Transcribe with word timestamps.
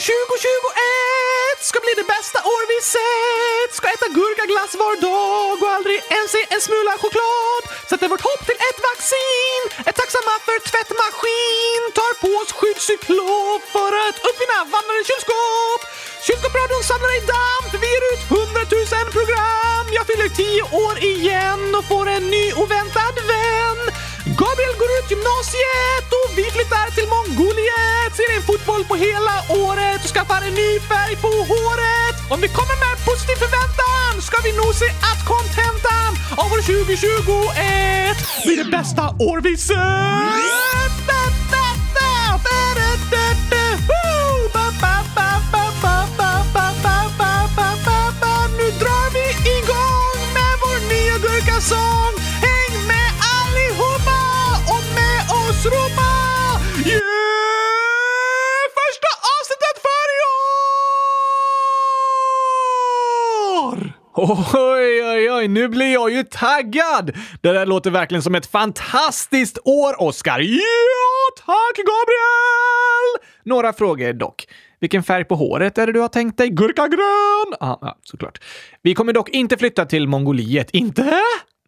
2021 0.00 1.60
ska 1.68 1.76
bli 1.84 1.92
det 2.00 2.08
bästa 2.14 2.38
år 2.54 2.62
vi 2.72 2.78
sett. 2.96 3.70
Ska 3.78 3.86
äta 3.96 4.08
gurkaglass 4.18 4.72
var 4.82 4.94
dag 5.10 5.56
och 5.62 5.70
aldrig 5.76 5.98
ens 6.16 6.30
se 6.34 6.42
en 6.54 6.62
smula 6.66 6.94
choklad. 7.02 7.62
Sätter 7.90 8.08
vårt 8.12 8.26
hopp 8.28 8.42
till 8.48 8.60
ett 8.68 8.80
vaccin. 8.88 9.62
Är 9.88 9.94
tacksamma 10.00 10.34
för 10.46 10.58
tvättmaskin. 10.70 11.82
Tar 11.98 12.12
på 12.22 12.30
oss 12.40 12.52
skyddscyklop 12.58 13.62
för 13.76 13.92
att 14.04 14.16
uppfinna 14.28 14.58
vandrande 14.74 15.04
kylskåp. 15.10 15.82
Kylskåpsradion 16.26 16.82
samlar 16.90 17.12
i 17.20 17.22
damm 17.34 17.64
för 17.70 17.78
vi 17.82 17.88
ger 17.94 18.04
ut 18.12 18.22
hundratusen 18.34 19.06
program. 19.18 19.84
Jag 19.96 20.04
fyller 20.10 20.28
tio 20.40 20.62
år 20.84 20.96
igen 21.12 21.62
och 21.78 21.84
får 21.92 22.06
en 22.16 22.24
ny 22.36 22.44
oväntad 22.62 23.16
vän. 23.30 23.80
Gabriel 24.42 24.74
går 24.80 24.90
ut 24.98 25.08
gymnasiet 25.14 26.06
och 26.20 26.28
vi 26.38 26.44
flyttar 26.56 26.86
till 26.96 27.08
Mongoliet. 27.14 28.10
Ser 28.16 28.30
en 28.36 28.44
fotboll 28.50 28.84
på 28.90 28.94
hela 29.06 29.34
året 29.66 30.00
och 30.04 30.10
skaffar 30.14 30.40
en 30.48 30.54
ny 30.62 30.70
färg 30.90 31.14
på 31.24 31.32
håret. 31.52 32.16
Om 32.32 32.38
vi 32.44 32.48
kommer 32.58 32.76
med 32.84 32.94
positiv 33.08 33.36
förväntan 33.44 34.12
ska 34.28 34.36
vi 34.46 34.52
nog 34.60 34.70
se 34.82 34.88
att 35.10 35.20
kontentan 35.32 36.10
av 36.42 36.48
år 36.54 36.62
2021 36.62 38.16
blir 38.44 38.56
det 38.62 38.70
bästa 38.78 39.04
år 39.28 39.38
vi 39.46 39.56
sett. 39.56 40.89
Oj, 64.30 65.04
oj, 65.04 65.30
oj, 65.30 65.48
nu 65.48 65.68
blir 65.68 65.92
jag 65.92 66.10
ju 66.12 66.22
taggad! 66.24 67.16
Det 67.40 67.52
där 67.52 67.66
låter 67.66 67.90
verkligen 67.90 68.22
som 68.22 68.34
ett 68.34 68.46
fantastiskt 68.46 69.58
år, 69.64 70.02
Oscar. 70.02 70.40
Ja, 70.40 71.44
tack 71.46 71.76
Gabriel! 71.76 73.28
Några 73.44 73.72
frågor 73.72 74.12
dock. 74.12 74.46
Vilken 74.80 75.02
färg 75.02 75.24
på 75.24 75.34
håret 75.34 75.78
är 75.78 75.86
det 75.86 75.92
du 75.92 76.00
har 76.00 76.08
tänkt 76.08 76.38
dig? 76.38 76.48
Gurkagrön! 76.48 77.54
Ah, 77.60 77.78
ja, 77.80 77.98
såklart. 78.02 78.38
Vi 78.82 78.94
kommer 78.94 79.12
dock 79.12 79.28
inte 79.28 79.56
flytta 79.56 79.84
till 79.86 80.08
Mongoliet. 80.08 80.70
Inte? 80.70 81.20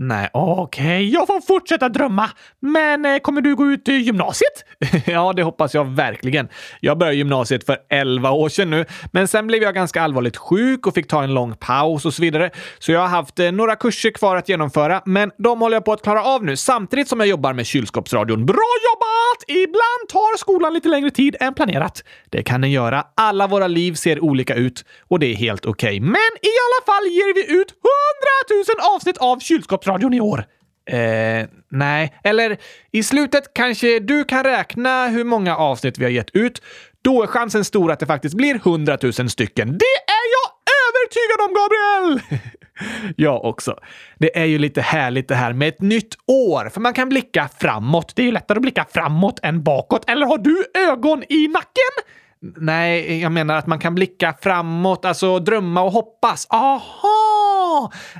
Nej, 0.05 0.28
okej, 0.33 1.08
jag 1.08 1.27
får 1.27 1.41
fortsätta 1.41 1.89
drömma. 1.89 2.31
Men 2.61 3.05
eh, 3.05 3.19
kommer 3.19 3.41
du 3.41 3.56
gå 3.56 3.67
ut 3.67 3.89
i 3.89 3.92
gymnasiet? 3.92 4.64
ja, 5.06 5.33
det 5.33 5.42
hoppas 5.42 5.75
jag 5.75 5.84
verkligen. 5.84 6.48
Jag 6.81 6.98
började 6.98 7.17
gymnasiet 7.17 7.67
för 7.67 7.78
11 7.89 8.31
år 8.31 8.48
sedan 8.48 8.70
nu, 8.70 8.84
men 9.12 9.28
sen 9.28 9.47
blev 9.47 9.62
jag 9.62 9.75
ganska 9.75 10.03
allvarligt 10.03 10.36
sjuk 10.36 10.86
och 10.86 10.94
fick 10.94 11.09
ta 11.09 11.22
en 11.22 11.34
lång 11.34 11.56
paus 11.56 12.05
och 12.05 12.14
så 12.14 12.22
vidare. 12.22 12.50
Så 12.78 12.92
jag 12.92 13.00
har 13.00 13.09
haft 13.09 13.39
eh, 13.39 13.53
några 13.53 13.77
kurser 13.77 14.11
kvar 14.11 14.36
att 14.36 14.48
genomföra, 14.48 15.03
men 15.05 15.31
de 15.39 15.61
håller 15.61 15.77
jag 15.77 15.84
på 15.84 15.92
att 15.92 16.03
klara 16.03 16.25
av 16.25 16.44
nu 16.44 16.56
samtidigt 16.56 17.09
som 17.09 17.20
jag 17.20 17.28
jobbar 17.28 17.53
med 17.53 17.66
kylskåpsradion. 17.66 18.47
Bra 18.47 18.72
jobbat! 18.91 19.59
Ibland 19.59 20.09
tar 20.09 20.39
skolan 20.39 20.75
lite 20.75 20.89
längre 20.89 21.11
tid 21.11 21.37
än 21.41 21.55
planerat. 21.55 22.05
Det 22.31 22.42
kan 22.42 22.61
den 22.61 22.70
göra. 22.70 23.05
Alla 23.14 23.47
våra 23.47 23.66
liv 23.66 23.94
ser 23.94 24.25
olika 24.25 24.55
ut 24.55 24.84
och 25.09 25.19
det 25.19 25.27
är 25.27 25.34
helt 25.37 25.66
okej. 25.66 25.89
Okay. 25.89 26.00
Men 26.00 26.33
i 26.42 26.55
alla 26.66 26.87
fall 26.87 27.06
ger 27.06 27.34
vi 27.34 27.61
ut 27.61 27.69
100 27.69 28.75
000 28.78 28.97
avsnitt 28.97 29.19
av 29.19 29.39
kylskåpsradion 29.39 29.92
radion 29.93 30.15
i 30.15 30.21
år? 30.21 30.45
Eh, 30.91 31.47
nej. 31.69 32.15
Eller 32.25 32.57
i 32.93 33.03
slutet 33.03 33.55
kanske 33.55 33.99
du 33.99 34.25
kan 34.25 34.45
räkna 34.45 35.07
hur 35.09 35.25
många 35.25 35.57
avsnitt 35.57 35.99
vi 35.99 36.05
har 36.05 36.11
gett 36.11 36.31
ut. 36.31 36.62
Då 37.03 37.23
är 37.23 37.27
chansen 37.27 37.65
stor 37.65 37.93
att 37.93 38.01
det 38.01 38.07
faktiskt 38.07 38.34
blir 38.34 38.55
100 38.55 38.99
000 39.03 39.12
stycken. 39.12 39.69
Det 39.78 39.94
är 40.06 40.27
jag 40.37 40.50
övertygad 40.89 41.41
om, 41.49 41.55
Gabriel! 41.55 42.41
jag 43.16 43.44
också. 43.44 43.78
Det 44.19 44.39
är 44.39 44.44
ju 44.44 44.59
lite 44.59 44.81
härligt 44.81 45.28
det 45.28 45.34
här 45.34 45.53
med 45.53 45.69
ett 45.69 45.81
nytt 45.81 46.15
år, 46.27 46.69
för 46.69 46.81
man 46.81 46.95
kan 46.95 47.09
blicka 47.09 47.49
framåt. 47.59 48.12
Det 48.16 48.22
är 48.22 48.27
ju 48.27 48.33
lättare 48.33 48.59
att 48.59 48.62
blicka 48.62 48.87
framåt 48.93 49.41
än 49.43 49.62
bakåt. 49.62 50.11
Eller 50.11 50.27
har 50.27 50.39
du 50.39 50.65
ögon 50.75 51.25
i 51.28 51.49
nacken? 51.49 52.12
Nej, 52.56 53.21
jag 53.21 53.33
menar 53.33 53.56
att 53.56 53.66
man 53.66 53.78
kan 53.78 53.95
blicka 53.95 54.34
framåt, 54.43 55.05
alltså 55.05 55.39
drömma 55.39 55.83
och 55.83 55.93
hoppas. 55.93 56.47
Aha! 56.50 57.22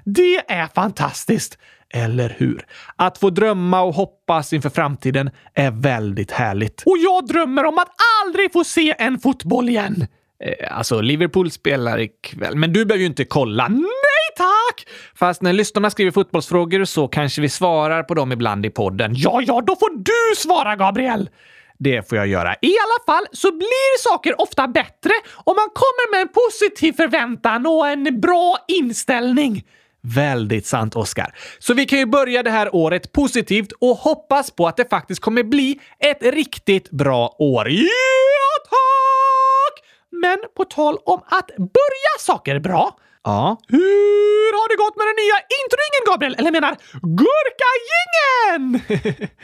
Det 0.04 0.52
är 0.52 0.66
fantastiskt! 0.74 1.58
Eller 1.94 2.36
hur? 2.38 2.66
Att 2.96 3.18
få 3.18 3.30
drömma 3.30 3.82
och 3.82 3.94
hoppas 3.94 4.52
inför 4.52 4.70
framtiden 4.70 5.30
är 5.54 5.70
väldigt 5.70 6.30
härligt. 6.30 6.82
Och 6.86 6.98
jag 6.98 7.26
drömmer 7.26 7.64
om 7.64 7.78
att 7.78 7.88
aldrig 8.24 8.52
få 8.52 8.64
se 8.64 8.94
en 8.98 9.18
fotboll 9.18 9.68
igen! 9.68 10.06
Eh, 10.44 10.76
alltså, 10.78 11.00
Liverpool 11.00 11.50
spelar 11.50 12.00
ikväll, 12.00 12.56
men 12.56 12.72
du 12.72 12.84
behöver 12.84 13.00
ju 13.00 13.06
inte 13.06 13.24
kolla. 13.24 13.68
Nej 13.68 14.36
tack! 14.36 14.86
Fast 15.14 15.42
när 15.42 15.52
lyssnarna 15.52 15.90
skriver 15.90 16.10
fotbollsfrågor 16.10 16.84
så 16.84 17.08
kanske 17.08 17.40
vi 17.40 17.48
svarar 17.48 18.02
på 18.02 18.14
dem 18.14 18.32
ibland 18.32 18.66
i 18.66 18.70
podden. 18.70 19.12
Ja, 19.16 19.42
ja, 19.46 19.62
då 19.66 19.76
får 19.76 19.96
du 19.96 20.36
svara, 20.36 20.76
Gabriel! 20.76 21.28
Det 21.82 22.09
får 22.09 22.19
jag 22.19 22.26
göra. 22.26 22.54
I 22.60 22.75
alla 22.78 23.19
fall 23.19 23.26
så 23.32 23.53
blir 23.53 23.98
saker 23.98 24.41
ofta 24.41 24.69
bättre 24.69 25.12
om 25.44 25.56
man 25.56 25.69
kommer 25.75 26.10
med 26.10 26.20
en 26.20 26.28
positiv 26.28 26.93
förväntan 26.93 27.66
och 27.66 27.88
en 27.88 28.20
bra 28.20 28.59
inställning. 28.69 29.65
Väldigt 30.03 30.66
sant, 30.66 30.97
Oskar. 30.97 31.34
Så 31.59 31.75
vi 31.75 31.87
kan 31.87 31.98
ju 31.98 32.06
börja 32.06 32.43
det 32.43 32.50
här 32.50 32.75
året 32.75 33.12
positivt 33.12 33.72
och 33.72 33.97
hoppas 33.97 34.50
på 34.50 34.66
att 34.66 34.76
det 34.76 34.91
faktiskt 34.91 35.20
kommer 35.20 35.43
bli 35.43 35.81
ett 35.98 36.22
riktigt 36.22 36.91
bra 36.91 37.37
år. 37.38 37.69
Ja, 37.70 38.69
tack! 38.70 39.84
Men 40.10 40.38
på 40.56 40.64
tal 40.64 40.99
om 41.04 41.20
att 41.26 41.49
börja 41.56 42.12
saker 42.19 42.60
bra 42.60 42.97
Ja. 43.24 43.56
Hur 43.68 44.52
har 44.52 44.68
det 44.68 44.76
gått 44.76 44.96
med 44.96 45.06
den 45.06 45.16
nya 45.22 45.38
introingen, 45.62 46.02
Gabriel? 46.06 46.34
Eller 46.38 46.52
menar 46.52 46.76
Gurkagingen? 47.20 48.80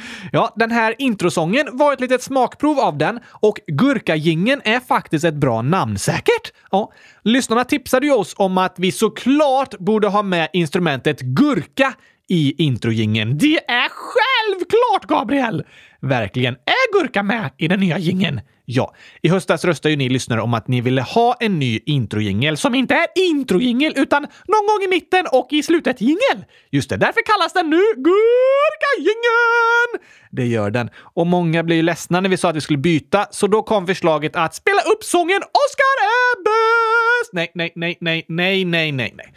ja, 0.32 0.52
den 0.56 0.70
här 0.70 0.94
introsången 0.98 1.66
var 1.72 1.92
ett 1.92 2.00
litet 2.00 2.22
smakprov 2.22 2.78
av 2.78 2.98
den 2.98 3.20
och 3.30 3.60
Gurkagingen 3.66 4.60
är 4.64 4.80
faktiskt 4.80 5.24
ett 5.24 5.34
bra 5.34 5.62
namn 5.62 5.98
säkert. 5.98 6.52
Ja, 6.70 6.92
lyssnarna 7.22 7.64
tipsade 7.64 8.06
ju 8.06 8.12
oss 8.12 8.34
om 8.36 8.58
att 8.58 8.74
vi 8.76 8.92
såklart 8.92 9.78
borde 9.78 10.08
ha 10.08 10.22
med 10.22 10.48
instrumentet 10.52 11.20
gurka 11.20 11.94
i 12.28 12.64
introjingen. 12.64 13.38
Det 13.38 13.70
är 13.70 13.88
självklart, 13.88 15.06
Gabriel! 15.08 15.64
Verkligen. 16.00 16.54
Är 16.54 17.00
gurka 17.00 17.22
med 17.22 17.50
i 17.56 17.68
den 17.68 17.80
nya 17.80 17.98
gingen? 17.98 18.40
Ja, 18.64 18.94
i 19.22 19.28
höstas 19.28 19.64
röstade 19.64 19.90
ju 19.90 19.96
ni 19.96 20.08
lyssnare 20.08 20.40
om 20.40 20.54
att 20.54 20.68
ni 20.68 20.80
ville 20.80 21.02
ha 21.02 21.36
en 21.40 21.58
ny 21.58 21.80
introjingel 21.86 22.56
som 22.56 22.74
inte 22.74 22.94
är 22.94 23.06
introjingel 23.14 23.92
utan 23.96 24.22
någon 24.22 24.66
gång 24.66 24.82
i 24.84 24.88
mitten 24.88 25.26
och 25.32 25.48
i 25.50 25.62
slutet 25.62 26.00
jingel. 26.00 26.44
Just 26.70 26.90
det, 26.90 26.96
därför 26.96 27.20
kallas 27.26 27.52
den 27.52 27.70
nu 27.70 27.82
Gurkagingen! 27.96 30.08
Det 30.30 30.46
gör 30.46 30.70
den. 30.70 30.90
Och 30.96 31.26
många 31.26 31.62
blev 31.62 31.76
ju 31.76 31.82
ledsna 31.82 32.20
när 32.20 32.28
vi 32.28 32.36
sa 32.36 32.50
att 32.50 32.56
vi 32.56 32.60
skulle 32.60 32.78
byta, 32.78 33.26
så 33.30 33.46
då 33.46 33.62
kom 33.62 33.86
förslaget 33.86 34.36
att 34.36 34.54
spela 34.54 34.80
upp 34.80 35.04
sången 35.04 35.38
Oscar 35.38 36.04
är 36.04 36.44
bäst! 36.44 37.32
Nej, 37.32 37.50
nej, 37.54 37.72
nej, 37.74 37.98
nej, 38.00 38.24
nej, 38.28 38.64
nej, 38.64 38.92
nej, 38.92 39.12
nej. 39.16 39.34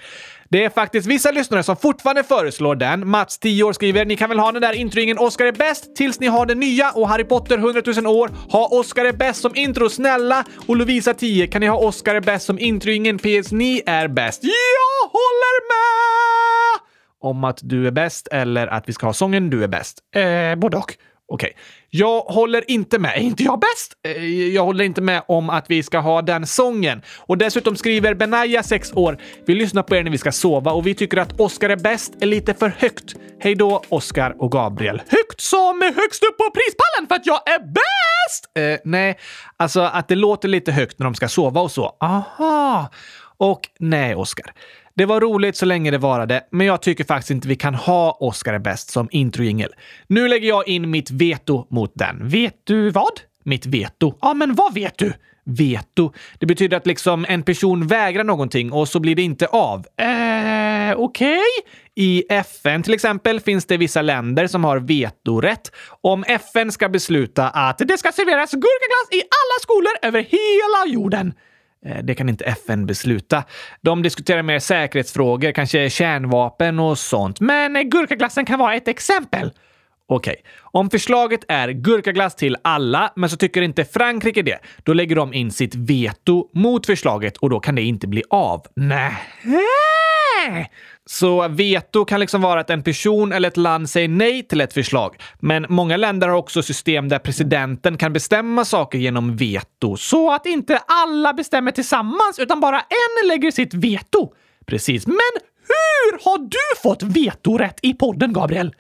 Det 0.52 0.66
är 0.66 0.70
faktiskt 0.70 1.08
vissa 1.08 1.32
lyssnare 1.32 1.64
som 1.64 1.78
fortfarande 1.78 2.24
föreslår 2.24 2.76
den. 2.76 3.10
Mats, 3.10 3.40
10 3.40 3.64
år, 3.64 3.74
skriver 3.74 4.06
“Ni 4.06 4.16
kan 4.16 4.30
väl 4.30 4.40
ha 4.40 4.52
den 4.52 4.62
där 4.62 4.74
introingen 4.74 5.18
Oscar 5.18 5.46
är 5.46 5.52
bäst 5.52 5.96
tills 5.96 6.20
ni 6.20 6.28
har 6.28 6.46
den 6.46 6.60
nya” 6.60 6.92
och 6.92 7.10
Harry 7.10 7.24
Potter, 7.24 7.58
100 7.58 7.82
000 7.86 8.08
år, 8.08 8.30
“Ha 8.50 8.68
Oscar 8.72 9.06
är 9.06 9.14
bäst 9.14 9.42
som 9.42 9.56
intro, 9.56 9.90
snälla!” 9.90 10.46
och 10.68 10.76
Lovisa, 10.76 11.14
10 11.14 11.48
“Kan 11.48 11.62
ni 11.62 11.68
ha 11.68 11.78
Oscar 11.78 12.16
är 12.16 12.22
bäst 12.22 12.46
som 12.46 12.60
introingen? 12.60 13.18
PS, 13.18 13.52
ni 13.52 13.82
är 13.86 14.08
bäst.” 14.08 14.44
Jag 14.44 15.10
håller 15.10 15.68
med! 15.68 16.82
Om 17.22 17.44
att 17.44 17.60
du 17.62 17.88
är 17.88 17.92
bäst 17.92 18.28
eller 18.28 18.68
att 18.68 18.90
vi 18.90 18.94
ska 18.94 19.06
ha 19.06 19.14
sången 19.14 19.50
“Du 19.50 19.64
är 19.64 19.68
bäst”. 19.68 20.00
Eh, 20.16 20.56
både 20.56 20.78
och. 20.78 20.94
Okej. 21.32 21.50
Okay. 21.50 21.62
Jag 21.94 22.22
håller 22.22 22.72
inte 22.72 23.00
med. 23.00 23.18
Är 23.18 23.22
inte 23.22 23.44
jag 23.44 23.60
bäst? 23.60 23.94
Eh, 24.04 24.26
jag 24.50 24.66
håller 24.66 24.86
inte 24.86 25.02
med 25.02 25.24
om 25.28 25.50
att 25.50 25.66
vi 25.70 25.84
ska 25.84 26.00
ha 26.00 26.22
den 26.22 26.48
sången. 26.48 27.02
Och 27.18 27.38
dessutom 27.38 27.76
skriver 27.76 28.14
Benaya, 28.14 28.64
6 28.64 28.94
år, 28.94 29.18
vi 29.46 29.56
lyssnar 29.56 29.84
på 29.84 29.96
er 29.96 30.04
när 30.04 30.12
vi 30.12 30.18
ska 30.18 30.32
sova 30.32 30.72
och 30.72 30.88
vi 30.88 30.96
tycker 30.96 31.18
att 31.18 31.40
Oscar 31.40 31.70
är 31.70 31.76
bäst 31.76 32.14
är 32.22 32.26
lite 32.26 32.54
för 32.54 32.70
högt. 32.78 33.16
Hej 33.40 33.56
då, 33.56 33.84
Oscar 33.90 34.36
och 34.40 34.52
Gabriel. 34.52 35.02
Högt 35.08 35.42
som 35.42 35.82
högst 35.82 36.24
upp 36.24 36.38
på 36.38 36.52
prispallen 36.52 37.08
för 37.08 37.16
att 37.16 37.26
jag 37.26 37.50
är 37.50 37.60
bäst! 37.60 38.58
Eh, 38.58 38.90
nej, 38.90 39.18
alltså 39.58 39.82
att 39.82 40.08
det 40.08 40.16
låter 40.16 40.48
lite 40.48 40.72
högt 40.72 41.00
när 41.00 41.04
de 41.04 41.16
ska 41.16 41.28
sova 41.28 41.62
och 41.62 41.72
så. 41.72 41.96
Aha! 42.00 42.90
Och 43.38 43.62
nej, 43.80 44.16
Oscar. 44.16 44.54
Det 44.96 45.06
var 45.06 45.22
roligt 45.22 45.56
så 45.56 45.66
länge 45.66 45.92
det 45.92 45.98
varade, 45.98 46.44
men 46.52 46.68
jag 46.68 46.82
tycker 46.82 47.04
faktiskt 47.04 47.32
inte 47.32 47.48
vi 47.48 47.56
kan 47.56 47.76
ha 47.76 48.18
Oscar 48.20 48.54
är 48.54 48.60
bäst 48.60 48.90
som 48.90 49.08
introjingel. 49.12 49.70
Nu 50.08 50.28
lägger 50.28 50.48
jag 50.48 50.68
in 50.68 50.90
mitt 50.90 51.12
veto 51.12 51.68
mot 51.70 51.92
den. 51.96 52.28
Vet 52.28 52.56
du 52.64 52.90
vad? 52.90 53.22
Mitt 53.44 53.66
veto. 53.66 54.18
Ja, 54.22 54.34
men 54.34 54.56
vad 54.56 54.74
vet 54.74 54.98
du? 54.98 55.14
Veto. 55.44 56.14
Det 56.40 56.46
betyder 56.46 56.78
att 56.78 56.88
liksom 56.88 57.26
en 57.30 57.44
person 57.44 57.88
vägrar 57.88 58.24
någonting 58.24 58.72
och 58.72 58.88
så 58.88 59.00
blir 59.00 59.16
det 59.16 59.22
inte 59.22 59.48
av. 59.48 59.80
Eh, 59.80 60.98
okej? 60.98 61.40
Okay. 61.40 61.42
I 61.96 62.24
FN 62.30 62.84
till 62.84 62.94
exempel 62.94 63.40
finns 63.40 63.66
det 63.66 63.78
vissa 63.78 64.02
länder 64.02 64.48
som 64.48 64.64
har 64.64 64.80
vetorätt. 64.80 65.72
Om 66.02 66.24
FN 66.28 66.72
ska 66.72 66.90
besluta 66.90 67.50
att 67.50 67.78
det 67.78 67.98
ska 67.98 68.12
serveras 68.12 68.52
gurkaglass 68.52 69.10
i 69.12 69.22
alla 69.22 69.60
skolor 69.62 69.92
över 70.02 70.20
hela 70.22 70.94
jorden. 70.94 71.34
Eh, 71.86 72.04
det 72.04 72.16
kan 72.16 72.30
inte 72.30 72.46
FN 72.46 72.86
besluta. 72.86 73.44
De 73.82 74.04
diskuterar 74.04 74.44
mer 74.44 74.60
säkerhetsfrågor, 74.60 75.52
kanske 75.52 75.90
kärnvapen 75.90 76.80
och 76.80 76.98
sånt. 76.98 77.40
Men 77.40 77.76
eh, 77.76 77.82
gurkaglassen 77.82 78.46
kan 78.46 78.60
vara 78.60 78.76
ett 78.76 78.88
exempel. 78.88 79.52
Okej, 80.08 80.32
okay. 80.32 80.44
om 80.62 80.90
förslaget 80.90 81.40
är 81.48 81.70
gurkaglass 81.70 82.36
till 82.36 82.58
alla, 82.62 83.14
men 83.16 83.30
så 83.30 83.38
tycker 83.38 83.62
inte 83.62 83.86
Frankrike 83.86 84.42
det, 84.42 84.60
då 84.84 84.94
lägger 84.94 85.16
de 85.16 85.34
in 85.34 85.52
sitt 85.52 85.76
veto 85.76 86.50
mot 86.54 86.86
förslaget 86.86 87.38
och 87.38 87.50
då 87.50 87.60
kan 87.60 87.76
det 87.76 87.82
inte 87.82 88.08
bli 88.08 88.24
av. 88.30 88.66
Nej. 88.76 89.14
Så 91.06 91.48
veto 91.48 92.06
kan 92.06 92.20
liksom 92.20 92.42
vara 92.42 92.60
att 92.60 92.70
en 92.70 92.84
person 92.84 93.32
eller 93.32 93.48
ett 93.48 93.58
land 93.58 93.90
säger 93.90 94.08
nej 94.08 94.48
till 94.48 94.62
ett 94.62 94.74
förslag. 94.74 95.16
Men 95.40 95.66
många 95.70 95.98
länder 95.98 96.28
har 96.28 96.36
också 96.36 96.64
system 96.64 97.10
där 97.10 97.20
presidenten 97.20 97.98
kan 97.98 98.14
bestämma 98.14 98.66
saker 98.66 98.98
genom 98.98 99.36
veto, 99.36 99.98
så 99.98 100.32
att 100.32 100.46
inte 100.46 100.82
alla 100.88 101.34
bestämmer 101.34 101.72
tillsammans 101.72 102.40
utan 102.40 102.60
bara 102.60 102.80
en 102.80 103.28
lägger 103.28 103.52
sitt 103.52 103.74
veto. 103.74 104.34
Precis. 104.66 105.08
Men 105.08 105.16
hur 105.68 106.24
har 106.24 106.38
du 106.38 106.82
fått 106.84 107.04
vetorätt 107.04 107.80
i 107.82 107.94
podden, 107.94 108.34
Gabriel? 108.34 108.76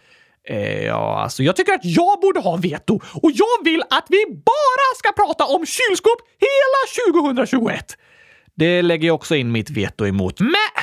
Eh, 0.50 0.86
ja, 0.86 1.22
alltså 1.24 1.44
jag 1.44 1.56
tycker 1.56 1.74
att 1.74 1.86
jag 1.86 2.20
borde 2.22 2.40
ha 2.40 2.56
veto 2.56 3.00
och 3.22 3.32
jag 3.32 3.64
vill 3.64 3.82
att 3.90 4.06
vi 4.10 4.26
bara 4.28 4.96
ska 4.98 5.12
prata 5.12 5.46
om 5.46 5.66
kylskåp 5.66 6.20
hela 6.40 7.14
2021. 7.36 7.98
Det 8.56 8.82
lägger 8.82 9.08
jag 9.08 9.16
också 9.16 9.36
in 9.36 9.52
mitt 9.52 9.70
veto 9.70 10.06
emot. 10.06 10.40
Men 10.40 10.81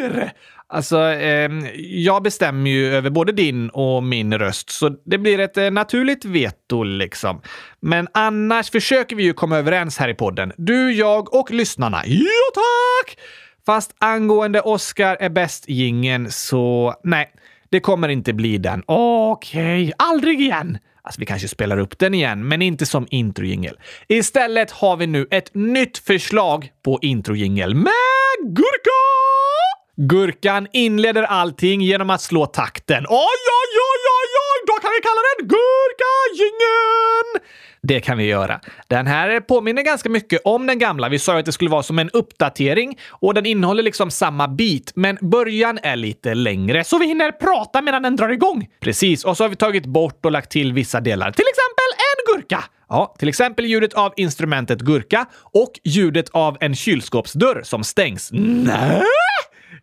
hur? 0.00 0.30
Alltså, 0.68 1.02
eh, 1.12 1.50
jag 1.78 2.22
bestämmer 2.22 2.70
ju 2.70 2.94
över 2.94 3.10
både 3.10 3.32
din 3.32 3.68
och 3.68 4.02
min 4.02 4.38
röst, 4.38 4.70
så 4.70 4.88
det 4.88 5.18
blir 5.18 5.40
ett 5.40 5.56
eh, 5.56 5.70
naturligt 5.70 6.24
veto 6.24 6.82
liksom. 6.82 7.40
Men 7.80 8.08
annars 8.14 8.70
försöker 8.70 9.16
vi 9.16 9.22
ju 9.22 9.32
komma 9.32 9.56
överens 9.58 9.98
här 9.98 10.08
i 10.08 10.14
podden. 10.14 10.52
Du, 10.56 10.92
jag 10.92 11.34
och 11.34 11.50
lyssnarna. 11.50 12.02
Ja, 12.06 12.26
tack! 12.54 13.18
Fast 13.66 13.94
angående 13.98 14.60
Oscar 14.60 15.16
är 15.20 15.28
bäst 15.28 15.68
gingen 15.68 16.30
så 16.30 16.94
nej. 17.04 17.32
Det 17.70 17.80
kommer 17.80 18.08
inte 18.08 18.32
bli 18.32 18.58
den. 18.58 18.82
Okej, 18.86 19.82
okay. 19.82 19.92
aldrig 19.98 20.40
igen! 20.40 20.78
Alltså, 21.02 21.20
vi 21.20 21.26
kanske 21.26 21.48
spelar 21.48 21.78
upp 21.78 21.98
den 21.98 22.14
igen, 22.14 22.48
men 22.48 22.62
inte 22.62 22.86
som 22.86 23.06
introjingel. 23.10 23.78
Istället 24.08 24.70
har 24.70 24.96
vi 24.96 25.06
nu 25.06 25.26
ett 25.30 25.54
nytt 25.54 25.98
förslag 25.98 26.70
på 26.84 26.98
introjingel 27.02 27.74
med 27.74 27.92
gurka! 28.42 29.15
Gurkan 29.98 30.66
inleder 30.72 31.22
allting 31.22 31.80
genom 31.80 32.10
att 32.10 32.20
slå 32.20 32.46
takten. 32.46 33.04
Oj, 33.08 33.16
oj, 33.16 33.72
oj, 33.72 34.02
oj, 34.16 34.30
oj! 34.46 34.64
Då 34.66 34.72
kan 34.72 34.90
vi 34.90 35.00
kalla 35.02 35.20
den 35.38 35.48
Gurkagingen! 35.48 37.50
Det 37.82 38.00
kan 38.00 38.18
vi 38.18 38.24
göra. 38.24 38.60
Den 38.88 39.06
här 39.06 39.40
påminner 39.40 39.82
ganska 39.82 40.08
mycket 40.08 40.40
om 40.44 40.66
den 40.66 40.78
gamla. 40.78 41.08
Vi 41.08 41.18
sa 41.18 41.32
ju 41.32 41.38
att 41.38 41.46
det 41.46 41.52
skulle 41.52 41.70
vara 41.70 41.82
som 41.82 41.98
en 41.98 42.10
uppdatering 42.10 42.98
och 43.10 43.34
den 43.34 43.46
innehåller 43.46 43.82
liksom 43.82 44.10
samma 44.10 44.48
bit, 44.48 44.92
men 44.94 45.18
början 45.20 45.78
är 45.82 45.96
lite 45.96 46.34
längre 46.34 46.84
så 46.84 46.98
vi 46.98 47.06
hinner 47.06 47.32
prata 47.32 47.82
medan 47.82 48.02
den 48.02 48.16
drar 48.16 48.28
igång. 48.28 48.68
Precis, 48.80 49.24
och 49.24 49.36
så 49.36 49.44
har 49.44 49.48
vi 49.48 49.56
tagit 49.56 49.86
bort 49.86 50.24
och 50.24 50.32
lagt 50.32 50.50
till 50.50 50.72
vissa 50.72 51.00
delar. 51.00 51.30
Till 51.30 51.44
exempel 51.48 51.90
en 51.98 52.34
gurka. 52.34 52.64
Ja, 52.88 53.14
till 53.18 53.28
exempel 53.28 53.64
ljudet 53.64 53.94
av 53.94 54.12
instrumentet 54.16 54.80
gurka 54.80 55.26
och 55.52 55.72
ljudet 55.84 56.28
av 56.28 56.56
en 56.60 56.74
kylskåpsdörr 56.74 57.62
som 57.62 57.84
stängs. 57.84 58.30
Nej! 58.32 59.02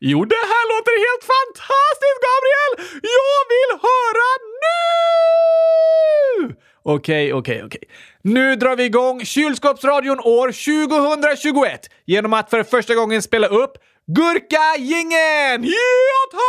Jo, 0.06 0.26
det 0.26 0.36
här 0.36 0.66
låter 0.72 0.96
helt 1.06 1.24
fantastiskt, 1.34 2.20
Gabriel! 2.28 2.74
Jag 3.02 3.42
vill 3.54 3.72
höra 3.88 4.30
nu! 4.64 6.56
Okej, 6.84 7.34
okej, 7.34 7.64
okej. 7.64 7.84
Nu 8.22 8.56
drar 8.56 8.76
vi 8.76 8.84
igång 8.84 9.26
Kylskåpsradion 9.26 10.20
år 10.20 10.48
2021 10.48 11.90
genom 12.06 12.34
att 12.34 12.50
för 12.50 12.64
första 12.64 12.96
gången 12.96 13.22
spela 13.22 13.48
upp 13.48 13.74
Gurka-gingen! 14.08 15.64
Ja, 15.64 16.40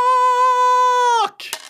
tack! 1.26 1.63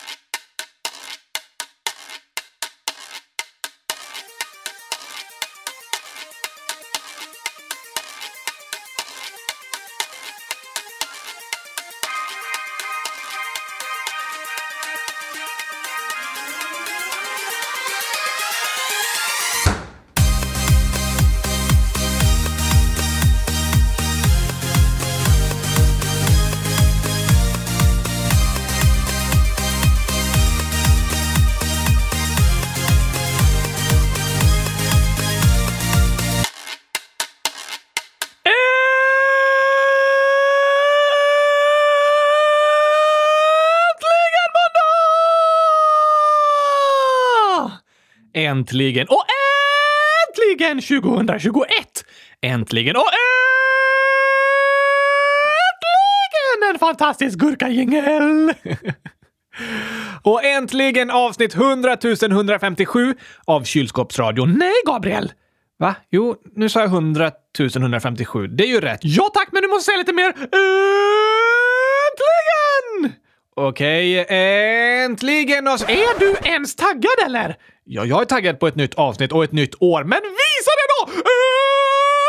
Äntligen! 48.54 49.06
Och 49.08 49.24
äntligen 50.28 50.80
2021! 50.80 51.68
Äntligen 52.40 52.96
och 52.96 53.08
äntligen 56.62 56.74
en 56.74 56.78
fantastisk 56.78 57.38
gurkajingel! 57.38 58.54
och 60.22 60.44
äntligen 60.44 61.10
avsnitt 61.10 61.54
100 61.54 61.96
157 62.22 63.14
av 63.44 63.64
Kylskåpsradion. 63.64 64.58
Nej, 64.58 64.74
Gabriel! 64.86 65.32
Va? 65.78 65.94
Jo, 66.10 66.36
nu 66.56 66.68
sa 66.68 66.80
jag 66.80 66.88
100 66.88 67.30
157. 67.76 68.46
Det 68.46 68.64
är 68.64 68.68
ju 68.68 68.80
rätt. 68.80 69.00
Ja 69.02 69.30
tack, 69.34 69.48
men 69.52 69.62
du 69.62 69.68
måste 69.68 69.84
säga 69.84 69.98
lite 69.98 70.12
mer. 70.12 70.28
Äntligen! 70.28 70.54
Okej, 73.56 74.26
äntligen 74.28 75.68
oss. 75.68 75.82
Är 75.82 76.18
du 76.18 76.48
ens 76.48 76.76
taggad 76.76 77.26
eller? 77.26 77.56
Ja, 77.86 78.04
jag 78.04 78.20
är 78.20 78.24
taggad 78.24 78.60
på 78.60 78.66
ett 78.66 78.76
nytt 78.76 78.94
avsnitt 78.94 79.32
och 79.32 79.44
ett 79.44 79.52
nytt 79.52 79.74
år, 79.82 80.04
men 80.04 80.20
visa 80.22 80.70
det 80.80 80.86
då! 80.96 81.12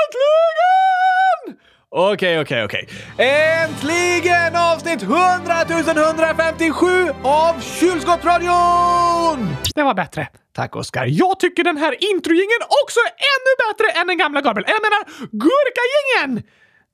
Äntligen! 0.05 1.59
Okej, 1.89 2.39
okej, 2.39 2.63
okej. 2.63 2.89
Äntligen 3.17 4.55
avsnitt 4.55 5.03
100 5.03 5.17
157 5.67 7.09
av 7.23 7.61
Kylskåpsradion! 7.61 9.55
Det 9.75 9.83
var 9.83 9.93
bättre. 9.93 10.27
Tack 10.55 10.75
Oskar. 10.75 11.05
Jag 11.05 11.39
tycker 11.39 11.63
den 11.63 11.77
här 11.77 12.13
introjingen 12.13 12.61
också 12.83 12.99
är 12.99 13.11
ännu 13.33 13.51
bättre 13.67 13.99
än 14.01 14.07
den 14.07 14.17
gamla 14.17 14.41
Gabriel. 14.41 14.69
Jag 14.69 14.81
menar 14.81 15.03
gurkagängen! 15.31 16.43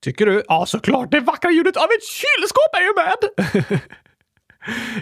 Tycker 0.04 0.26
du? 0.26 0.44
Ja, 0.48 0.66
såklart. 0.66 1.12
Det 1.12 1.20
vackra 1.20 1.52
ljudet 1.52 1.78
av 1.78 1.84
ett 1.84 2.04
kylskåp 2.04 2.72
är 2.74 2.82
ju 2.82 2.94
med! 2.96 3.18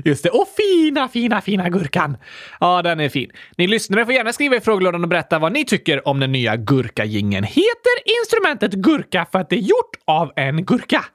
Just 0.06 0.24
det. 0.24 0.30
Och 0.30 0.48
fina, 0.58 1.08
fina, 1.08 1.42
fina 1.42 1.70
gurkan! 1.70 2.18
Ja, 2.60 2.82
den 2.82 3.00
är 3.00 3.10
fin. 3.10 3.32
Ni 3.58 3.68
lyssnare 3.68 4.06
får 4.06 4.14
gärna 4.14 4.34
skriva 4.34 4.56
i 4.56 4.62
frågelådan 4.62 5.04
och 5.04 5.10
berätta 5.10 5.40
vad 5.40 5.54
ni 5.54 5.66
tycker 5.66 6.08
om 6.08 6.20
den 6.20 6.32
nya 6.32 6.56
gurkagingen. 6.56 7.44
Heter 7.44 8.20
instrumentet 8.22 8.72
gurka 8.72 9.26
för 9.32 9.40
att 9.40 9.50
det 9.50 9.56
är 9.56 9.60
gjort 9.60 9.96
av 10.06 10.32
en 10.36 10.66
gurka? 10.66 11.06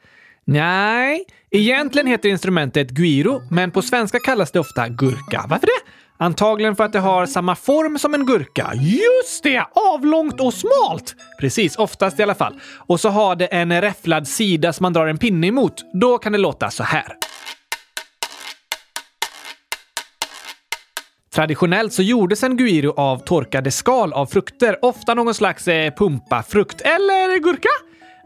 Nej, 0.45 1.25
egentligen 1.51 2.07
heter 2.07 2.29
instrumentet 2.29 2.91
guiro, 2.91 3.43
men 3.51 3.71
på 3.71 3.83
svenska 3.83 4.19
kallas 4.19 4.51
det 4.51 4.61
ofta 4.61 4.89
gurka. 4.89 5.45
Varför 5.49 5.67
det? 5.67 5.91
Antagligen 6.19 6.77
för 6.77 6.85
att 6.85 6.93
det 6.93 6.99
har 6.99 7.27
samma 7.27 7.57
form 7.57 7.99
som 7.99 8.15
en 8.15 8.27
gurka. 8.27 8.71
Just 8.75 9.43
det! 9.43 9.67
Avlångt 9.95 10.41
och 10.41 10.55
smalt! 10.55 11.15
Precis, 11.41 11.77
oftast 11.77 12.21
i 12.21 12.23
alla 12.23 12.35
fall. 12.35 12.55
Och 12.87 13.01
så 13.01 13.09
har 13.09 13.37
det 13.37 13.47
en 13.47 13.81
räfflad 13.81 14.29
sida 14.29 14.73
som 14.73 14.85
man 14.85 14.93
drar 14.93 15.07
en 15.07 15.19
pinne 15.19 15.47
emot. 15.47 15.75
Då 16.01 16.19
kan 16.19 16.33
det 16.33 16.39
låta 16.39 16.71
så 16.71 16.83
här. 16.83 17.17
Traditionellt 21.35 21.93
så 21.93 22.03
gjordes 22.03 22.43
en 22.43 22.57
guiro 22.57 22.93
av 22.97 23.19
torkade 23.19 23.71
skal 23.71 24.13
av 24.13 24.27
frukter, 24.27 24.79
ofta 24.83 25.15
någon 25.15 25.35
slags 25.35 25.69
eh, 25.69 25.95
pumpafrukt 25.95 26.81
eller 26.81 27.39
gurka. 27.39 27.69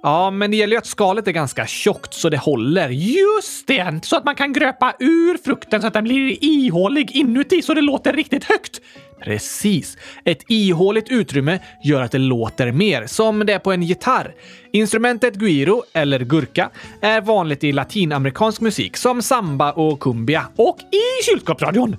Ja, 0.02 0.30
men 0.30 0.50
det 0.50 0.56
gäller 0.56 0.72
ju 0.72 0.78
att 0.78 0.86
skalet 0.86 1.28
är 1.28 1.32
ganska 1.32 1.66
tjockt 1.66 2.14
så 2.14 2.28
det 2.28 2.36
håller. 2.36 2.88
Just 2.88 3.66
det! 3.66 4.00
Så 4.02 4.16
att 4.16 4.24
man 4.24 4.34
kan 4.34 4.52
gröpa 4.52 4.94
ur 4.98 5.38
frukten 5.44 5.80
så 5.80 5.86
att 5.86 5.92
den 5.92 6.04
blir 6.04 6.44
ihålig 6.44 7.10
inuti 7.10 7.62
så 7.62 7.74
det 7.74 7.80
låter 7.80 8.12
riktigt 8.12 8.44
högt. 8.44 8.80
Precis. 9.20 9.96
Ett 10.24 10.42
ihåligt 10.48 11.08
utrymme 11.08 11.58
gör 11.84 12.02
att 12.02 12.12
det 12.12 12.18
låter 12.18 12.72
mer, 12.72 13.06
som 13.06 13.46
det 13.46 13.52
är 13.52 13.58
på 13.58 13.72
en 13.72 13.82
gitarr. 13.82 14.34
Instrumentet 14.72 15.34
guiro, 15.34 15.82
eller 15.92 16.20
gurka, 16.20 16.70
är 17.00 17.20
vanligt 17.20 17.64
i 17.64 17.72
latinamerikansk 17.72 18.60
musik 18.60 18.96
som 18.96 19.22
samba 19.22 19.72
och 19.72 20.00
cumbia. 20.00 20.48
Och 20.56 20.78
i 20.80 21.24
kylskåpsradion! 21.24 21.96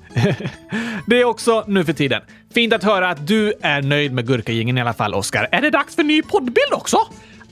det 1.07 1.21
är 1.21 1.25
också 1.25 1.63
nu 1.67 1.85
för 1.85 1.93
tiden. 1.93 2.21
Fint 2.53 2.73
att 2.73 2.83
höra 2.83 3.09
att 3.09 3.27
du 3.27 3.53
är 3.61 3.81
nöjd 3.81 4.13
med 4.13 4.27
gurkagingen 4.27 4.77
i 4.77 4.81
alla 4.81 4.93
fall, 4.93 5.13
Oskar. 5.13 5.47
Är 5.51 5.61
det 5.61 5.69
dags 5.69 5.95
för 5.95 6.03
ny 6.03 6.21
poddbild 6.21 6.73
också? 6.73 6.97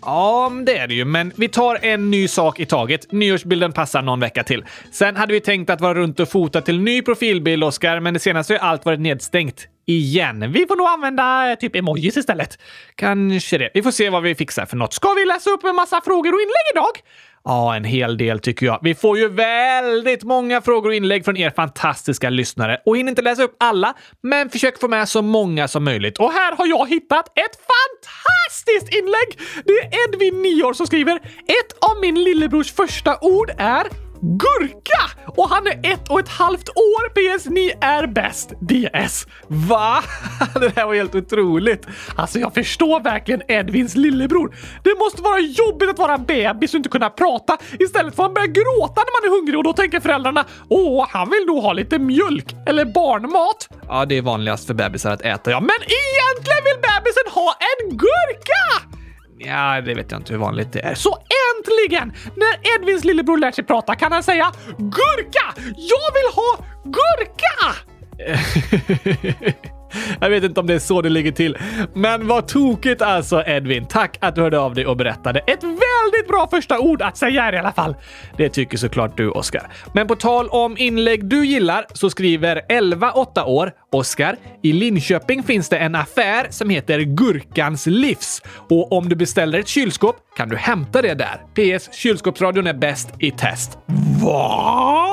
Ja, 0.02 0.52
det 0.66 0.78
är 0.78 0.88
det 0.88 0.94
ju, 0.94 1.06
men 1.06 1.32
vi 1.36 1.48
tar 1.48 1.80
en 1.82 2.12
ny 2.12 2.28
sak 2.28 2.60
i 2.60 2.66
taget. 2.66 3.12
Nyårsbilden 3.12 3.74
passar 3.74 4.02
någon 4.02 4.20
vecka 4.20 4.44
till. 4.44 4.66
Sen 4.92 5.16
hade 5.16 5.34
vi 5.34 5.42
tänkt 5.42 5.70
att 5.70 5.82
vara 5.82 5.94
runt 5.94 6.20
och 6.20 6.30
fota 6.30 6.62
till 6.62 6.80
ny 6.80 7.02
profilbild, 7.02 7.64
Oskar, 7.64 8.00
men 8.00 8.14
det 8.14 8.20
senaste 8.20 8.54
har 8.54 8.60
allt 8.70 8.86
varit 8.86 9.00
nedstängt. 9.00 9.68
Igen. 9.86 10.52
Vi 10.52 10.66
får 10.68 10.76
nog 10.76 10.88
använda 10.88 11.52
eh, 11.52 11.56
typ 11.56 11.76
emojis 11.76 12.18
istället. 12.18 12.60
Kanske 12.96 13.58
det. 13.58 13.70
Vi 13.74 13.84
får 13.84 13.92
se 13.92 14.10
vad 14.10 14.24
vi 14.24 14.36
fixar 14.36 14.66
för 14.66 14.78
något. 14.78 14.94
Ska 14.94 15.14
vi 15.14 15.26
läsa 15.26 15.50
upp 15.50 15.64
en 15.64 15.76
massa 15.76 16.02
frågor 16.06 16.34
och 16.34 16.42
inlägg 16.42 16.68
idag? 16.74 17.02
Ja, 17.48 17.76
en 17.76 17.84
hel 17.84 18.18
del 18.18 18.40
tycker 18.40 18.66
jag. 18.66 18.80
Vi 18.82 18.96
får 18.96 19.18
ju 19.18 19.30
väldigt 19.30 20.24
många 20.24 20.62
frågor 20.62 20.90
och 20.90 20.96
inlägg 20.96 21.26
från 21.26 21.38
er 21.38 21.50
fantastiska 21.50 22.30
lyssnare 22.30 22.82
och 22.86 22.98
hinner 22.98 23.10
inte 23.10 23.22
läsa 23.22 23.44
upp 23.44 23.56
alla, 23.60 23.94
men 24.24 24.50
försök 24.50 24.80
få 24.80 24.88
med 24.88 25.10
så 25.10 25.22
många 25.22 25.68
som 25.68 25.84
möjligt. 25.84 26.20
Och 26.20 26.32
här 26.32 26.56
har 26.56 26.68
jag 26.68 26.90
hittat 26.90 27.28
ett 27.28 27.60
fantastiskt 27.72 28.94
inlägg! 28.94 29.40
Det 29.66 29.72
är 29.72 30.08
Edvin, 30.08 30.42
9 30.42 30.64
år, 30.64 30.74
som 30.74 30.88
skriver 30.88 31.16
“Ett 31.48 31.92
av 31.92 32.02
min 32.02 32.24
lillebrors 32.24 32.74
första 32.74 33.18
ord 33.22 33.52
är 33.58 34.07
Gurka! 34.22 35.02
Och 35.28 35.50
han 35.50 35.68
är 35.68 35.94
ett 35.94 36.10
och 36.10 36.20
ett 36.20 36.30
halvt 36.30 36.70
år 36.70 37.10
PS. 37.10 37.46
Ni 37.46 37.74
är 37.82 38.08
bäst 38.08 38.50
DS. 38.62 39.28
Va? 39.48 40.04
Det 40.54 40.76
här 40.76 40.86
var 40.86 40.96
helt 40.96 41.16
otroligt. 41.16 41.88
Alltså, 42.16 42.40
jag 42.40 42.54
förstår 42.54 43.00
verkligen 43.00 43.42
Edvins 43.48 43.96
lillebror. 43.96 44.56
Det 44.84 44.96
måste 45.00 45.22
vara 45.22 45.40
jobbigt 45.40 45.90
att 45.90 46.00
vara 46.00 46.18
bebis 46.18 46.74
och 46.74 46.78
inte 46.78 46.90
kunna 46.90 47.10
prata. 47.10 47.58
Istället 47.80 48.16
får 48.16 48.24
han 48.24 48.34
börja 48.34 48.48
gråta 48.48 49.02
när 49.02 49.22
man 49.22 49.32
är 49.32 49.38
hungrig 49.38 49.58
och 49.58 49.64
då 49.64 49.74
tänker 49.74 50.00
föräldrarna 50.00 50.46
åh, 50.70 51.08
han 51.10 51.30
vill 51.30 51.46
nog 51.48 51.64
ha 51.64 51.74
lite 51.74 52.00
mjölk 52.00 52.56
eller 52.66 52.86
barnmat. 52.86 53.70
Ja, 53.88 54.06
det 54.06 54.18
är 54.18 54.22
vanligast 54.22 54.68
för 54.68 54.74
bebisar 54.74 55.12
att 55.12 55.22
äta, 55.22 55.52
ja. 55.52 55.60
Men 55.60 55.80
egentligen 55.82 56.64
vill 56.64 56.82
bebisen 56.82 57.28
ha 57.34 57.56
en 57.60 57.98
gurka! 57.98 58.97
Ja, 59.40 59.82
det 59.82 59.94
vet 59.94 60.12
jag 60.12 60.20
inte 60.20 60.34
hur 60.34 60.40
vanligt 60.40 60.74
det 60.74 60.80
är. 60.80 60.96
Så 60.96 61.18
äntligen! 61.58 62.14
När 62.36 62.76
Edvins 62.76 63.04
lillebror 63.04 63.38
lär 63.38 63.52
sig 63.52 63.64
prata 63.64 63.96
kan 63.96 64.12
han 64.12 64.24
säga 64.24 64.52
Gurka! 64.78 65.54
Jag 65.76 66.14
vill 66.14 66.34
ha 66.36 66.66
gurka! 66.84 67.76
Jag 70.22 70.30
vet 70.30 70.44
inte 70.44 70.60
om 70.60 70.68
det 70.68 70.74
är 70.74 70.80
så 70.80 71.02
det 71.02 71.10
ligger 71.10 71.32
till. 71.32 71.58
Men 71.94 72.28
vad 72.28 72.48
tokigt 72.48 73.02
alltså 73.02 73.44
Edvin. 73.46 73.86
Tack 73.86 74.18
att 74.22 74.36
du 74.36 74.42
hörde 74.42 74.60
av 74.60 74.76
dig 74.76 74.86
och 74.86 74.98
berättade. 74.98 75.40
Ett 75.40 75.64
väldigt 75.64 76.28
bra 76.28 76.48
första 76.52 76.80
ord 76.80 77.02
att 77.02 77.18
säga 77.18 77.42
här 77.42 77.54
i 77.54 77.58
alla 77.58 77.72
fall. 77.72 77.96
Det 78.38 78.50
tycker 78.50 78.78
såklart 78.78 79.18
du 79.18 79.30
Oskar. 79.30 79.70
Men 79.94 80.08
på 80.08 80.16
tal 80.16 80.48
om 80.50 80.78
inlägg 80.78 81.26
du 81.26 81.46
gillar 81.46 81.86
så 81.94 82.10
skriver 82.10 82.62
11 82.70 83.12
8 83.12 83.46
år 83.46 83.72
Oskar. 83.92 84.38
I 84.64 84.74
Linköping 84.74 85.44
finns 85.44 85.70
det 85.70 85.78
en 85.78 85.96
affär 85.96 86.48
som 86.50 86.70
heter 86.70 87.00
Gurkans 87.00 87.86
livs 87.86 88.42
och 88.70 88.92
om 88.92 89.10
du 89.10 89.16
beställer 89.16 89.60
ett 89.60 89.68
kylskåp 89.68 90.16
kan 90.38 90.50
du 90.50 90.56
hämta 90.56 91.02
det 91.02 91.14
där. 91.14 91.78
PS. 91.78 91.94
Kylskåpsradion 91.94 92.68
är 92.68 92.74
bäst 92.74 93.10
i 93.20 93.32
test. 93.32 93.78
Va? 94.24 95.08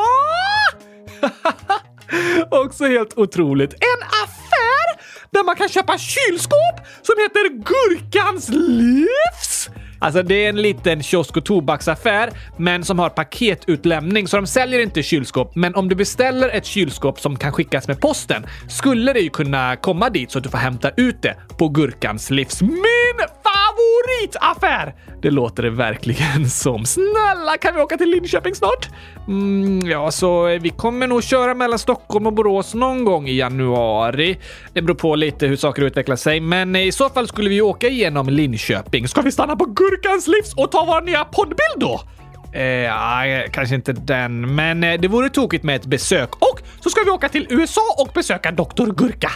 Också 2.50 2.85
helt 2.85 3.19
otroligt. 3.19 3.73
En 3.73 4.02
affär 4.25 4.34
där 5.35 5.45
man 5.45 5.57
kan 5.57 5.69
köpa 5.69 5.99
kylskåp 5.99 6.76
som 7.03 7.14
heter 7.19 7.49
Gurkans 7.49 8.49
livs! 8.49 9.71
Alltså 9.99 10.23
det 10.23 10.45
är 10.45 10.49
en 10.49 10.62
liten 10.62 11.03
kiosk 11.03 11.37
och 11.37 11.45
tobaksaffär, 11.45 12.31
men 12.57 12.85
som 12.85 12.99
har 12.99 13.11
paketutlämning, 13.11 14.29
så 14.29 14.37
de 14.37 14.47
säljer 14.47 14.81
inte 14.81 15.03
kylskåp. 15.03 15.57
Men 15.57 15.75
om 15.75 15.88
du 15.88 15.95
beställer 15.95 16.49
ett 16.49 16.67
kylskåp 16.67 17.21
som 17.21 17.37
kan 17.37 17.53
skickas 17.53 17.88
med 17.88 18.00
posten 18.00 18.47
skulle 18.69 19.12
det 19.12 19.21
ju 19.21 19.31
kunna 19.31 19.76
komma 19.76 20.11
dit 20.11 20.31
så 20.31 20.38
att 20.38 20.45
du 20.45 20.50
får 20.50 20.59
hämta 20.59 20.91
ut 20.97 21.23
det 21.23 21.37
på 21.59 21.69
Gurkans 21.69 22.31
livs. 22.31 22.62
Min 22.62 23.19
favoritaffär! 23.45 24.95
Det 25.25 25.31
låter 25.31 25.62
det 25.62 25.71
verkligen 25.71 26.50
som. 26.50 26.85
Snälla, 26.85 27.57
kan 27.61 27.75
vi 27.75 27.81
åka 27.83 27.97
till 27.97 28.11
Linköping 28.11 28.54
snart? 28.54 28.88
Mm, 29.28 29.87
ja, 29.87 30.11
så 30.11 30.45
vi 30.45 30.71
kommer 30.71 31.07
nog 31.07 31.23
köra 31.23 31.54
mellan 31.54 31.78
Stockholm 31.78 32.26
och 32.26 32.33
Borås 32.33 32.75
någon 32.75 33.04
gång 33.04 33.28
i 33.28 33.37
januari. 33.37 34.38
Det 34.73 34.83
beror 34.83 34.95
på 34.95 35.14
lite 35.14 35.47
hur 35.47 35.57
saker 35.57 35.83
utvecklar 35.83 36.16
sig, 36.16 36.40
men 36.40 36.76
i 36.76 36.93
så 36.93 37.09
fall 37.09 37.28
skulle 37.28 37.49
vi 37.50 37.61
åka 37.61 37.88
igenom 37.88 38.28
Linköping. 38.28 39.09
Ska 39.09 39.21
vi 39.21 39.33
stanna 39.33 39.57
på 39.57 39.64
Gurkans 39.64 40.26
livs 40.26 40.54
och 40.57 40.73
ta 40.73 40.85
vår 40.85 41.00
nya 41.00 41.25
poddbild 41.25 41.76
då? 41.76 42.00
Eh, 42.59 43.50
kanske 43.52 43.75
inte 43.75 43.93
den, 43.93 44.54
men 44.54 44.85
eh, 44.85 45.00
det 45.00 45.09
vore 45.09 45.31
tokigt 45.31 45.64
med 45.64 45.76
ett 45.76 45.87
besök. 45.87 46.37
Och 46.37 46.61
så 46.81 46.90
ska 46.90 47.00
vi 47.04 47.11
åka 47.11 47.28
till 47.28 47.47
USA 47.50 47.83
och 47.99 48.11
besöka 48.14 48.50
Dr. 48.50 48.93
Gurka. 48.93 49.31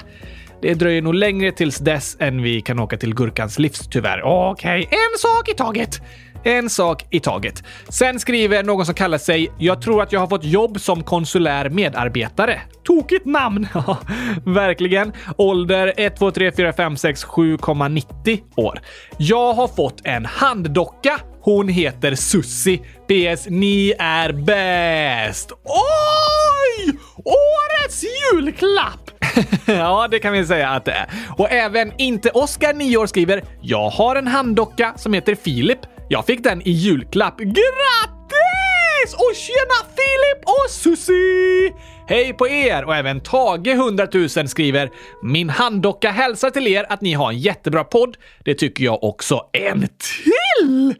Det 0.63 0.75
dröjer 0.75 1.03
nog 1.03 1.15
längre 1.15 1.53
tills 1.53 1.79
dess 1.79 2.17
än 2.21 2.43
vi 2.43 2.61
kan 2.61 2.79
åka 2.79 2.97
till 2.97 3.15
Gurkans 3.15 3.59
livs 3.59 3.89
tyvärr. 3.91 4.23
Okej, 4.23 4.87
okay. 4.87 4.99
en 4.99 5.19
sak 5.19 5.49
i 5.49 5.55
taget. 5.55 6.01
En 6.45 6.71
sak 6.71 7.07
i 7.11 7.21
taget. 7.21 7.63
Sen 7.89 8.21
skriver 8.21 8.63
någon 8.63 8.87
som 8.87 8.95
kallar 8.95 9.19
sig 9.19 9.53
“Jag 9.59 9.83
tror 9.83 10.03
att 10.03 10.13
jag 10.13 10.21
har 10.21 10.27
fått 10.27 10.45
jobb 10.45 10.81
som 10.81 11.03
konsulär 11.03 11.69
medarbetare”. 11.71 12.61
Tokigt 12.85 13.27
namn! 13.27 13.69
Verkligen. 14.45 15.13
Ålder 15.37 15.93
1, 15.97 16.17
2, 16.19 16.31
3, 16.31 16.53
4, 16.53 16.73
5, 16.73 16.97
6, 16.97 17.25
7,90 17.25 18.41
år. 18.57 18.81
Jag 19.19 19.53
har 19.53 19.69
fått 19.69 20.01
en 20.05 20.27
handdocka. 20.27 21.21
Hon 21.41 21.69
heter 21.69 22.15
Sussi. 22.15 22.79
PS. 22.79 23.47
Ni 23.49 23.95
är 23.99 24.33
bäst! 24.33 25.53
Oj! 25.53 26.99
Årets 27.25 28.05
julklapp! 28.05 29.08
ja, 29.67 30.09
det 30.11 30.19
kan 30.19 30.33
vi 30.33 30.47
säga 30.47 30.69
att 30.69 30.85
det 30.85 30.93
är. 30.93 31.09
Och 31.37 31.51
även 31.51 31.93
Inte 31.99 32.31
Oscar 32.31 32.75
9 32.75 32.97
år, 32.97 33.07
skriver 33.07 33.43
“Jag 33.63 33.91
har 33.91 34.17
en 34.17 34.27
handdocka 34.27 34.95
som 34.97 35.13
heter 35.13 35.35
Filip. 35.35 35.79
Jag 36.09 36.27
fick 36.27 36.45
den 36.45 36.63
i 36.63 36.71
julklapp. 36.71 37.39
Grattis! 37.39 39.15
Och 39.15 39.37
tjena 39.37 39.95
Filip 39.97 40.45
och 40.45 40.71
Susie! 40.71 41.75
Hej 42.09 42.33
på 42.33 42.49
er! 42.49 42.85
Och 42.85 42.97
även 42.97 43.21
Tage 43.21 43.67
100 43.67 44.09
000 44.15 44.29
skriver 44.29 44.91
“Min 45.23 45.51
handdocka 45.51 46.11
hälsar 46.11 46.51
till 46.51 46.67
er 46.67 46.87
att 46.89 47.01
ni 47.01 47.13
har 47.13 47.31
en 47.31 47.39
jättebra 47.39 47.85
podd. 47.85 48.17
Det 48.45 48.55
tycker 48.55 48.85
jag 48.85 49.05
också. 49.05 49.41
En 49.53 49.81
till!” 49.81 50.95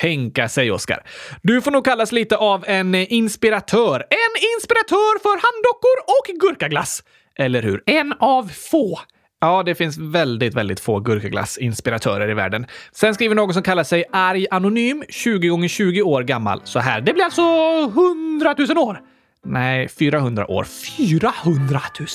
Tänka 0.00 0.48
sig, 0.48 0.70
Oskar. 0.70 1.02
Du 1.42 1.62
får 1.62 1.70
nog 1.70 1.84
kallas 1.84 2.12
lite 2.12 2.36
av 2.36 2.64
en 2.66 2.94
inspiratör. 2.94 4.06
En 4.10 4.42
inspiratör 4.56 5.22
för 5.22 5.30
handdockor 5.30 5.98
och 6.06 6.40
gurkaglass. 6.40 7.02
Eller 7.38 7.62
hur? 7.62 7.82
En 7.86 8.14
av 8.18 8.48
få. 8.70 8.98
Ja, 9.40 9.62
det 9.62 9.74
finns 9.74 9.98
väldigt, 9.98 10.54
väldigt 10.54 10.80
få 10.80 11.00
gurkaglassinspiratörer 11.00 12.30
i 12.30 12.34
världen. 12.34 12.66
Sen 12.92 13.14
skriver 13.14 13.34
någon 13.34 13.54
som 13.54 13.62
kallar 13.62 13.84
sig 13.84 14.04
Arg 14.12 14.46
Anonym, 14.50 15.04
20 15.08 15.48
gånger 15.48 15.68
20 15.68 16.02
år 16.02 16.22
gammal, 16.22 16.60
så 16.64 16.78
här. 16.78 17.00
Det 17.00 17.12
blir 17.12 17.24
alltså 17.24 17.42
100 17.42 18.54
000 18.58 18.78
år. 18.78 19.00
Nej, 19.44 19.88
400 19.88 20.50
år. 20.50 20.64
400 20.64 21.80
000! 21.98 22.08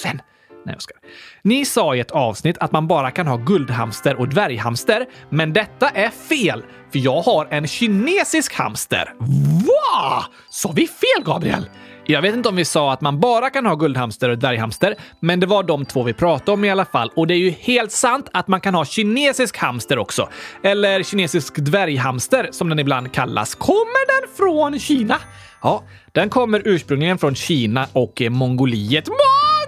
Nej, 0.66 0.75
Oskar. 0.75 0.98
Ni 1.42 1.66
sa 1.66 1.96
i 1.96 2.00
ett 2.00 2.12
avsnitt 2.12 2.58
att 2.58 2.72
man 2.72 2.88
bara 2.88 3.12
kan 3.12 3.28
ha 3.28 3.38
guldhamster 3.38 4.16
och 4.16 4.30
dvärghamster, 4.30 5.06
men 5.30 5.54
detta 5.54 5.90
är 5.90 6.10
fel, 6.10 6.63
för 6.92 7.00
jag 7.00 7.22
har 7.22 7.48
en 7.51 7.68
kinesisk 7.68 8.54
hamster. 8.54 9.13
Va? 9.68 10.25
Sa 10.50 10.72
vi 10.75 10.88
fel, 10.88 11.24
Gabriel? 11.25 11.70
Jag 12.05 12.22
vet 12.22 12.36
inte 12.36 12.50
om 12.50 12.55
vi 12.55 12.65
sa 12.65 12.93
att 12.93 13.01
man 13.01 13.20
bara 13.20 13.50
kan 13.50 13.65
ha 13.65 13.75
guldhamster 13.75 14.29
och 14.29 14.38
dvärghamster, 14.38 14.96
men 15.20 15.39
det 15.39 15.48
var 15.48 15.63
de 15.63 15.86
två 15.86 16.03
vi 16.03 16.13
pratade 16.13 16.51
om 16.51 16.65
i 16.65 16.70
alla 16.70 16.86
fall. 16.86 17.12
Och 17.15 17.27
det 17.27 17.34
är 17.34 17.38
ju 17.38 17.50
helt 17.50 17.91
sant 17.91 18.29
att 18.34 18.48
man 18.48 18.62
kan 18.62 18.75
ha 18.75 18.86
kinesisk 18.86 19.58
hamster 19.58 19.98
också. 19.98 20.29
Eller 20.63 21.03
kinesisk 21.03 21.55
dvärghamster 21.55 22.50
som 22.51 22.70
den 22.70 22.79
ibland 22.79 23.13
kallas. 23.13 23.55
Kommer 23.55 24.22
den 24.22 24.36
från 24.38 24.79
Kina? 24.79 25.17
Ja, 25.62 25.84
den 26.12 26.29
kommer 26.29 26.62
ursprungligen 26.65 27.17
från 27.17 27.36
Kina 27.36 27.88
och 27.93 28.22
Mongoliet. 28.29 29.08
Mongoliet! 29.08 29.62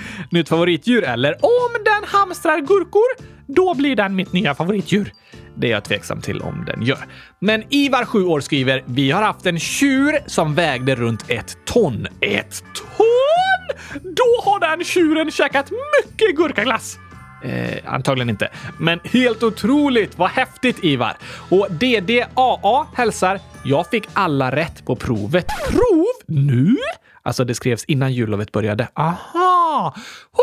Nytt 0.30 0.48
favoritdjur 0.48 1.04
eller? 1.04 1.32
Om 1.32 1.84
den 1.84 2.04
hamstrar 2.20 2.58
gurkor, 2.58 3.26
då 3.46 3.74
blir 3.74 3.96
den 3.96 4.16
mitt 4.16 4.32
nya 4.32 4.54
favoritdjur. 4.54 5.12
Det 5.56 5.66
är 5.66 5.70
jag 5.70 5.84
tveksam 5.84 6.20
till 6.20 6.40
om 6.40 6.64
den 6.66 6.82
gör. 6.82 6.98
Men 7.38 7.62
Ivar, 7.68 8.04
7 8.04 8.24
år, 8.24 8.40
skriver 8.40 8.82
“Vi 8.86 9.10
har 9.10 9.22
haft 9.22 9.46
en 9.46 9.58
tjur 9.58 10.18
som 10.26 10.54
vägde 10.54 10.94
runt 10.94 11.30
ett 11.30 11.56
ton.” 11.64 12.06
Ett 12.20 12.64
ton? 12.74 14.02
Då 14.02 14.50
har 14.50 14.60
den 14.60 14.84
tjuren 14.84 15.30
käkat 15.30 15.70
mycket 15.70 16.36
gurkaglass! 16.36 16.98
Eh, 17.44 17.92
antagligen 17.92 18.30
inte. 18.30 18.48
Men 18.78 19.00
helt 19.04 19.42
otroligt! 19.42 20.18
Vad 20.18 20.30
häftigt 20.30 20.84
Ivar! 20.84 21.16
Och 21.50 21.66
DDAA 21.70 22.86
hälsar 22.94 23.40
“Jag 23.64 23.86
fick 23.90 24.08
alla 24.12 24.56
rätt 24.56 24.84
på 24.86 24.96
provet.” 24.96 25.46
Prov? 25.68 26.06
Nu? 26.26 26.76
Alltså, 27.22 27.44
det 27.44 27.54
skrevs 27.54 27.84
innan 27.84 28.12
jullovet 28.12 28.52
började. 28.52 28.88
Aha! 28.94 29.94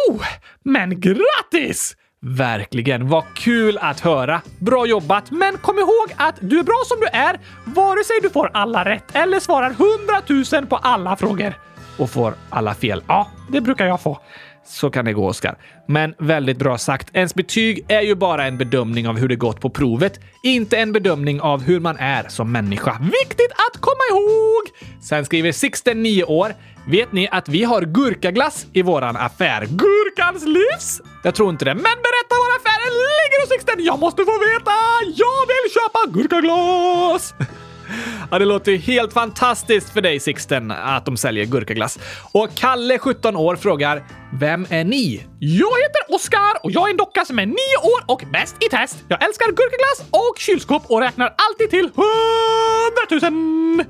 Oh, 0.10 0.22
men 0.64 1.02
grattis! 1.02 1.96
Verkligen. 2.22 3.08
Vad 3.08 3.24
kul 3.36 3.78
att 3.82 4.00
höra. 4.00 4.42
Bra 4.58 4.86
jobbat, 4.86 5.32
men 5.32 5.58
kom 5.58 5.80
ihåg 5.80 6.14
att 6.18 6.36
du 6.42 6.60
är 6.60 6.64
bra 6.64 6.84
som 6.86 7.00
du 7.00 7.08
är, 7.08 7.40
vare 7.66 8.04
sig 8.04 8.16
du 8.22 8.30
får 8.30 8.52
alla 8.54 8.86
rätt 8.86 9.16
eller 9.16 9.40
svarar 9.40 9.74
hundratusen 9.74 10.68
på 10.68 10.76
alla 10.76 11.16
frågor. 11.16 11.54
Och 11.98 12.10
får 12.10 12.34
alla 12.50 12.74
fel. 12.74 13.04
Ja, 13.08 13.28
det 13.52 13.62
brukar 13.62 13.86
jag 13.86 14.02
få. 14.02 14.20
Så 14.66 14.90
kan 14.90 15.06
det 15.06 15.14
gå, 15.14 15.28
Oskar. 15.28 15.58
Men 15.88 16.16
väldigt 16.18 16.58
bra 16.58 16.78
sagt. 16.78 17.10
Ens 17.14 17.36
betyg 17.36 17.86
är 17.88 18.02
ju 18.02 18.16
bara 18.16 18.46
en 18.46 18.58
bedömning 18.58 19.08
av 19.08 19.18
hur 19.18 19.28
det 19.28 19.36
gått 19.36 19.62
på 19.62 19.70
provet, 19.70 20.20
inte 20.44 20.78
en 20.78 20.92
bedömning 20.92 21.42
av 21.42 21.62
hur 21.62 21.80
man 21.80 21.98
är 21.98 22.30
som 22.30 22.52
människa. 22.52 22.98
Viktigt 23.02 23.52
att 23.52 23.82
komma 23.82 24.04
ihåg! 24.12 24.64
Sen 25.02 25.26
skriver 25.26 25.52
Sixten, 25.52 26.04
9 26.04 26.24
år. 26.24 26.56
Vet 26.88 27.12
ni 27.12 27.28
att 27.32 27.50
vi 27.50 27.64
har 27.64 27.82
gurkaglass 27.82 28.66
i 28.74 28.82
våran 28.82 29.16
affär? 29.18 29.66
Gurkans 29.66 30.46
livs? 30.46 31.02
Jag 31.24 31.36
tror 31.36 31.50
inte 31.50 31.66
det, 31.66 31.74
men 31.74 31.84
berätta 31.84 32.36
var 32.44 32.56
affären 32.56 32.94
ligger 32.94 33.48
Sixten! 33.48 33.84
Jag 33.84 34.00
måste 34.00 34.26
få 34.26 34.32
veta! 34.32 34.72
Jag 35.16 35.42
vill 35.48 35.72
köpa 35.74 36.00
gurkaglass! 36.20 37.34
Ja, 38.32 38.40
det 38.40 38.46
låter 38.46 38.72
ju 38.72 38.78
helt 38.78 39.14
fantastiskt 39.14 39.90
för 39.90 40.02
dig 40.02 40.20
Sixten 40.20 40.72
att 40.72 41.06
de 41.06 41.18
säljer 41.18 41.46
gurkaglass. 41.46 42.00
Och 42.32 42.50
Kalle, 42.56 43.00
17 43.00 43.36
år, 43.36 43.56
frågar 43.56 44.04
Vem 44.34 44.66
är 44.70 44.84
ni? 44.84 45.24
Jag 45.40 45.78
heter 45.82 46.16
Oskar 46.16 46.64
och 46.64 46.72
jag 46.72 46.88
är 46.88 46.92
en 46.92 46.98
docka 46.98 47.26
som 47.26 47.40
är 47.40 47.46
9 47.46 47.56
år 47.84 48.04
och 48.06 48.24
bäst 48.34 48.56
i 48.60 48.70
test. 48.70 48.98
Jag 49.08 49.24
älskar 49.24 49.46
gurkaglass 49.46 50.10
och 50.12 50.38
kylskåp 50.38 50.84
och 50.88 51.02
räknar 51.02 51.36
alltid 51.38 51.70
till 51.70 51.90
100 53.20 53.30
000. 53.30 53.86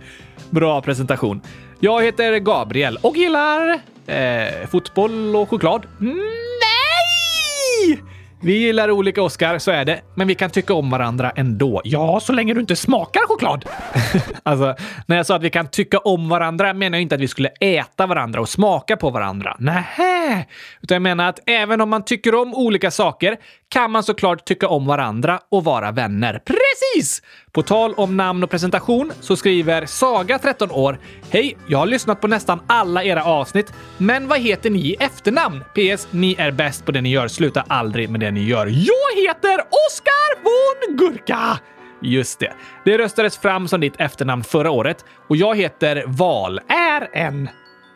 Bra 0.49 0.81
presentation. 0.81 1.41
Jag 1.79 2.03
heter 2.03 2.37
Gabriel 2.37 2.97
och 3.01 3.17
gillar 3.17 3.79
eh, 4.07 4.67
fotboll 4.71 5.35
och 5.35 5.49
choklad. 5.49 5.85
Nej! 5.99 8.03
Vi 8.41 8.57
gillar 8.57 8.91
olika 8.91 9.21
Oscar, 9.21 9.57
så 9.57 9.71
är 9.71 9.85
det. 9.85 10.01
Men 10.15 10.27
vi 10.27 10.35
kan 10.35 10.49
tycka 10.49 10.73
om 10.73 10.89
varandra 10.89 11.31
ändå. 11.35 11.81
Ja, 11.83 12.19
så 12.19 12.33
länge 12.33 12.53
du 12.53 12.59
inte 12.59 12.75
smakar 12.75 13.27
choklad. 13.27 13.65
alltså, 14.43 14.75
när 15.05 15.17
jag 15.17 15.25
sa 15.25 15.35
att 15.35 15.43
vi 15.43 15.49
kan 15.49 15.67
tycka 15.67 15.97
om 15.97 16.29
varandra 16.29 16.73
menar 16.73 16.97
jag 16.97 17.01
inte 17.01 17.15
att 17.15 17.21
vi 17.21 17.27
skulle 17.27 17.49
äta 17.49 18.07
varandra 18.07 18.41
och 18.41 18.49
smaka 18.49 18.97
på 18.97 19.09
varandra. 19.09 19.55
Nähä! 19.59 20.45
Utan 20.81 20.95
jag 20.95 21.01
menar 21.01 21.29
att 21.29 21.39
även 21.45 21.81
om 21.81 21.89
man 21.89 22.05
tycker 22.05 22.35
om 22.35 22.53
olika 22.53 22.91
saker 22.91 23.37
kan 23.69 23.91
man 23.91 24.03
såklart 24.03 24.45
tycka 24.45 24.67
om 24.67 24.85
varandra 24.85 25.39
och 25.49 25.63
vara 25.63 25.91
vänner. 25.91 26.41
Precis! 26.45 27.21
På 27.51 27.61
tal 27.61 27.93
om 27.93 28.17
namn 28.17 28.43
och 28.43 28.49
presentation 28.49 29.11
så 29.21 29.35
skriver 29.35 29.85
Saga, 29.85 30.39
13 30.39 30.71
år. 30.71 30.99
Hej! 31.29 31.57
Jag 31.67 31.79
har 31.79 31.85
lyssnat 31.85 32.21
på 32.21 32.27
nästan 32.27 32.59
alla 32.67 33.03
era 33.03 33.23
avsnitt, 33.23 33.73
men 33.97 34.27
vad 34.27 34.39
heter 34.39 34.69
ni 34.69 34.79
i 34.79 34.95
efternamn? 34.99 35.63
PS. 35.73 36.07
Ni 36.11 36.35
är 36.37 36.51
bäst 36.51 36.85
på 36.85 36.91
det 36.91 37.01
ni 37.01 37.09
gör. 37.09 37.27
Sluta 37.27 37.63
aldrig 37.67 38.09
med 38.09 38.19
det 38.19 38.31
ni 38.31 38.43
gör. 38.43 38.65
Jag 38.67 39.21
heter 39.23 39.59
Oskar 39.59 40.43
von 40.43 40.97
Gurka! 40.97 41.59
Just 42.01 42.39
det. 42.39 42.53
Det 42.85 42.97
röstades 42.97 43.37
fram 43.37 43.67
som 43.67 43.81
ditt 43.81 43.99
efternamn 43.99 44.43
förra 44.43 44.71
året 44.71 45.05
och 45.27 45.35
jag 45.35 45.57
heter 45.57 46.03
Val. 46.07 46.59
Är 46.67 47.09
en... 47.13 47.49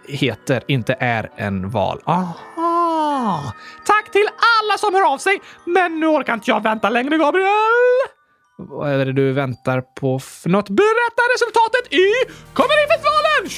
Heter, 0.07 0.63
inte 0.67 0.95
är 1.00 1.29
en 1.36 1.69
val. 1.69 2.01
Aha! 2.05 3.53
Tack 3.86 4.12
till 4.12 4.27
alla 4.60 4.77
som 4.77 4.93
hör 4.93 5.13
av 5.13 5.17
sig, 5.17 5.41
men 5.65 6.00
nu 6.00 6.07
orkar 6.07 6.33
inte 6.33 6.51
jag 6.51 6.63
vänta 6.63 6.89
längre, 6.89 7.17
Gabriel! 7.17 7.50
Vad 8.57 8.91
är 8.91 9.05
det 9.05 9.13
du 9.13 9.31
väntar 9.31 9.81
på 9.81 10.19
för 10.19 10.50
något? 10.50 10.69
Berätta 10.69 11.22
resultatet 11.36 11.93
i 11.93 12.05
Comedifestivalen 12.53 13.43
2020! 13.43 13.53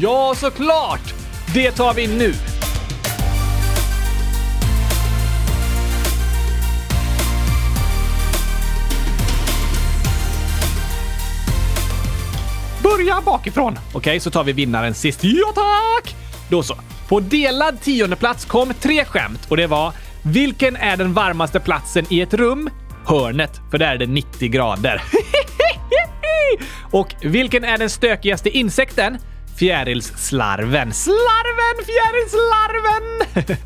Ja, 0.00 0.34
såklart! 0.36 1.14
Det 1.54 1.70
tar 1.70 1.94
vi 1.94 2.06
nu. 2.06 2.32
Börja 12.84 13.20
bakifrån. 13.20 13.78
Okej, 13.92 14.20
så 14.20 14.30
tar 14.30 14.44
vi 14.44 14.52
vinnaren 14.52 14.94
sist. 14.94 15.20
Ja, 15.22 15.52
tack! 15.54 16.14
Då 16.48 16.62
så. 16.62 16.76
På 17.08 17.20
delad 17.20 17.80
tionde 17.80 18.16
plats 18.16 18.44
kom 18.44 18.74
tre 18.80 19.04
skämt 19.04 19.46
och 19.48 19.56
det 19.56 19.66
var 19.66 19.92
vilken 20.22 20.76
är 20.76 20.96
den 20.96 21.12
varmaste 21.12 21.60
platsen 21.60 22.04
i 22.10 22.20
ett 22.20 22.34
rum? 22.34 22.70
Hörnet, 23.06 23.60
för 23.70 23.78
där 23.78 23.94
är 23.94 23.98
det 23.98 24.06
90 24.06 24.48
grader. 24.48 25.02
och 26.90 27.14
vilken 27.22 27.64
är 27.64 27.78
den 27.78 27.90
stökigaste 27.90 28.50
insekten? 28.50 29.18
Fjärilsslarven. 29.58 30.92
Slarven, 30.92 31.84
fjärilslarven! 31.86 33.56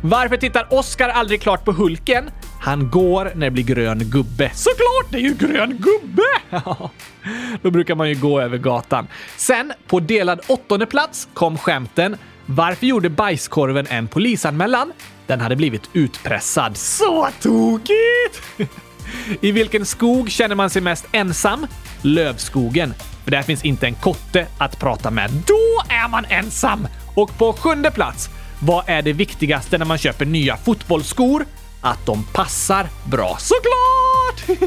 Varför 0.00 0.36
tittar 0.36 0.66
Oscar 0.70 1.08
aldrig 1.08 1.40
klart 1.42 1.64
på 1.64 1.72
Hulken? 1.72 2.30
Han 2.60 2.90
går 2.90 3.32
när 3.34 3.46
det 3.46 3.50
blir 3.50 3.64
grön 3.64 3.98
gubbe. 3.98 4.50
Såklart, 4.54 5.10
det 5.10 5.16
är 5.16 5.22
ju 5.22 5.34
grön 5.34 5.70
gubbe! 5.78 6.22
Då 7.62 7.70
brukar 7.70 7.94
man 7.94 8.08
ju 8.08 8.14
gå 8.14 8.40
över 8.40 8.58
gatan. 8.58 9.06
Sen, 9.36 9.72
på 9.86 10.00
delad 10.00 10.40
åttonde 10.48 10.86
plats, 10.86 11.28
kom 11.34 11.58
skämten 11.58 12.16
varför 12.46 12.86
gjorde 12.86 13.10
bajskorven 13.10 13.86
en 13.90 14.08
polisanmälan? 14.08 14.92
Den 15.26 15.40
hade 15.40 15.56
blivit 15.56 15.90
utpressad. 15.92 16.76
Så 16.76 17.28
tokigt! 17.42 18.42
I 19.40 19.52
vilken 19.52 19.86
skog 19.86 20.30
känner 20.30 20.54
man 20.54 20.70
sig 20.70 20.82
mest 20.82 21.06
ensam? 21.12 21.66
Lövskogen. 22.02 22.94
För 23.24 23.30
där 23.30 23.42
finns 23.42 23.64
inte 23.64 23.86
en 23.86 23.94
kotte 23.94 24.46
att 24.58 24.80
prata 24.80 25.10
med. 25.10 25.30
Då 25.30 25.94
är 25.94 26.08
man 26.08 26.24
ensam! 26.28 26.88
Och 27.14 27.38
på 27.38 27.52
sjunde 27.52 27.90
plats, 27.90 28.30
vad 28.60 28.84
är 28.88 29.02
det 29.02 29.12
viktigaste 29.12 29.78
när 29.78 29.86
man 29.86 29.98
köper 29.98 30.24
nya 30.26 30.56
fotbollsskor? 30.56 31.44
Att 31.86 32.06
de 32.06 32.24
passar 32.24 32.88
bra. 33.10 33.36
Såklart! 33.38 34.60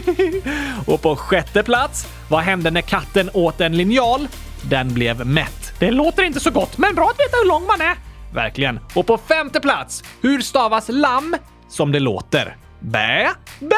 Och 0.88 1.02
på 1.02 1.16
sjätte 1.16 1.64
plats, 1.64 2.08
vad 2.30 2.42
hände 2.42 2.72
när 2.72 2.82
katten 2.82 3.30
åt 3.34 3.62
en 3.62 3.78
linjal? 3.78 4.28
Den 4.70 4.94
blev 4.94 5.26
mätt. 5.26 5.74
Det 5.80 5.92
låter 5.92 6.24
inte 6.24 6.40
så 6.40 6.52
gott, 6.52 6.78
men 6.78 6.96
bra 6.96 7.06
att 7.06 7.20
veta 7.20 7.38
hur 7.42 7.48
lång 7.48 7.66
man 7.66 7.82
är. 7.82 7.96
Verkligen. 8.34 8.80
Och 8.94 9.08
på 9.08 9.18
femte 9.18 9.60
plats, 9.60 10.04
hur 10.22 10.42
stavas 10.42 10.90
lamm 10.90 11.36
som 11.70 11.92
det 11.92 12.00
låter? 12.00 12.58
Bä? 12.80 13.30
Bä! 13.60 13.76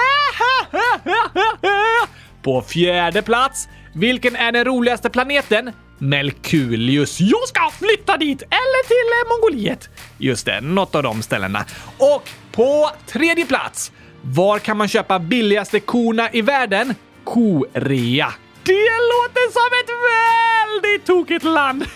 På 2.42 2.62
fjärde 2.62 3.22
plats, 3.22 3.68
vilken 3.94 4.36
är 4.36 4.52
den 4.52 4.66
roligaste 4.66 5.10
planeten? 5.10 5.72
Melkulius. 6.02 7.22
Jag 7.22 7.48
ska 7.48 7.70
flytta 7.72 8.18
dit! 8.18 8.42
Eller 8.42 8.88
till 8.88 8.96
eh, 8.96 9.30
Mongoliet. 9.30 9.90
Just 10.18 10.46
det, 10.46 10.62
något 10.62 10.96
av 10.96 11.04
de 11.04 11.22
ställena. 11.22 11.66
Och 11.98 12.30
på 12.52 12.92
tredje 13.08 13.46
plats, 13.46 13.92
var 14.22 14.60
kan 14.60 14.78
man 14.78 14.88
köpa 14.88 15.20
billigaste 15.20 15.80
korna 15.80 16.30
i 16.32 16.42
världen? 16.42 16.96
Korea. 17.24 18.34
Det 18.64 18.92
låter 19.12 19.52
som 19.52 19.70
ett 19.82 19.90
väldigt 20.12 21.06
tokigt 21.06 21.44
land! 21.44 21.86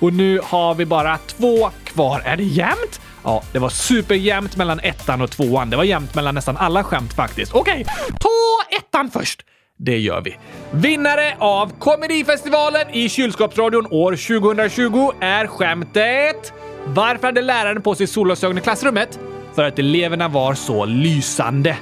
Och 0.00 0.12
nu 0.12 0.40
har 0.44 0.74
vi 0.74 0.86
bara 0.86 1.18
två 1.18 1.70
kvar. 1.84 2.22
Är 2.24 2.36
det 2.36 2.42
jämnt? 2.44 3.00
Ja, 3.24 3.42
det 3.52 3.58
var 3.58 3.68
superjämnt 3.68 4.56
mellan 4.56 4.80
ettan 4.80 5.20
och 5.20 5.30
tvåan. 5.30 5.70
Det 5.70 5.76
var 5.76 5.84
jämnt 5.84 6.14
mellan 6.14 6.34
nästan 6.34 6.56
alla 6.56 6.84
skämt 6.84 7.12
faktiskt. 7.12 7.54
Okej, 7.54 7.84
ta 8.08 8.76
ettan 8.76 9.10
först. 9.10 9.42
Det 9.82 9.98
gör 9.98 10.20
vi. 10.20 10.36
Vinnare 10.70 11.34
av 11.38 11.72
Komedifestivalen 11.78 12.90
i 12.92 13.08
Kylskåpsradion 13.08 13.86
år 13.90 14.12
2020 14.12 15.12
är 15.20 15.46
skämtet 15.46 16.52
Varför 16.84 17.26
hade 17.26 17.42
läraren 17.42 17.82
på 17.82 17.94
sig 17.94 18.06
solglasögon 18.06 18.58
i 18.58 18.60
klassrummet? 18.60 19.18
För 19.54 19.64
att 19.64 19.78
eleverna 19.78 20.28
var 20.28 20.54
så 20.54 20.84
lysande. 20.84 21.70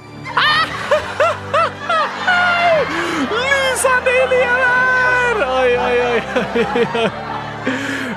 lysande 3.30 4.10
elever! 4.26 5.46
Oj, 5.62 5.78
oj, 5.78 6.02
oj. 6.14 6.22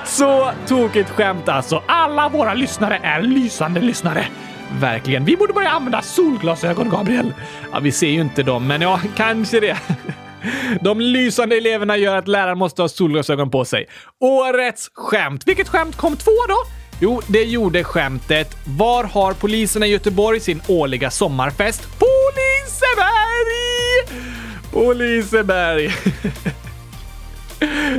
Så 0.06 0.52
tokigt 0.68 1.10
skämt 1.10 1.50
alltså. 1.50 1.84
Alla 1.86 2.30
våra 2.30 2.54
lyssnare 2.54 3.00
är 3.04 3.22
lysande 3.22 3.80
lyssnare. 3.80 4.28
Verkligen. 4.80 5.26
Vi 5.26 5.38
borde 5.38 5.54
börja 5.54 5.70
använda 5.70 6.02
solglasögon, 6.02 6.90
Gabriel. 6.90 7.34
Ja, 7.72 7.80
vi 7.80 7.92
ser 7.92 8.08
ju 8.08 8.22
inte 8.22 8.44
dem, 8.44 8.68
men 8.68 8.82
ja, 8.82 9.00
kanske 9.16 9.60
det. 9.60 9.78
De 10.82 11.02
lysande 11.02 11.58
eleverna 11.58 11.98
gör 11.98 12.16
att 12.16 12.28
läraren 12.28 12.58
måste 12.58 12.82
ha 12.82 12.90
solglasögon 12.90 13.52
på 13.52 13.66
sig. 13.66 13.88
Årets 14.20 14.92
skämt. 14.94 15.48
Vilket 15.48 15.68
skämt 15.70 15.96
kom 15.98 16.18
två 16.18 16.32
då? 16.48 16.56
Jo, 17.00 17.22
det 17.28 17.44
gjorde 17.44 17.84
skämtet 17.84 18.58
“Var 18.66 19.04
har 19.04 19.34
poliserna 19.34 19.88
i 19.88 19.90
Göteborg 19.90 20.40
sin 20.40 20.62
årliga 20.68 21.12
sommarfest?” 21.12 22.00
På 22.00 22.06
Liseberg! 22.36 24.22
På 24.72 24.94
Liseberg. 24.94 25.92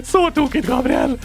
Så 0.04 0.30
tokigt, 0.30 0.66
Gabriel! 0.68 1.18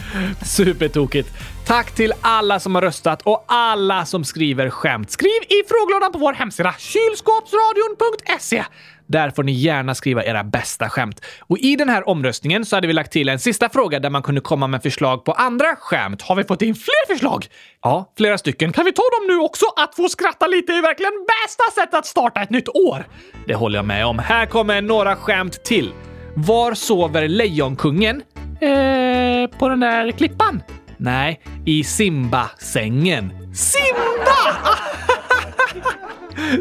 Supertokigt. 0.46 1.30
Tack 1.68 1.96
till 1.96 2.14
alla 2.22 2.60
som 2.60 2.76
har 2.76 2.82
röstat 2.82 3.22
och 3.22 3.46
alla 3.48 4.06
som 4.06 4.24
skriver 4.24 4.70
skämt. 4.70 5.12
Skriv 5.12 5.42
i 5.50 5.64
frågelådan 5.70 6.12
på 6.12 6.20
vår 6.20 6.34
hemsida 6.34 6.76
kylskåpsradion.se. 6.78 8.64
Där 9.08 9.30
får 9.30 9.44
ni 9.44 9.52
gärna 9.52 9.96
skriva 9.96 10.24
era 10.24 10.44
bästa 10.44 10.90
skämt. 10.90 11.22
Och 11.40 11.58
i 11.58 11.76
den 11.76 11.90
här 11.90 12.10
omröstningen 12.10 12.66
så 12.66 12.76
hade 12.76 12.88
vi 12.88 12.94
lagt 12.94 13.12
till 13.12 13.30
en 13.30 13.40
sista 13.40 13.70
fråga 13.70 14.00
där 14.00 14.10
man 14.10 14.24
kunde 14.24 14.42
komma 14.42 14.68
med 14.68 14.84
förslag 14.84 15.26
på 15.26 15.32
andra 15.32 15.76
skämt. 15.76 16.22
Har 16.22 16.36
vi 16.36 16.44
fått 16.44 16.62
in 16.62 16.76
fler 16.76 17.14
förslag? 17.14 17.46
Ja, 17.82 18.14
flera 18.18 18.38
stycken. 18.38 18.74
Kan 18.74 18.86
vi 18.86 18.92
ta 18.92 19.04
dem 19.20 19.36
nu 19.36 19.44
också? 19.44 19.66
Att 19.76 19.96
få 19.96 20.10
skratta 20.10 20.48
lite 20.48 20.74
är 20.74 20.82
verkligen 20.82 21.26
bästa 21.44 21.82
sättet 21.82 21.94
att 21.94 22.06
starta 22.06 22.42
ett 22.42 22.50
nytt 22.50 22.70
år. 22.70 23.08
Det 23.48 23.56
håller 23.56 23.80
jag 23.80 23.86
med 23.86 24.06
om. 24.06 24.20
Här 24.20 24.46
kommer 24.46 24.82
några 24.82 25.16
skämt 25.16 25.64
till. 25.64 25.92
Var 26.36 26.74
sover 26.74 27.28
Lejonkungen? 27.28 28.22
Eh, 28.62 29.58
på 29.60 29.70
den 29.70 29.80
där 29.80 30.12
klippan? 30.12 30.62
Nej, 30.98 31.42
i 31.66 31.84
Simba-sängen. 31.84 33.54
Simba! 33.54 34.58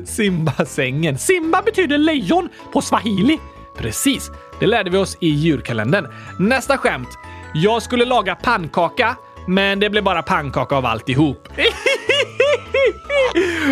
Simba-sängen. 0.07 1.19
Simba 1.19 1.63
betyder 1.63 1.99
lejon 1.99 2.49
på 2.73 2.81
swahili. 2.81 3.39
Precis, 3.79 4.31
det 4.61 4.67
lärde 4.67 4.91
vi 4.91 4.97
oss 4.97 5.19
i 5.21 5.29
djurkalendern. 5.29 6.07
Nästa 6.39 6.79
skämt. 6.79 7.09
Jag 7.55 7.83
skulle 7.83 8.05
laga 8.05 8.35
pannkaka, 8.35 9.17
men 9.47 9.81
det 9.81 9.91
blev 9.91 10.05
bara 10.05 10.23
pannkaka 10.23 10.77
av 10.77 10.87
alltihop. 10.87 11.49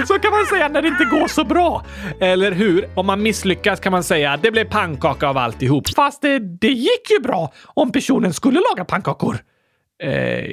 Så 0.09 0.19
kan 0.19 0.31
man 0.31 0.47
säga 0.47 0.69
när 0.69 0.83
det 0.83 0.89
inte 0.89 1.05
går 1.05 1.29
så 1.29 1.45
bra. 1.45 1.85
Eller 2.21 2.53
hur? 2.53 2.89
Om 2.95 3.07
man 3.07 3.23
misslyckas 3.23 3.81
kan 3.81 3.93
man 3.93 4.05
säga 4.05 4.37
det 4.43 4.51
blev 4.51 4.65
pannkaka 4.65 5.29
av 5.29 5.39
alltihop. 5.39 5.89
Fast 5.97 6.23
det, 6.23 6.39
det 6.39 6.69
gick 6.69 7.11
ju 7.11 7.21
bra 7.21 7.53
om 7.67 7.93
personen 7.93 8.33
skulle 8.35 8.61
laga 8.71 8.85
pannkakor. 8.85 9.39
Eh, 10.03 10.45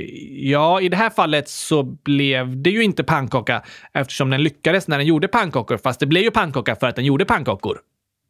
ja, 0.50 0.82
i 0.82 0.90
det 0.90 0.98
här 0.98 1.10
fallet 1.10 1.50
så 1.50 1.84
blev 1.84 2.62
det 2.62 2.70
ju 2.70 2.84
inte 2.84 3.04
pannkaka 3.04 3.62
eftersom 3.94 4.30
den 4.30 4.44
lyckades 4.44 4.88
när 4.88 4.98
den 4.98 5.08
gjorde 5.08 5.28
pannkakor, 5.28 5.78
fast 5.78 6.00
det 6.00 6.06
blev 6.06 6.24
ju 6.24 6.32
pannkaka 6.32 6.76
för 6.76 6.88
att 6.88 6.96
den 6.96 7.06
gjorde 7.06 7.26
pannkakor. 7.26 7.80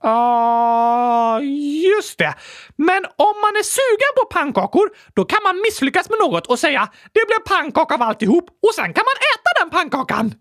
Ja, 0.04 1.40
uh, 1.42 1.48
just 1.98 2.18
det. 2.18 2.34
Men 2.76 3.06
om 3.06 3.36
man 3.42 3.54
är 3.60 3.64
sugen 3.64 4.12
på 4.16 4.26
pannkakor, 4.26 4.90
då 5.14 5.26
kan 5.26 5.40
man 5.44 5.62
misslyckas 5.62 6.10
med 6.10 6.18
något 6.20 6.48
och 6.48 6.60
säga 6.60 6.90
det 7.12 7.22
blev 7.28 7.58
pannkaka 7.58 7.96
av 7.96 8.02
alltihop 8.02 8.50
och 8.50 8.74
sen 8.76 8.94
kan 8.94 9.04
man 9.10 9.18
äta 9.34 9.50
den 9.62 9.70
pannkakan. 9.70 10.34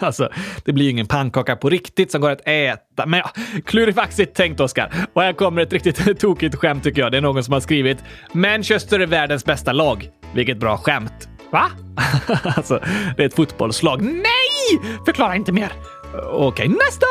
alltså, 0.06 0.28
det 0.64 0.72
blir 0.72 0.84
ju 0.84 0.90
ingen 0.90 1.06
pannkaka 1.06 1.56
på 1.56 1.70
riktigt 1.70 2.10
som 2.10 2.20
går 2.20 2.30
att 2.30 2.48
äta. 2.48 3.06
Men 3.06 3.20
ja, 3.20 3.30
klurifaxigt 3.64 4.36
tänkt 4.36 4.60
Oskar. 4.60 4.92
Och 5.12 5.22
här 5.22 5.32
kommer 5.32 5.62
ett 5.62 5.72
riktigt 5.72 6.20
tokigt 6.20 6.54
skämt 6.54 6.84
tycker 6.84 7.02
jag. 7.02 7.12
Det 7.12 7.18
är 7.18 7.22
någon 7.22 7.44
som 7.44 7.52
har 7.52 7.60
skrivit 7.60 7.98
Manchester 8.32 9.00
är 9.00 9.06
världens 9.06 9.44
bästa 9.44 9.72
lag. 9.72 10.10
Vilket 10.34 10.58
bra 10.58 10.76
skämt. 10.76 11.28
Va? 11.50 11.70
alltså, 12.56 12.80
det 13.16 13.22
är 13.22 13.26
ett 13.26 13.36
fotbollslag. 13.36 14.02
Nej! 14.02 14.96
Förklara 15.04 15.36
inte 15.36 15.52
mer. 15.52 15.72
Okej, 16.14 16.46
okay, 16.46 16.68
nästa! 16.68 17.06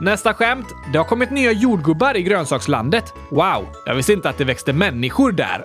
Nästa 0.00 0.34
skämt. 0.34 0.66
Det 0.92 0.98
har 0.98 1.04
kommit 1.04 1.30
nya 1.30 1.52
jordgubbar 1.52 2.16
i 2.16 2.22
grönsakslandet. 2.22 3.14
Wow, 3.30 3.66
jag 3.86 3.94
visste 3.94 4.12
inte 4.12 4.28
att 4.28 4.38
det 4.38 4.44
växte 4.44 4.72
människor 4.72 5.32
där. 5.32 5.64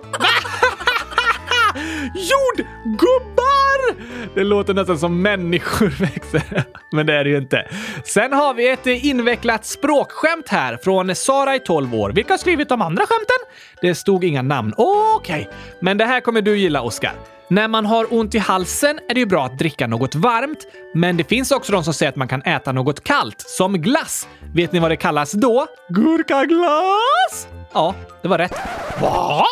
Jordgubbar! 2.14 3.94
Det 4.34 4.44
låter 4.44 4.74
nästan 4.74 4.98
som 4.98 5.22
människor 5.22 5.88
växer, 6.00 6.64
men 6.92 7.06
det 7.06 7.14
är 7.14 7.24
det 7.24 7.30
ju 7.30 7.38
inte. 7.38 7.68
Sen 8.04 8.32
har 8.32 8.54
vi 8.54 8.68
ett 8.68 8.86
invecklat 8.86 9.64
språkskämt 9.64 10.48
här 10.48 10.78
från 10.84 11.14
Sara 11.14 11.56
i 11.56 11.60
12 11.60 11.94
år. 11.94 12.10
Vilka 12.10 12.32
har 12.32 12.38
skrivit 12.38 12.68
de 12.68 12.82
andra 12.82 13.02
skämten? 13.06 13.36
Det 13.80 13.94
stod 13.94 14.24
inga 14.24 14.42
namn. 14.42 14.74
Okej, 14.76 15.40
okay. 15.40 15.54
men 15.80 15.98
det 15.98 16.04
här 16.04 16.20
kommer 16.20 16.42
du 16.42 16.58
gilla, 16.58 16.82
Oskar. 16.82 17.12
När 17.48 17.68
man 17.68 17.86
har 17.86 18.14
ont 18.14 18.34
i 18.34 18.38
halsen 18.38 18.98
är 19.08 19.14
det 19.14 19.20
ju 19.20 19.26
bra 19.26 19.44
att 19.44 19.58
dricka 19.58 19.86
något 19.86 20.14
varmt, 20.14 20.66
men 20.94 21.16
det 21.16 21.24
finns 21.24 21.50
också 21.50 21.72
de 21.72 21.84
som 21.84 21.94
säger 21.94 22.10
att 22.10 22.16
man 22.16 22.28
kan 22.28 22.42
äta 22.42 22.72
något 22.72 23.04
kallt, 23.04 23.40
som 23.40 23.72
glass. 23.72 24.28
Vet 24.54 24.72
ni 24.72 24.78
vad 24.78 24.90
det 24.90 24.96
kallas 24.96 25.32
då? 25.32 25.66
Gurkaglass! 25.88 27.48
Ja, 27.72 27.94
det 28.22 28.28
var 28.28 28.38
rätt. 28.38 28.54
Va? 29.00 29.44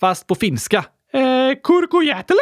Fast 0.00 0.26
på 0.26 0.34
finska. 0.34 0.84
Eh, 1.12 1.20
kurkujätele? 1.64 2.38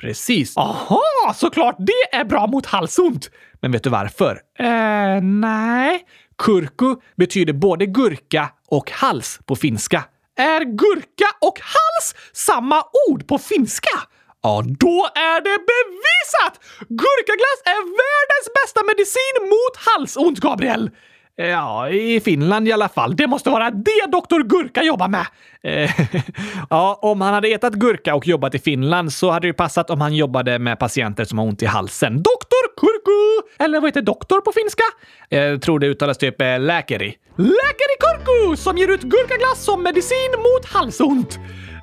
Precis. 0.00 0.56
Aha, 0.56 1.34
såklart 1.34 1.76
det 1.78 2.16
är 2.16 2.24
bra 2.24 2.46
mot 2.46 2.66
halsont. 2.66 3.30
Men 3.60 3.72
vet 3.72 3.82
du 3.84 3.90
varför? 3.90 4.40
Eh, 4.58 5.22
nej. 5.22 6.00
Kurku 6.38 6.94
betyder 7.16 7.52
både 7.52 7.86
gurka 7.86 8.48
och 8.68 8.90
hals 8.90 9.40
på 9.46 9.56
finska. 9.56 10.04
Är 10.38 10.60
gurka 10.64 11.26
och 11.40 11.58
hals 11.60 12.14
samma 12.32 12.82
ord 13.10 13.26
på 13.28 13.38
finska? 13.38 13.98
Ja, 14.42 14.62
då 14.64 15.08
är 15.14 15.40
det 15.40 15.58
bevisat! 15.72 16.54
Gurkaglass 16.88 17.60
är 17.64 17.80
världens 18.02 18.48
bästa 18.62 18.80
medicin 18.90 19.36
mot 19.52 19.76
halsont, 19.76 20.38
Gabriel! 20.38 20.90
Eh, 21.38 21.46
ja, 21.46 21.88
i 21.88 22.20
Finland 22.20 22.68
i 22.68 22.72
alla 22.72 22.88
fall. 22.88 23.16
Det 23.16 23.26
måste 23.26 23.50
vara 23.50 23.70
det 23.70 24.06
Doktor 24.12 24.42
Gurka 24.42 24.82
jobbar 24.82 25.08
med. 25.08 25.26
Eh, 25.62 25.90
ja, 26.70 26.98
om 27.02 27.20
han 27.20 27.34
hade 27.34 27.48
ätit 27.48 27.72
gurka 27.72 28.14
och 28.14 28.26
jobbat 28.26 28.54
i 28.54 28.58
Finland 28.58 29.12
så 29.12 29.30
hade 29.30 29.46
det 29.46 29.52
passat 29.52 29.90
om 29.90 30.00
han 30.00 30.14
jobbade 30.14 30.58
med 30.58 30.78
patienter 30.78 31.24
som 31.24 31.38
har 31.38 31.46
ont 31.46 31.62
i 31.62 31.66
halsen. 31.66 32.16
Doktor 32.16 32.76
Kurku! 32.76 33.48
Eller 33.64 33.80
vad 33.80 33.88
heter 33.88 34.02
doktor 34.02 34.40
på 34.40 34.52
finska? 34.52 34.82
Jag 35.28 35.62
tror 35.62 35.78
det 35.78 35.86
uttalas 35.86 36.18
typ 36.18 36.40
läkeri. 36.40 37.14
Läkeri 37.36 37.96
Kurku 38.00 38.56
som 38.56 38.78
ger 38.78 38.88
ut 38.88 39.02
gurkaglass 39.02 39.64
som 39.64 39.82
medicin 39.82 40.30
mot 40.36 40.66
halsont. 40.66 41.38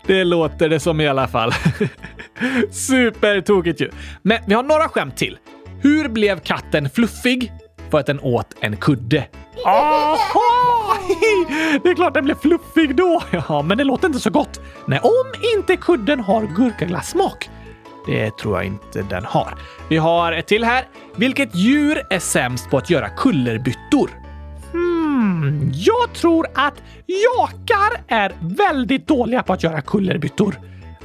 Det 0.07 0.23
låter 0.23 0.69
det 0.69 0.79
som 0.79 1.01
i 1.01 1.07
alla 1.07 1.27
fall. 1.27 1.51
Supertokigt 2.71 3.81
ju. 3.81 3.89
Men 4.21 4.37
vi 4.47 4.53
har 4.53 4.63
några 4.63 4.89
skämt 4.89 5.17
till. 5.17 5.37
Hur 5.81 6.09
blev 6.09 6.39
katten 6.39 6.89
fluffig? 6.89 7.51
För 7.91 7.99
att 7.99 8.05
den 8.05 8.19
åt 8.19 8.55
en 8.59 8.77
kudde. 8.77 9.27
Aha! 9.65 10.97
Det 11.83 11.89
är 11.89 11.95
klart 11.95 12.13
den 12.13 12.25
blev 12.25 12.35
fluffig 12.35 12.95
då. 12.95 13.23
Ja, 13.49 13.61
men 13.61 13.77
det 13.77 13.83
låter 13.83 14.07
inte 14.07 14.19
så 14.19 14.29
gott. 14.29 14.61
Nej, 14.87 14.99
om 14.99 15.57
inte 15.57 15.75
kudden 15.77 16.19
har 16.19 16.47
gurkaglassmak. 16.55 17.49
Det 18.07 18.37
tror 18.37 18.57
jag 18.57 18.65
inte 18.65 19.01
den 19.01 19.25
har. 19.25 19.57
Vi 19.89 19.97
har 19.97 20.31
ett 20.31 20.47
till 20.47 20.63
här. 20.63 20.85
Vilket 21.15 21.55
djur 21.55 22.01
är 22.09 22.19
sämst 22.19 22.69
på 22.69 22.77
att 22.77 22.89
göra 22.89 23.09
kullerbyttor? 23.09 24.09
Hmm, 24.71 25.71
jag 25.73 26.13
tror 26.13 26.47
att 26.55 26.83
jakar 27.37 28.03
är 28.07 28.33
väldigt 28.41 29.07
dåliga 29.07 29.43
på 29.43 29.53
att 29.53 29.63
göra 29.63 29.81
kullerbyttor. 29.81 30.55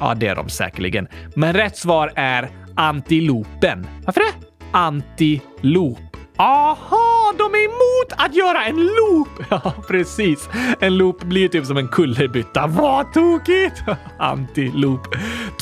Ja, 0.01 0.15
det 0.15 0.27
är 0.27 0.35
de 0.35 0.49
säkerligen. 0.49 1.09
Men 1.35 1.53
rätt 1.53 1.77
svar 1.77 2.13
är 2.17 2.51
antilopen. 2.77 3.87
Varför 4.07 4.21
det? 4.21 4.47
Antilop. 4.73 5.99
Aha, 6.37 7.33
de 7.39 7.55
är 7.55 7.65
emot 7.65 8.13
att 8.17 8.35
göra 8.35 8.65
en 8.65 8.77
loop! 8.77 9.29
Ja, 9.51 9.73
precis. 9.89 10.49
En 10.81 10.97
loop 10.97 11.23
blir 11.23 11.49
typ 11.49 11.67
som 11.67 11.77
en 11.77 11.89
kullerbytta. 11.89 12.67
Vad 12.67 13.13
tokigt! 13.13 13.83
Antilop. 14.19 15.01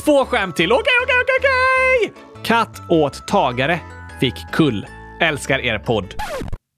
Två 0.05 0.25
skämt 0.25 0.55
till. 0.55 0.71
Okej, 0.71 0.83
okej, 1.03 1.15
okej, 1.23 1.35
okej! 1.39 2.13
Katt 2.43 2.81
åt 2.89 3.27
tagare. 3.27 3.79
Fick 4.19 4.51
kull. 4.51 4.87
Älskar 5.21 5.59
er 5.59 5.79
podd. 5.79 6.13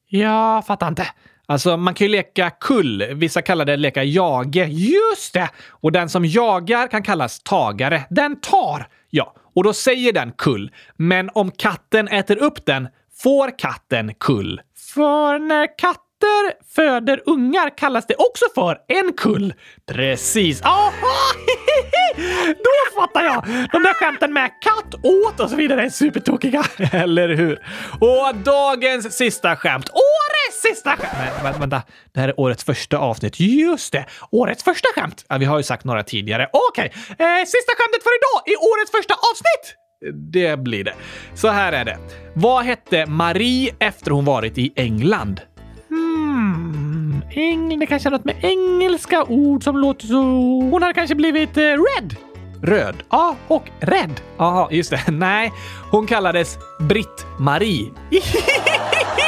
Jag 0.09 0.65
fattar 0.65 0.87
inte. 0.87 1.07
Alltså, 1.51 1.77
man 1.77 1.93
kan 1.93 2.07
ju 2.07 2.11
leka 2.11 2.49
kull. 2.49 3.03
Vissa 3.13 3.41
kallar 3.41 3.65
det 3.65 3.77
leka 3.77 4.03
jage. 4.03 4.67
Just 4.69 5.33
det! 5.33 5.49
Och 5.69 5.91
den 5.91 6.09
som 6.09 6.25
jagar 6.25 6.87
kan 6.87 7.03
kallas 7.03 7.39
tagare. 7.39 8.03
Den 8.09 8.39
tar. 8.39 8.87
Ja, 9.09 9.33
och 9.55 9.63
då 9.63 9.73
säger 9.73 10.13
den 10.13 10.31
kull. 10.31 10.71
Men 10.95 11.29
om 11.33 11.51
katten 11.51 12.07
äter 12.07 12.37
upp 12.37 12.65
den 12.65 12.87
får 13.23 13.59
katten 13.59 14.13
kull. 14.13 14.61
För 14.93 15.39
när 15.39 15.77
katten 15.77 16.10
katter 16.21 16.73
föder 16.75 17.21
ungar 17.25 17.77
kallas 17.77 18.07
det 18.07 18.15
också 18.15 18.45
för 18.55 18.77
en 18.87 19.13
kull. 19.13 19.53
Precis. 19.91 20.61
Aha! 20.61 20.91
Då 22.47 23.01
fattar 23.01 23.23
jag! 23.23 23.45
De 23.71 23.83
där 23.83 23.93
skämten 23.93 24.33
med 24.33 24.51
katt, 24.61 24.95
åt 25.03 25.39
och 25.39 25.49
så 25.49 25.55
vidare 25.55 25.83
är 25.83 25.89
supertokiga. 25.89 26.63
Eller 26.91 27.29
hur? 27.29 27.59
Och 27.99 28.35
dagens 28.35 29.17
sista 29.17 29.55
skämt. 29.55 29.89
Årets 29.89 30.61
sista 30.61 30.89
skämt! 30.89 31.33
Men, 31.43 31.59
vänta, 31.59 31.81
det 32.13 32.19
här 32.19 32.27
är 32.27 32.39
årets 32.39 32.63
första 32.63 32.97
avsnitt. 32.97 33.39
Just 33.39 33.93
det! 33.93 34.05
Årets 34.31 34.63
första 34.63 34.87
skämt! 34.95 35.25
Ja, 35.29 35.37
vi 35.37 35.45
har 35.45 35.57
ju 35.57 35.63
sagt 35.63 35.85
några 35.85 36.03
tidigare. 36.03 36.49
Okej, 36.53 36.93
okay. 36.93 37.39
eh, 37.39 37.45
sista 37.45 37.71
skämtet 37.77 38.03
för 38.03 38.11
idag 38.19 38.53
i 38.53 38.55
årets 38.55 38.91
första 38.91 39.13
avsnitt! 39.13 39.77
Det 40.31 40.59
blir 40.59 40.83
det. 40.83 40.93
Så 41.33 41.47
här 41.47 41.73
är 41.73 41.85
det. 41.85 41.97
Vad 42.33 42.63
hette 42.63 43.05
Marie 43.05 43.75
efter 43.79 44.11
hon 44.11 44.25
varit 44.25 44.57
i 44.57 44.73
England? 44.75 45.41
Hmm, 46.31 47.79
det 47.79 47.85
kanske 47.85 48.09
är 48.09 48.11
något 48.11 48.25
med 48.25 48.35
engelska 48.41 49.23
ord 49.23 49.63
som 49.63 49.77
låter 49.77 50.07
så... 50.07 50.21
Hon 50.71 50.81
hade 50.81 50.93
kanske 50.93 51.15
blivit 51.15 51.57
eh, 51.57 51.61
red. 51.61 52.15
Röd. 52.63 52.95
Ja, 53.09 53.35
och 53.47 53.63
rädd. 53.79 54.21
Jaha, 54.37 54.67
just 54.71 54.91
det. 54.91 55.01
Nej, 55.11 55.51
hon 55.91 56.07
kallades 56.07 56.57
Britt-Marie. 56.79 57.91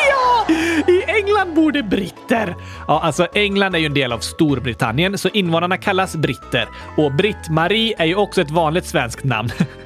ja, 0.10 0.46
I 0.88 1.04
England 1.08 1.56
bor 1.56 1.72
det 1.72 1.84
britter. 1.84 2.56
Ja, 2.88 3.02
alltså 3.04 3.28
England 3.34 3.76
är 3.76 3.80
ju 3.80 3.86
en 3.86 3.94
del 3.94 4.12
av 4.12 4.20
Storbritannien, 4.20 5.18
så 5.18 5.30
invånarna 5.30 5.78
kallas 5.78 6.16
britter. 6.16 6.68
Och 6.98 7.12
Britt-Marie 7.12 7.96
är 7.98 8.06
ju 8.06 8.16
också 8.16 8.42
ett 8.42 8.52
vanligt 8.52 8.86
svenskt 8.86 9.24
namn. 9.24 9.50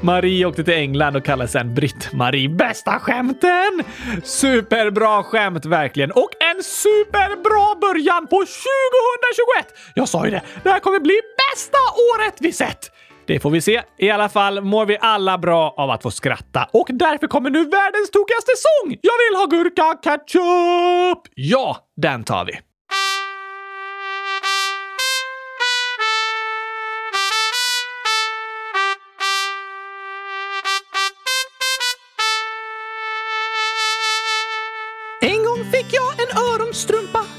Marie 0.00 0.44
åkte 0.46 0.64
till 0.64 0.74
England 0.74 1.16
och 1.16 1.24
kallades 1.24 1.52
sen 1.52 1.74
Britt-Marie. 1.74 2.48
Bästa 2.48 2.98
skämten! 2.98 3.84
Superbra 4.22 5.22
skämt 5.22 5.66
verkligen. 5.66 6.10
Och 6.12 6.30
en 6.40 6.62
superbra 6.62 7.74
början 7.80 8.26
på 8.26 8.36
2021! 8.36 9.78
Jag 9.94 10.08
sa 10.08 10.24
ju 10.24 10.30
det, 10.30 10.42
det 10.62 10.70
här 10.70 10.80
kommer 10.80 11.00
bli 11.00 11.20
bästa 11.52 11.78
året 12.14 12.34
vi 12.40 12.52
sett! 12.52 12.90
Det 13.26 13.40
får 13.40 13.50
vi 13.50 13.60
se. 13.60 13.82
I 13.98 14.10
alla 14.10 14.28
fall 14.28 14.60
mår 14.60 14.86
vi 14.86 14.98
alla 15.00 15.38
bra 15.38 15.74
av 15.76 15.90
att 15.90 16.02
få 16.02 16.10
skratta 16.10 16.68
och 16.72 16.86
därför 16.90 17.26
kommer 17.26 17.50
nu 17.50 17.64
världens 17.64 18.10
tokigaste 18.10 18.52
sång! 18.56 18.96
Jag 19.02 19.12
vill 19.28 19.38
ha 19.38 19.46
gurka 19.46 19.98
ketchup! 20.02 21.32
Ja, 21.34 21.76
den 21.96 22.24
tar 22.24 22.44
vi. 22.44 22.67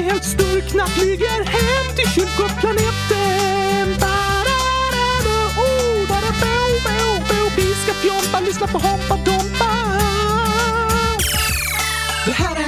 Vi 0.00 0.10
helt 0.10 0.24
sturkna 0.24 0.86
flyger 0.86 1.44
hem 1.44 1.96
till 1.96 2.10
kylskåpsplaneten. 2.14 3.86
Ba-da-da-da, 4.00 5.38
oh, 5.64 6.08
ba-da-bo-bo-bo. 6.08 7.40
Vi 7.56 7.74
ska 7.82 7.92
fjompa, 7.94 8.40
lyssna 8.40 8.66
på 8.66 8.78
Hoppa 8.78 9.16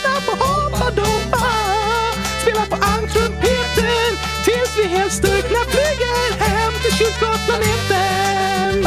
lyssna 0.00 0.20
på 0.26 0.44
Hoppa 0.44 0.90
Dompa. 0.90 1.46
Spela 2.42 2.66
på 2.66 2.74
almtrumpeten 2.74 4.12
tills 4.44 4.78
vi 4.78 4.84
helt 4.84 5.12
styrkna 5.12 5.58
flyger 5.68 6.38
hem 6.38 6.72
till 6.82 6.92
kylskåpsplaneten. 6.92 8.84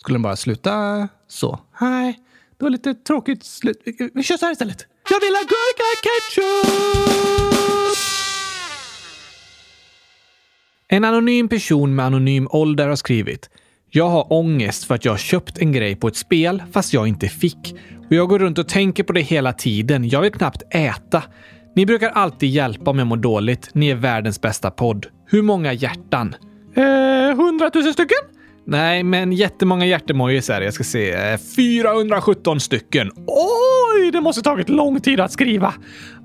Skulle 0.00 0.14
den 0.14 0.22
bara 0.22 0.36
sluta 0.36 1.08
så? 1.28 1.60
Nej, 1.80 2.18
det 2.58 2.64
var 2.64 2.70
lite 2.70 2.94
tråkigt 2.94 3.44
slut. 3.44 3.82
Vi 4.14 4.22
kör 4.22 4.36
så 4.36 4.44
här 4.46 4.52
istället. 4.52 4.86
Jag 5.10 5.20
vill 5.20 5.34
ha 5.34 5.42
gurka 5.42 5.84
ketchup! 6.02 7.85
En 10.88 11.04
anonym 11.04 11.48
person 11.48 11.94
med 11.94 12.06
anonym 12.06 12.48
ålder 12.50 12.88
har 12.88 12.96
skrivit 12.96 13.50
jag 13.90 14.08
har 14.08 14.32
ångest 14.32 14.84
för 14.84 14.94
att 14.94 15.04
jag 15.04 15.12
har 15.12 15.18
köpt 15.18 15.58
en 15.58 15.72
grej 15.72 15.96
på 15.96 16.08
ett 16.08 16.16
spel 16.16 16.62
fast 16.72 16.92
jag 16.92 17.08
inte 17.08 17.28
fick. 17.28 17.74
Och 18.06 18.12
jag 18.12 18.28
går 18.28 18.38
runt 18.38 18.58
och 18.58 18.68
tänker 18.68 19.02
på 19.02 19.12
det 19.12 19.20
hela 19.20 19.52
tiden. 19.52 20.08
Jag 20.08 20.20
vill 20.20 20.32
knappt 20.32 20.62
äta. 20.70 21.22
Ni 21.76 21.86
brukar 21.86 22.08
alltid 22.08 22.50
hjälpa 22.50 22.90
om 22.90 22.98
jag 22.98 23.06
mår 23.06 23.16
dåligt. 23.16 23.70
Ni 23.72 23.88
är 23.88 23.94
världens 23.94 24.40
bästa 24.40 24.70
podd. 24.70 25.06
Hur 25.26 25.42
många 25.42 25.72
hjärtan? 25.72 26.34
Eh, 26.74 27.36
hundratusen 27.36 27.92
stycken? 27.92 28.18
Nej, 28.66 29.02
men 29.02 29.32
jättemånga 29.32 29.86
hjärtemojis 29.86 30.50
är 30.50 30.60
det. 30.60 30.64
Jag 30.64 30.74
ska 30.74 30.84
se. 30.84 31.12
Eh, 31.12 31.38
417 31.56 32.60
stycken. 32.60 33.10
Oj, 33.26 34.10
det 34.10 34.20
måste 34.20 34.42
tagit 34.42 34.68
lång 34.68 35.00
tid 35.00 35.20
att 35.20 35.32
skriva. 35.32 35.74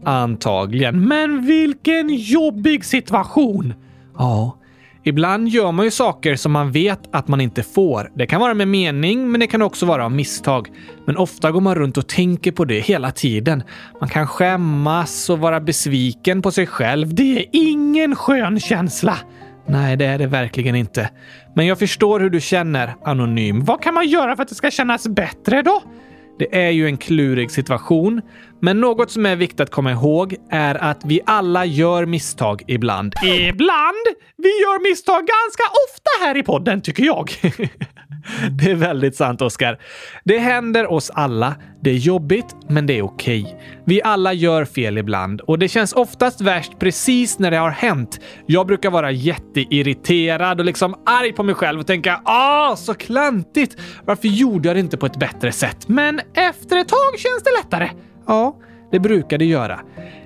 Antagligen. 0.06 1.08
Men 1.08 1.45
vilken 1.45 2.10
jobbig 2.10 2.86
situation. 2.86 3.74
Ja, 4.21 4.57
Ibland 5.03 5.47
gör 5.47 5.71
man 5.71 5.86
ju 5.86 5.91
saker 5.91 6.36
som 6.36 6.51
man 6.51 6.71
vet 6.71 6.99
att 7.12 7.27
man 7.27 7.41
inte 7.41 7.63
får. 7.63 8.12
Det 8.15 8.27
kan 8.27 8.41
vara 8.41 8.53
med 8.53 8.67
mening, 8.67 9.31
men 9.31 9.39
det 9.39 9.47
kan 9.47 9.62
också 9.62 9.86
vara 9.86 10.05
av 10.05 10.12
misstag. 10.12 10.67
Men 11.05 11.17
ofta 11.17 11.51
går 11.51 11.62
man 11.62 11.75
runt 11.75 11.97
och 11.97 12.07
tänker 12.07 12.51
på 12.51 12.65
det 12.65 12.79
hela 12.79 13.12
tiden. 13.12 13.63
Man 13.99 14.10
kan 14.10 14.27
skämmas 14.27 15.29
och 15.29 15.39
vara 15.39 15.60
besviken 15.60 16.41
på 16.41 16.51
sig 16.51 16.67
själv. 16.67 17.15
Det 17.15 17.39
är 17.39 17.45
ingen 17.51 18.15
skön 18.15 18.60
känsla. 18.60 19.17
Nej, 19.67 19.97
det 19.97 20.05
är 20.05 20.17
det 20.17 20.27
verkligen 20.27 20.75
inte. 20.75 21.10
Men 21.55 21.67
jag 21.67 21.79
förstår 21.79 22.19
hur 22.19 22.29
du 22.29 22.41
känner, 22.41 22.95
Anonym. 23.03 23.65
Vad 23.65 23.81
kan 23.81 23.93
man 23.93 24.07
göra 24.07 24.36
för 24.36 24.43
att 24.43 24.49
det 24.49 24.55
ska 24.55 24.71
kännas 24.71 25.07
bättre 25.07 25.62
då? 25.62 25.81
Det 26.41 26.56
är 26.56 26.69
ju 26.69 26.86
en 26.86 26.97
klurig 26.97 27.51
situation, 27.51 28.21
men 28.60 28.82
något 28.82 29.12
som 29.12 29.25
är 29.25 29.36
viktigt 29.36 29.60
att 29.60 29.71
komma 29.71 29.91
ihåg 29.91 30.36
är 30.49 30.75
att 30.75 31.01
vi 31.06 31.21
alla 31.25 31.65
gör 31.65 32.06
misstag 32.06 32.63
ibland. 32.67 33.13
Ibland? 33.23 34.06
Vi 34.38 34.49
gör 34.49 34.89
misstag 34.89 35.19
ganska 35.19 35.63
ofta 35.88 36.25
här 36.25 36.38
i 36.38 36.43
podden, 36.43 36.82
tycker 36.82 37.04
jag. 37.04 37.32
Det 38.51 38.71
är 38.71 38.75
väldigt 38.75 39.15
sant, 39.15 39.41
Oskar. 39.41 39.79
Det 40.23 40.38
händer 40.38 40.91
oss 40.91 41.10
alla. 41.10 41.55
Det 41.81 41.89
är 41.89 41.95
jobbigt, 41.95 42.55
men 42.67 42.88
det 42.88 42.97
är 42.97 43.01
okej. 43.01 43.41
Okay. 43.43 43.55
Vi 43.86 44.01
alla 44.01 44.34
gör 44.34 44.65
fel 44.65 44.97
ibland 44.97 45.41
och 45.41 45.60
det 45.60 45.67
känns 45.67 45.93
oftast 45.93 46.41
värst 46.41 46.79
precis 46.79 47.39
när 47.39 47.51
det 47.51 47.57
har 47.57 47.69
hänt. 47.69 48.19
Jag 48.45 48.67
brukar 48.67 48.91
vara 48.91 49.12
jätteirriterad 49.12 50.60
och 50.60 50.65
liksom 50.65 50.95
arg 51.05 51.34
på 51.34 51.43
mig 51.43 51.55
själv 51.55 51.79
och 51.79 51.88
tänka 51.88 52.21
“Ah, 52.25 52.75
så 52.75 52.93
klantigt! 52.93 53.77
Varför 54.05 54.27
gjorde 54.27 54.69
jag 54.69 54.75
det 54.75 54.79
inte 54.79 54.97
på 54.97 55.05
ett 55.05 55.19
bättre 55.19 55.51
sätt?” 55.51 55.88
Men 55.88 56.19
efter 56.34 56.77
ett 56.77 56.88
tag 56.88 57.19
känns 57.19 57.43
det 57.43 57.51
lättare. 57.63 57.89
Ja, 58.27 58.55
det 58.91 58.99
brukar 58.99 59.38
det 59.38 59.45
göra. 59.45 59.79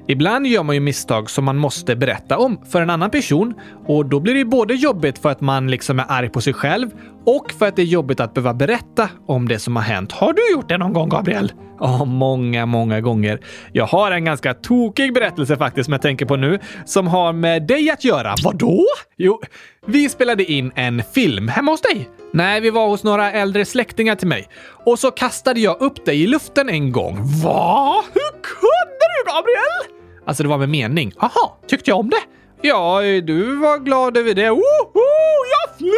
Ibland 0.08 0.47
gör 0.47 0.63
man 0.63 0.75
ju 0.75 0.81
misstag 0.81 1.29
som 1.29 1.45
man 1.45 1.58
måste 1.58 1.95
berätta 1.95 2.38
om 2.38 2.62
för 2.69 2.81
en 2.81 2.89
annan 2.89 3.10
person 3.10 3.53
och 3.86 4.05
då 4.05 4.19
blir 4.19 4.34
det 4.34 4.45
både 4.45 4.73
jobbigt 4.73 5.17
för 5.17 5.29
att 5.29 5.41
man 5.41 5.71
liksom 5.71 5.99
är 5.99 6.05
arg 6.08 6.29
på 6.29 6.41
sig 6.41 6.53
själv 6.53 6.89
och 7.26 7.52
för 7.60 7.68
att 7.68 7.76
det 7.76 7.82
är 7.82 7.86
jobbigt 7.86 8.20
att 8.20 8.34
behöva 8.34 8.54
berätta 8.54 9.10
om 9.28 9.48
det 9.48 9.60
som 9.60 9.76
har 9.76 9.84
hänt. 9.84 10.12
Har 10.12 10.34
du 10.34 10.52
gjort 10.52 10.70
det 10.70 10.78
någon 10.78 10.94
gång, 10.94 11.10
Gabriel? 11.10 11.54
Ja, 11.80 12.06
många, 12.06 12.66
många 12.66 13.02
gånger. 13.02 13.40
Jag 13.72 13.86
har 13.86 14.12
en 14.12 14.26
ganska 14.26 14.54
tokig 14.54 15.14
berättelse 15.14 15.58
faktiskt 15.58 15.86
som 15.86 15.92
jag 15.92 16.02
tänker 16.02 16.26
på 16.26 16.36
nu 16.36 16.60
som 16.86 17.08
har 17.08 17.34
med 17.34 17.68
dig 17.68 17.90
att 17.90 18.04
göra. 18.04 18.36
Vadå? 18.44 18.86
Jo, 19.18 19.42
vi 19.86 20.10
spelade 20.10 20.52
in 20.52 20.72
en 20.76 21.04
film 21.14 21.48
hemma 21.48 21.72
hos 21.72 21.82
dig. 21.82 22.10
Nej, 22.34 22.62
vi 22.62 22.70
var 22.70 22.88
hos 22.88 23.04
några 23.04 23.32
äldre 23.32 23.66
släktingar 23.66 24.16
till 24.16 24.28
mig. 24.28 24.48
Och 24.86 25.00
så 25.00 25.12
kastade 25.12 25.60
jag 25.60 25.82
upp 25.82 26.06
dig 26.06 26.24
i 26.24 26.28
luften 26.28 26.70
en 26.70 26.92
gång. 26.92 27.16
Va? 27.44 28.04
Hur 28.14 28.42
kunde 28.42 29.06
du, 29.16 29.32
Gabriel? 29.32 30.02
Alltså, 30.26 30.44
det 30.44 30.50
var 30.50 30.58
med 30.58 30.70
mening. 30.70 31.12
Aha, 31.20 31.60
tyckte 31.68 31.92
jag 31.92 32.00
om 32.00 32.10
det? 32.10 32.22
Ja, 32.67 33.01
du 33.23 33.56
var 33.56 33.80
glad 33.80 34.17
över 34.17 34.34
det. 34.34 34.49
Woho! 34.49 35.06
Jag 35.49 35.78
flyger! 35.78 35.95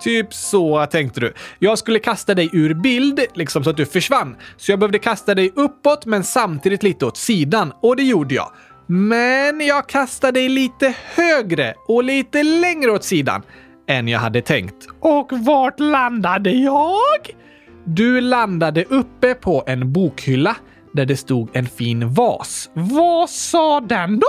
Typ 0.00 0.34
så 0.34 0.86
tänkte 0.86 1.20
du. 1.20 1.34
Jag 1.58 1.78
skulle 1.78 1.98
kasta 1.98 2.34
dig 2.34 2.50
ur 2.52 2.74
bild, 2.74 3.20
liksom 3.34 3.64
så 3.64 3.70
att 3.70 3.76
du 3.76 3.86
försvann. 3.86 4.36
Så 4.56 4.72
jag 4.72 4.78
behövde 4.78 4.98
kasta 4.98 5.34
dig 5.34 5.52
uppåt, 5.56 6.06
men 6.06 6.24
samtidigt 6.24 6.82
lite 6.82 7.06
åt 7.06 7.16
sidan. 7.16 7.72
Och 7.82 7.96
det 7.96 8.02
gjorde 8.02 8.34
jag. 8.34 8.52
Men 8.86 9.60
jag 9.60 9.88
kastade 9.88 10.40
dig 10.40 10.48
lite 10.48 10.94
högre 11.14 11.74
och 11.88 12.04
lite 12.04 12.42
längre 12.42 12.90
åt 12.90 13.04
sidan 13.04 13.42
än 13.88 14.08
jag 14.08 14.20
hade 14.20 14.42
tänkt. 14.42 14.86
Och 15.00 15.32
vart 15.32 15.80
landade 15.80 16.50
jag? 16.50 17.36
Du 17.84 18.20
landade 18.20 18.84
uppe 18.84 19.34
på 19.34 19.64
en 19.66 19.92
bokhylla 19.92 20.56
där 20.96 21.06
det 21.06 21.16
stod 21.16 21.56
en 21.56 21.66
fin 21.66 22.14
vas. 22.14 22.70
Vad 22.74 23.30
sa 23.30 23.80
den 23.80 24.20
då? 24.20 24.26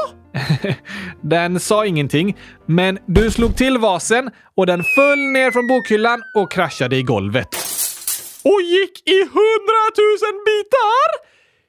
den 1.22 1.60
sa 1.60 1.86
ingenting, 1.86 2.38
men 2.66 3.00
du 3.06 3.32
slog 3.32 3.56
till 3.56 3.78
vasen 3.78 4.30
och 4.56 4.66
den 4.66 4.84
föll 4.84 5.20
ner 5.20 5.52
från 5.52 5.68
bokhyllan 5.68 6.24
och 6.36 6.52
kraschade 6.52 6.96
i 6.96 7.04
golvet. 7.04 7.48
Och 8.44 8.62
gick 8.62 9.10
i 9.10 9.20
hundratusen 9.20 10.36
bitar! 10.46 11.28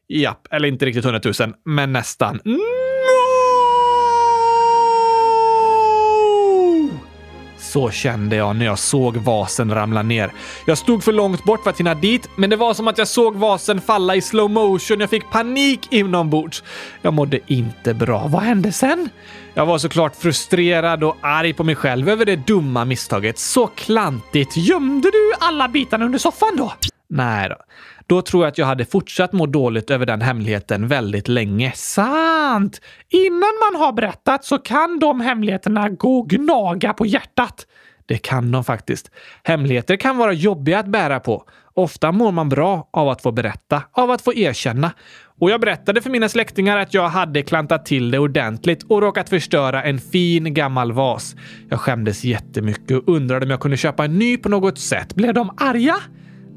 Japp, 0.08 0.48
eller 0.50 0.68
inte 0.68 0.86
riktigt 0.86 1.04
hundratusen, 1.04 1.54
men 1.64 1.92
nästan. 1.92 2.40
Mm. 2.44 2.60
Så 7.68 7.90
kände 7.90 8.36
jag 8.36 8.56
när 8.56 8.64
jag 8.66 8.78
såg 8.78 9.16
vasen 9.16 9.74
ramla 9.74 10.02
ner. 10.02 10.32
Jag 10.66 10.78
stod 10.78 11.04
för 11.04 11.12
långt 11.12 11.44
bort 11.44 11.62
för 11.62 11.70
att 11.70 11.80
hinna 11.80 11.94
dit, 11.94 12.28
men 12.36 12.50
det 12.50 12.56
var 12.56 12.74
som 12.74 12.88
att 12.88 12.98
jag 12.98 13.08
såg 13.08 13.36
vasen 13.36 13.80
falla 13.80 14.16
i 14.16 14.20
slow 14.20 14.50
motion. 14.50 15.00
Jag 15.00 15.10
fick 15.10 15.30
panik 15.30 15.92
inombords. 15.92 16.62
Jag 17.02 17.14
mådde 17.14 17.40
inte 17.46 17.94
bra. 17.94 18.26
Vad 18.26 18.42
hände 18.42 18.72
sen? 18.72 19.08
Jag 19.54 19.66
var 19.66 19.78
såklart 19.78 20.16
frustrerad 20.16 21.04
och 21.04 21.16
arg 21.20 21.52
på 21.52 21.64
mig 21.64 21.74
själv 21.74 22.08
över 22.08 22.24
det 22.24 22.36
dumma 22.36 22.84
misstaget. 22.84 23.38
Så 23.38 23.66
klantigt. 23.66 24.56
Gömde 24.56 25.10
du 25.10 25.32
alla 25.40 25.68
bitarna 25.68 26.04
under 26.04 26.18
soffan 26.18 26.56
då? 26.56 26.72
Nej 27.08 27.48
då. 27.48 27.56
Då 28.08 28.22
tror 28.22 28.44
jag 28.44 28.48
att 28.48 28.58
jag 28.58 28.66
hade 28.66 28.84
fortsatt 28.84 29.32
må 29.32 29.46
dåligt 29.46 29.90
över 29.90 30.06
den 30.06 30.20
hemligheten 30.20 30.88
väldigt 30.88 31.28
länge. 31.28 31.72
Sant! 31.74 32.80
Innan 33.08 33.40
man 33.40 33.80
har 33.80 33.92
berättat 33.92 34.44
så 34.44 34.58
kan 34.58 34.98
de 34.98 35.20
hemligheterna 35.20 35.88
gå 35.88 36.18
och 36.18 36.28
gnaga 36.28 36.92
på 36.92 37.06
hjärtat. 37.06 37.66
Det 38.06 38.18
kan 38.18 38.52
de 38.52 38.64
faktiskt. 38.64 39.10
Hemligheter 39.42 39.96
kan 39.96 40.16
vara 40.16 40.32
jobbiga 40.32 40.78
att 40.78 40.86
bära 40.86 41.20
på. 41.20 41.44
Ofta 41.74 42.12
mår 42.12 42.32
man 42.32 42.48
bra 42.48 42.88
av 42.92 43.08
att 43.08 43.22
få 43.22 43.32
berätta, 43.32 43.82
av 43.92 44.10
att 44.10 44.22
få 44.22 44.34
erkänna. 44.34 44.92
Och 45.40 45.50
jag 45.50 45.60
berättade 45.60 46.02
för 46.02 46.10
mina 46.10 46.28
släktingar 46.28 46.78
att 46.78 46.94
jag 46.94 47.08
hade 47.08 47.42
klantat 47.42 47.86
till 47.86 48.10
det 48.10 48.18
ordentligt 48.18 48.82
och 48.82 49.02
råkat 49.02 49.28
förstöra 49.28 49.82
en 49.82 49.98
fin 49.98 50.54
gammal 50.54 50.92
vas. 50.92 51.36
Jag 51.68 51.80
skämdes 51.80 52.24
jättemycket 52.24 52.96
och 52.96 53.08
undrade 53.08 53.46
om 53.46 53.50
jag 53.50 53.60
kunde 53.60 53.76
köpa 53.76 54.04
en 54.04 54.18
ny 54.18 54.36
på 54.36 54.48
något 54.48 54.78
sätt. 54.78 55.14
Blev 55.14 55.34
de 55.34 55.50
arga? 55.56 55.96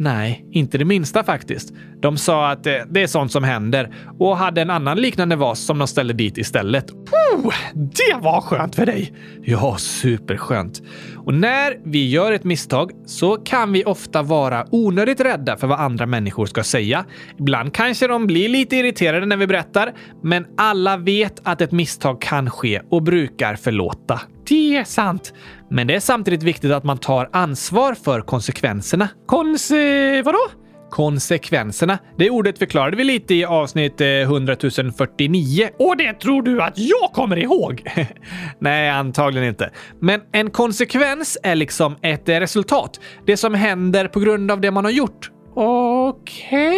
Nej, 0.02 0.46
inte 0.52 0.78
det 0.78 0.86
minsta 0.86 1.24
faktiskt. 1.24 1.74
De 2.00 2.18
sa 2.18 2.52
att 2.52 2.64
det, 2.64 2.86
det 2.90 3.04
är 3.04 3.08
sånt 3.08 3.32
som 3.32 3.44
händer 3.44 3.94
och 4.20 4.38
hade 4.38 4.62
en 4.62 4.70
annan 4.70 4.98
liknande 4.98 5.36
vas 5.36 5.60
som 5.60 5.80
de 5.80 5.88
ställde 5.88 6.14
dit 6.14 6.38
istället. 6.38 6.92
Oh, 6.92 7.54
det 7.74 8.18
var 8.22 8.42
skönt 8.42 8.76
för 8.76 8.86
dig! 8.86 9.14
Ja, 9.44 9.78
superskönt. 9.78 10.82
Och 11.16 11.34
när 11.34 11.78
vi 11.84 12.10
gör 12.10 12.32
ett 12.32 12.44
misstag 12.44 12.92
så 13.06 13.36
kan 13.36 13.72
vi 13.72 13.84
ofta 13.84 14.22
vara 14.22 14.66
onödigt 14.72 15.22
rädda 15.22 15.58
för 15.58 15.68
vad 15.68 15.80
andra 15.80 16.06
människor 16.06 16.46
ska 16.46 16.64
säga. 16.64 17.06
Ibland 17.40 17.74
kanske 17.74 18.08
de 18.08 18.28
blir 18.28 18.50
lite 18.50 18.76
irriterade 18.76 19.26
när 19.26 19.38
vi 19.38 19.48
berättar, 19.48 19.94
men 20.24 20.46
alla 20.58 20.98
vet 20.98 21.40
att 21.44 21.62
ett 21.62 21.72
misstag 21.72 22.22
kan 22.22 22.50
ske 22.50 22.82
och 22.90 23.04
brukar 23.04 23.56
förlåta. 23.56 24.22
Det 24.52 24.78
är 24.78 24.84
sant. 24.84 25.34
Men 25.70 25.88
det 25.88 25.96
är 25.96 26.00
samtidigt 26.00 26.44
viktigt 26.44 26.72
att 26.72 26.84
man 26.84 26.98
tar 26.98 27.30
ansvar 27.34 27.94
för 27.94 28.22
konsekvenserna. 28.22 29.10
Kons... 29.28 29.72
vadå? 30.26 30.40
Konsekvenserna. 30.90 31.98
Det 32.18 32.30
ordet 32.30 32.58
förklarade 32.58 32.98
vi 32.98 33.04
lite 33.04 33.36
i 33.36 33.46
avsnitt 33.46 34.02
eh, 34.02 34.08
100 34.08 34.56
049. 34.98 35.70
Och 35.80 35.98
det 35.98 36.14
tror 36.14 36.42
du 36.44 36.62
att 36.62 36.74
jag 36.76 37.12
kommer 37.14 37.38
ihåg? 37.38 37.84
Nej, 38.60 38.90
antagligen 38.90 39.48
inte. 39.48 39.72
Men 40.00 40.22
en 40.32 40.50
konsekvens 40.50 41.38
är 41.44 41.56
liksom 41.56 41.96
ett 42.02 42.30
resultat. 42.30 43.00
Det 43.26 43.38
som 43.38 43.54
händer 43.54 44.08
på 44.08 44.20
grund 44.20 44.52
av 44.52 44.62
det 44.62 44.72
man 44.72 44.86
har 44.86 44.92
gjort. 44.92 45.30
Okej. 45.54 46.68
Okay. 46.68 46.78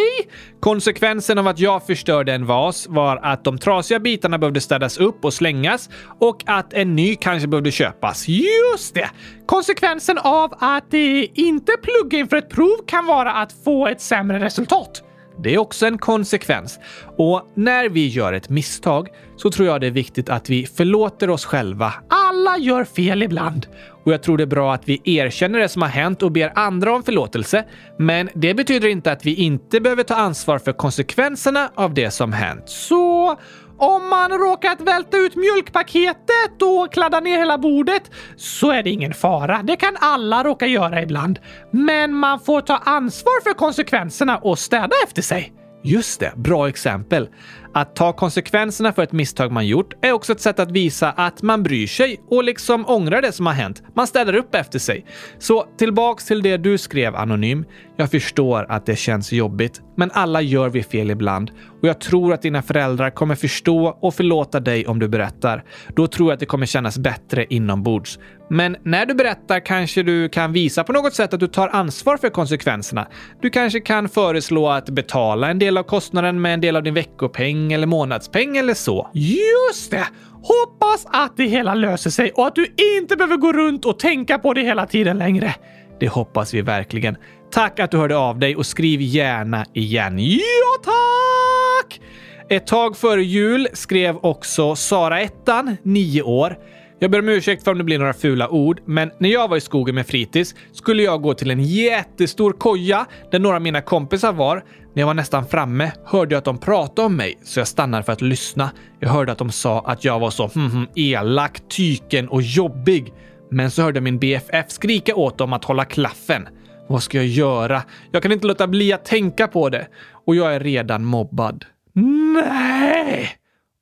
Konsekvensen 0.60 1.38
av 1.38 1.48
att 1.48 1.60
jag 1.60 1.86
förstörde 1.86 2.34
en 2.34 2.46
vas 2.46 2.88
var 2.90 3.20
att 3.24 3.44
de 3.44 3.58
trasiga 3.58 4.00
bitarna 4.00 4.38
behövde 4.38 4.62
städas 4.62 4.98
upp 4.98 5.26
och 5.26 5.34
slängas 5.34 5.90
och 6.20 6.44
att 6.46 6.74
en 6.74 6.96
ny 6.96 7.16
kanske 7.16 7.48
behövde 7.48 7.72
köpas. 7.72 8.28
Just 8.28 8.94
det! 8.94 9.10
Konsekvensen 9.46 10.18
av 10.18 10.54
att 10.60 10.94
inte 11.34 11.72
plugga 11.82 12.20
inför 12.20 12.38
ett 12.38 12.50
prov 12.50 12.78
kan 12.88 13.06
vara 13.06 13.34
att 13.34 13.54
få 13.64 13.88
ett 13.88 14.02
sämre 14.02 14.40
resultat. 14.40 15.04
Det 15.44 15.54
är 15.54 15.58
också 15.58 15.86
en 15.86 15.98
konsekvens. 15.98 16.80
Och 17.18 17.52
när 17.56 17.90
vi 17.90 18.08
gör 18.08 18.34
ett 18.34 18.50
misstag 18.50 19.08
så 19.38 19.52
tror 19.52 19.68
jag 19.68 19.82
det 19.82 19.88
är 19.88 19.92
viktigt 19.92 20.30
att 20.30 20.50
vi 20.50 20.66
förlåter 20.66 21.30
oss 21.30 21.46
själva. 21.46 21.94
Alla 22.10 22.58
gör 22.58 22.84
fel 22.84 23.24
ibland. 23.24 23.68
Och 24.06 24.14
jag 24.14 24.24
tror 24.24 24.38
det 24.38 24.44
är 24.44 24.48
bra 24.48 24.74
att 24.74 24.90
vi 24.90 25.02
erkänner 25.04 25.60
det 25.60 25.70
som 25.70 25.82
har 25.82 25.90
hänt 25.90 26.24
och 26.24 26.32
ber 26.32 26.52
andra 26.56 26.96
om 26.96 27.04
förlåtelse. 27.04 27.66
Men 28.00 28.30
det 28.34 28.54
betyder 28.54 28.88
inte 28.88 29.12
att 29.12 29.26
vi 29.26 29.36
inte 29.36 29.82
behöver 29.82 30.04
ta 30.04 30.16
ansvar 30.16 30.60
för 30.60 30.74
konsekvenserna 30.74 31.70
av 31.76 31.94
det 31.94 32.12
som 32.12 32.34
hänt. 32.34 32.64
Så 32.66 33.38
om 33.78 34.10
man 34.10 34.32
råkat 34.32 34.82
välta 34.82 35.18
ut 35.18 35.36
mjölkpaketet 35.36 36.62
och 36.62 36.94
kladda 36.94 37.20
ner 37.20 37.38
hela 37.38 37.58
bordet 37.58 38.12
så 38.36 38.72
är 38.72 38.84
det 38.84 38.90
ingen 38.90 39.14
fara. 39.14 39.64
Det 39.64 39.76
kan 39.76 39.98
alla 40.00 40.44
råka 40.44 40.68
göra 40.68 41.02
ibland. 41.02 41.40
Men 41.72 42.14
man 42.14 42.40
får 42.40 42.62
ta 42.62 42.78
ansvar 42.78 43.44
för 43.44 43.54
konsekvenserna 43.54 44.38
och 44.38 44.60
städa 44.60 44.96
efter 45.08 45.22
sig. 45.22 45.54
Just 45.84 46.20
det, 46.20 46.34
bra 46.36 46.70
exempel. 46.70 47.30
Att 47.74 47.96
ta 47.96 48.14
konsekvenserna 48.14 48.94
för 48.94 49.04
ett 49.04 49.12
misstag 49.12 49.52
man 49.52 49.68
gjort 49.68 49.94
är 50.02 50.12
också 50.12 50.32
ett 50.32 50.42
sätt 50.42 50.60
att 50.60 50.72
visa 50.72 51.12
att 51.12 51.42
man 51.42 51.64
bryr 51.64 51.88
sig 51.88 52.22
och 52.30 52.44
liksom 52.44 52.86
ångrar 52.88 53.22
det 53.22 53.32
som 53.32 53.46
har 53.46 53.54
hänt. 53.54 53.84
Man 53.96 54.08
ställer 54.08 54.36
upp 54.36 54.56
efter 54.56 54.80
sig. 54.80 55.06
Så 55.40 55.66
tillbaks 55.78 56.26
till 56.26 56.42
det 56.42 56.58
du 56.58 56.78
skrev 56.78 57.16
anonym. 57.16 57.66
Jag 57.98 58.12
förstår 58.12 58.66
att 58.70 58.86
det 58.86 58.96
känns 58.96 59.32
jobbigt, 59.32 59.82
men 59.96 60.12
alla 60.14 60.42
gör 60.42 60.70
vi 60.70 60.84
fel 60.84 61.12
ibland 61.12 61.52
och 61.82 61.88
jag 61.88 62.00
tror 62.00 62.34
att 62.34 62.42
dina 62.42 62.62
föräldrar 62.62 63.10
kommer 63.10 63.36
förstå 63.36 63.98
och 64.02 64.16
förlåta 64.16 64.60
dig 64.60 64.88
om 64.88 65.00
du 65.00 65.08
berättar. 65.08 65.64
Då 65.96 66.08
tror 66.08 66.30
jag 66.30 66.34
att 66.34 66.40
det 66.40 66.46
kommer 66.46 66.66
kännas 66.66 66.98
bättre 66.98 67.46
inombords. 67.50 68.20
Men 68.50 68.78
när 68.84 69.06
du 69.06 69.14
berättar 69.14 69.60
kanske 69.60 70.04
du 70.04 70.30
kan 70.30 70.54
visa 70.54 70.84
på 70.84 70.94
något 70.94 71.14
sätt 71.14 71.34
att 71.34 71.40
du 71.40 71.48
tar 71.48 71.68
ansvar 71.68 72.18
för 72.18 72.30
konsekvenserna. 72.30 73.08
Du 73.42 73.50
kanske 73.50 73.80
kan 73.80 74.10
föreslå 74.10 74.70
att 74.70 74.90
betala 74.90 75.50
en 75.50 75.60
del 75.60 75.78
av 75.78 75.84
kostnaden 75.84 76.42
med 76.42 76.54
en 76.54 76.62
del 76.62 76.76
av 76.76 76.84
din 76.84 76.94
veckopeng 76.94 77.63
eller 77.72 77.88
månadspeng 77.88 78.58
eller 78.58 78.74
så. 78.74 79.10
Just 79.14 79.92
det! 79.92 80.08
Hoppas 80.44 81.06
att 81.06 81.38
det 81.38 81.44
hela 81.44 81.74
löser 81.74 82.10
sig 82.10 82.32
och 82.32 82.48
att 82.48 82.56
du 82.56 82.68
inte 82.98 83.16
behöver 83.16 83.38
gå 83.38 83.54
runt 83.54 83.86
och 83.86 84.00
tänka 84.00 84.40
på 84.40 84.54
det 84.54 84.62
hela 84.62 84.86
tiden 84.86 85.18
längre. 85.18 85.56
Det 86.00 86.08
hoppas 86.08 86.54
vi 86.54 86.62
verkligen. 86.62 87.18
Tack 87.52 87.80
att 87.80 87.92
du 87.92 87.98
hörde 87.98 88.18
av 88.18 88.40
dig 88.40 88.56
och 88.56 88.66
skriv 88.66 89.02
gärna 89.02 89.66
igen. 89.74 90.20
Ja, 90.20 90.84
tack! 90.84 92.02
Ett 92.50 92.68
tag 92.68 92.98
före 92.98 93.24
jul 93.24 93.68
skrev 93.74 94.18
också 94.22 94.76
Sara 94.76 95.22
Ettan, 95.22 95.78
9 95.84 96.22
år. 96.22 96.58
Jag 97.00 97.12
ber 97.12 97.20
om 97.20 97.30
ursäkt 97.30 97.64
för 97.64 97.72
om 97.72 97.78
det 97.78 97.84
blir 97.84 98.00
några 98.00 98.14
fula 98.14 98.50
ord, 98.50 98.82
men 98.86 99.12
när 99.20 99.30
jag 99.30 99.48
var 99.48 99.58
i 99.58 99.62
skogen 99.62 99.96
med 99.96 100.08
fritids 100.08 100.56
skulle 100.72 101.04
jag 101.04 101.22
gå 101.22 101.34
till 101.34 101.52
en 101.52 101.64
jättestor 101.64 102.52
koja 102.52 103.06
där 103.32 103.40
några 103.40 103.56
av 103.56 103.62
mina 103.62 103.82
kompisar 103.82 104.34
var. 104.34 104.64
När 104.96 105.02
jag 105.02 105.08
var 105.08 105.14
nästan 105.14 105.48
framme 105.48 105.92
hörde 106.06 106.36
jag 106.36 106.38
att 106.38 106.46
de 106.46 106.58
pratade 106.58 107.06
om 107.06 107.16
mig, 107.16 107.38
så 107.44 107.60
jag 107.60 107.68
stannade 107.68 108.04
för 108.04 108.14
att 108.14 108.22
lyssna. 108.22 108.72
Jag 109.00 109.10
hörde 109.10 109.32
att 109.32 109.38
de 109.38 109.52
sa 109.52 109.80
att 109.80 110.06
jag 110.06 110.20
var 110.20 110.30
så 110.30 110.48
hm, 110.48 110.72
hm, 110.72 110.88
elak, 110.96 111.62
tyken 111.70 112.28
och 112.28 112.42
jobbig. 112.42 113.14
Men 113.52 113.72
så 113.72 113.82
hörde 113.82 114.02
min 114.02 114.20
BFF 114.20 114.66
skrika 114.72 115.16
åt 115.16 115.38
dem 115.38 115.54
att 115.54 115.66
hålla 115.66 115.86
klaffen. 115.86 116.48
Vad 116.88 117.04
ska 117.04 117.18
jag 117.18 117.28
göra? 117.28 117.84
Jag 118.12 118.24
kan 118.24 118.32
inte 118.32 118.48
låta 118.48 118.68
bli 118.68 118.94
att 118.94 119.06
tänka 119.06 119.48
på 119.48 119.70
det. 119.70 119.88
Och 120.26 120.36
jag 120.36 120.56
är 120.56 120.60
redan 120.60 121.06
mobbad. 121.06 121.66
Nej! 121.94 123.30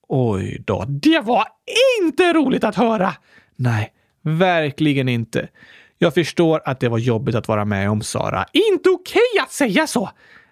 Oj 0.08 0.64
då, 0.66 0.86
det 0.88 1.20
var 1.20 1.44
inte 2.02 2.34
roligt 2.34 2.64
att 2.64 2.76
höra! 2.76 3.14
Nej, 3.56 3.90
verkligen 4.24 5.10
inte. 5.10 5.48
Jag 5.98 6.14
förstår 6.14 6.62
att 6.66 6.80
det 6.80 6.90
var 6.90 6.98
jobbigt 6.98 7.36
att 7.36 7.48
vara 7.48 7.66
med 7.66 7.90
om, 7.90 8.02
Sara. 8.02 8.46
Inte 8.54 8.90
okej 8.90 9.22
okay 9.34 9.44
att 9.44 9.52
säga 9.52 9.88
så! 9.88 10.10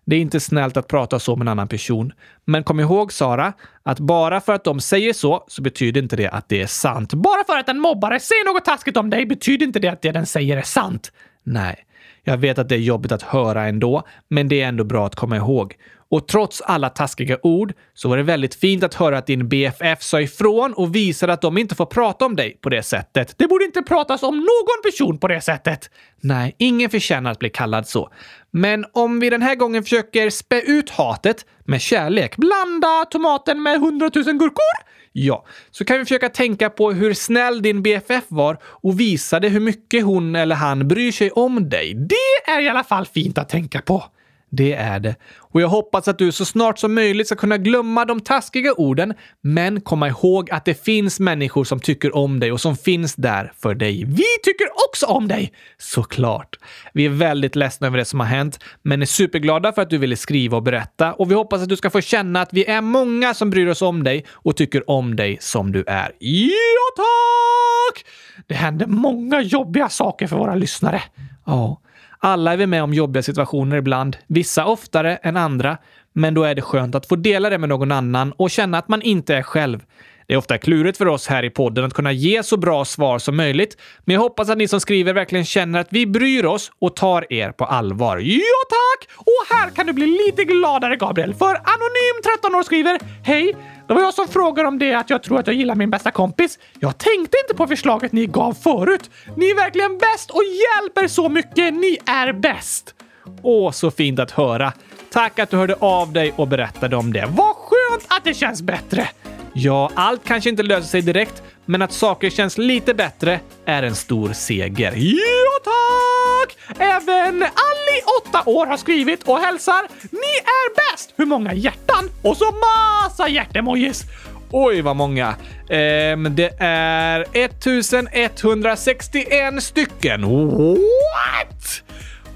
Det 0.10 0.16
är 0.16 0.20
inte 0.20 0.40
snällt 0.40 0.78
att 0.78 0.88
prata 0.88 1.20
så 1.20 1.36
med 1.36 1.42
en 1.42 1.48
annan 1.48 1.68
person. 1.68 2.14
Men 2.46 2.64
kom 2.64 2.80
ihåg, 2.80 3.14
Sara, 3.14 3.54
att 3.84 4.00
bara 4.00 4.42
för 4.42 4.54
att 4.54 4.64
de 4.64 4.80
säger 4.80 5.14
så, 5.14 5.46
så 5.48 5.62
betyder 5.62 6.02
inte 6.02 6.16
det 6.16 6.30
att 6.30 6.50
det 6.50 6.62
är 6.62 6.68
sant. 6.68 7.14
Bara 7.14 7.44
för 7.48 7.58
att 7.58 7.70
en 7.70 7.80
mobbare 7.80 8.20
säger 8.20 8.54
något 8.54 8.66
taskigt 8.66 8.98
om 8.98 9.10
dig 9.10 9.26
betyder 9.26 9.66
inte 9.66 9.80
det 9.80 9.88
att 9.88 10.02
det 10.02 10.12
den 10.12 10.26
säger 10.26 10.58
är 10.58 10.62
sant. 10.62 11.12
Nej, 11.44 11.86
jag 12.24 12.38
vet 12.38 12.60
att 12.60 12.70
det 12.70 12.76
är 12.76 12.80
jobbigt 12.80 13.12
att 13.12 13.22
höra 13.22 13.68
ändå, 13.68 14.04
men 14.28 14.48
det 14.48 14.62
är 14.62 14.68
ändå 14.68 14.84
bra 14.84 15.06
att 15.06 15.16
komma 15.16 15.38
ihåg. 15.38 15.76
Och 16.12 16.28
trots 16.28 16.62
alla 16.62 16.90
taskiga 16.90 17.38
ord 17.44 17.74
så 17.94 18.10
var 18.10 18.18
det 18.18 18.24
väldigt 18.24 18.56
fint 18.56 18.84
att 18.84 18.94
höra 18.94 19.18
att 19.18 19.28
din 19.28 19.50
BFF 19.50 20.02
sa 20.02 20.22
ifrån 20.22 20.74
och 20.74 20.96
visade 20.96 21.34
att 21.34 21.42
de 21.42 21.58
inte 21.58 21.76
får 21.76 21.86
prata 21.86 22.26
om 22.26 22.36
dig 22.36 22.58
på 22.62 22.70
det 22.70 22.84
sättet. 22.84 23.36
Det 23.38 23.48
borde 23.48 23.66
inte 23.66 23.82
pratas 23.82 24.24
om 24.24 24.38
någon 24.38 24.92
person 24.92 25.18
på 25.18 25.28
det 25.28 25.42
sättet. 25.42 25.90
Nej, 26.22 26.56
ingen 26.58 26.90
förtjänar 26.90 27.32
att 27.32 27.40
bli 27.40 27.50
kallad 27.50 27.88
så. 27.88 28.10
Men 28.52 28.86
om 28.94 29.20
vi 29.20 29.30
den 29.30 29.42
här 29.42 29.56
gången 29.56 29.84
försöker 29.84 30.30
spä 30.30 30.62
ut 30.62 30.90
hatet 30.90 31.46
med 31.66 31.82
kärlek, 31.82 32.38
blanda 32.38 33.06
tomaten 33.10 33.64
med 33.64 33.80
hundratusen 33.80 34.38
gurkor, 34.38 34.90
Ja, 35.12 35.46
så 35.72 35.86
kan 35.86 35.98
vi 35.98 36.06
försöka 36.06 36.30
tänka 36.30 36.70
på 36.70 36.92
hur 36.92 37.14
snäll 37.14 37.62
din 37.62 37.84
BFF 37.84 38.24
var 38.28 38.58
och 38.64 39.00
visade 39.00 39.50
hur 39.50 39.60
mycket 39.60 40.04
hon 40.04 40.36
eller 40.36 40.56
han 40.56 40.88
bryr 40.88 41.12
sig 41.12 41.32
om 41.32 41.70
dig. 41.70 41.94
Det 41.94 42.52
är 42.52 42.62
i 42.62 42.70
alla 42.70 42.84
fall 42.84 43.06
fint 43.06 43.38
att 43.38 43.50
tänka 43.50 43.82
på. 43.82 44.04
Det 44.50 44.74
är 44.74 45.00
det. 45.00 45.16
Och 45.38 45.62
jag 45.62 45.68
hoppas 45.68 46.08
att 46.08 46.18
du 46.18 46.32
så 46.32 46.46
snart 46.46 46.80
som 46.80 46.94
möjligt 46.94 47.28
ska 47.28 47.36
kunna 47.36 47.58
glömma 47.58 48.06
de 48.06 48.20
taskiga 48.20 48.74
orden, 48.74 49.14
men 49.42 49.82
komma 49.82 50.08
ihåg 50.08 50.52
att 50.52 50.66
det 50.66 50.84
finns 50.86 51.20
människor 51.20 51.64
som 51.64 51.80
tycker 51.80 52.16
om 52.16 52.40
dig 52.40 52.52
och 52.52 52.62
som 52.62 52.78
finns 52.78 53.16
där 53.16 53.54
för 53.58 53.76
dig. 53.76 54.04
Vi 54.08 54.26
tycker 54.44 54.68
också 54.90 55.06
om 55.06 55.28
dig! 55.28 55.54
Såklart. 55.78 56.56
Vi 56.94 57.06
är 57.06 57.10
väldigt 57.10 57.56
ledsna 57.56 57.88
över 57.88 57.98
det 57.98 58.06
som 58.06 58.20
har 58.20 58.28
hänt, 58.28 58.60
men 58.82 59.02
är 59.02 59.06
superglada 59.06 59.74
för 59.74 59.82
att 59.82 59.90
du 59.90 59.98
ville 59.98 60.16
skriva 60.16 60.58
och 60.58 60.64
berätta 60.64 61.14
och 61.14 61.32
vi 61.32 61.36
hoppas 61.36 61.62
att 61.62 61.70
du 61.70 61.78
ska 61.78 61.90
få 61.90 62.02
känna 62.02 62.42
att 62.42 62.54
vi 62.54 62.66
är 62.66 62.82
många 62.82 63.34
som 63.34 63.50
bryr 63.50 63.68
oss 63.68 63.82
om 63.82 64.04
dig 64.04 64.26
och 64.32 64.58
tycker 64.58 64.90
om 64.90 65.16
dig 65.16 65.38
som 65.42 65.72
du 65.72 65.84
är. 65.88 66.12
Ja, 66.20 66.50
tack! 66.96 68.06
Det 68.48 68.56
händer 68.56 68.86
många 68.88 69.42
jobbiga 69.42 69.90
saker 69.90 70.28
för 70.28 70.38
våra 70.38 70.56
lyssnare. 70.56 71.02
Ja. 71.46 71.82
Alla 72.22 72.54
är 72.54 72.58
vi 72.58 72.68
med 72.68 72.84
om 72.84 72.94
jobbiga 72.94 73.24
situationer 73.24 73.78
ibland, 73.78 74.18
vissa 74.28 74.66
oftare 74.66 75.16
än 75.16 75.38
andra, 75.38 75.78
men 76.14 76.34
då 76.34 76.44
är 76.44 76.56
det 76.56 76.62
skönt 76.62 76.96
att 76.96 77.06
få 77.06 77.16
dela 77.16 77.50
det 77.50 77.58
med 77.58 77.70
någon 77.70 77.92
annan 77.92 78.32
och 78.32 78.52
känna 78.52 78.78
att 78.78 78.88
man 78.88 79.02
inte 79.02 79.36
är 79.36 79.42
själv. 79.42 79.80
Det 80.28 80.34
är 80.34 80.38
ofta 80.38 80.58
klurigt 80.58 80.98
för 80.98 81.06
oss 81.06 81.28
här 81.28 81.44
i 81.44 81.50
podden 81.50 81.86
att 81.86 81.94
kunna 81.94 82.12
ge 82.12 82.44
så 82.44 82.58
bra 82.58 82.86
svar 82.86 83.20
som 83.20 83.38
möjligt, 83.38 83.78
men 84.06 84.14
jag 84.14 84.22
hoppas 84.22 84.50
att 84.50 84.58
ni 84.58 84.68
som 84.68 84.80
skriver 84.80 85.14
verkligen 85.14 85.46
känner 85.46 85.80
att 85.80 85.88
vi 85.90 86.08
bryr 86.08 86.46
oss 86.46 86.72
och 86.82 86.96
tar 86.96 87.34
er 87.34 87.52
på 87.52 87.66
allvar. 87.66 88.18
Ja, 88.18 88.40
tack! 88.70 89.10
Och 89.16 89.56
här 89.56 89.70
kan 89.70 89.88
du 89.88 89.94
bli 89.94 90.06
lite 90.08 90.44
gladare, 90.44 90.96
Gabriel, 90.96 91.34
för 91.34 91.46
Anonym 91.46 92.38
13 92.42 92.56
år 92.56 92.64
skriver 92.64 93.00
Hej! 93.24 93.56
Det 93.90 93.96
var 93.96 94.02
jag 94.02 94.14
som 94.14 94.28
frågade 94.28 94.68
om 94.68 94.80
det 94.80 94.94
att 94.94 95.10
jag 95.10 95.24
tror 95.24 95.40
att 95.40 95.48
jag 95.48 95.56
gillar 95.56 95.76
min 95.76 95.90
bästa 95.90 96.12
kompis. 96.12 96.60
Jag 96.80 96.98
tänkte 96.98 97.38
inte 97.44 97.56
på 97.58 97.68
förslaget 97.68 98.12
ni 98.12 98.26
gav 98.26 98.54
förut. 98.54 99.10
Ni 99.38 99.46
är 99.50 99.56
verkligen 99.56 99.98
bäst 99.98 100.32
och 100.32 100.42
hjälper 100.44 101.08
så 101.08 101.30
mycket. 101.30 101.74
Ni 101.74 101.98
är 102.06 102.34
bäst! 102.34 102.96
Åh, 103.42 103.72
så 103.72 103.92
fint 103.92 104.20
att 104.20 104.32
höra. 104.32 104.74
Tack 105.12 105.40
att 105.40 105.50
du 105.50 105.58
hörde 105.58 105.76
av 105.80 106.14
dig 106.14 106.34
och 106.36 106.48
berättade 106.48 106.96
om 106.96 107.14
det. 107.14 107.30
Vad 107.30 107.56
skönt 107.56 108.06
att 108.08 108.24
det 108.24 108.34
känns 108.34 108.62
bättre! 108.62 109.10
Ja, 109.54 109.92
allt 109.94 110.24
kanske 110.24 110.50
inte 110.50 110.64
löser 110.64 110.88
sig 110.88 111.02
direkt, 111.02 111.44
men 111.70 111.82
att 111.82 111.92
saker 111.92 112.30
känns 112.30 112.58
lite 112.58 112.94
bättre 112.94 113.40
är 113.66 113.84
en 113.84 113.96
stor 113.96 114.34
seger. 114.34 114.94
Ja, 114.96 115.60
tack! 115.64 116.58
Även 116.80 117.44
Ali, 117.44 118.02
8 118.30 118.44
år, 118.46 118.66
har 118.66 118.78
skrivit 118.78 119.24
och 119.24 119.40
hälsar 119.40 119.88
“Ni 120.12 120.38
är 120.46 120.76
bäst!” 120.76 121.14
Hur 121.16 121.26
många 121.26 121.54
hjärtan? 121.54 122.10
Och 122.22 122.38
så 122.38 122.46
massa 122.46 123.30
hjärtemojis! 123.30 124.04
Oj, 124.52 124.82
vad 124.82 124.96
många. 124.96 125.36
Ehm, 125.70 126.36
det 126.36 126.54
är 126.60 127.26
1161 127.34 129.64
stycken. 129.64 130.24
What? 130.24 131.84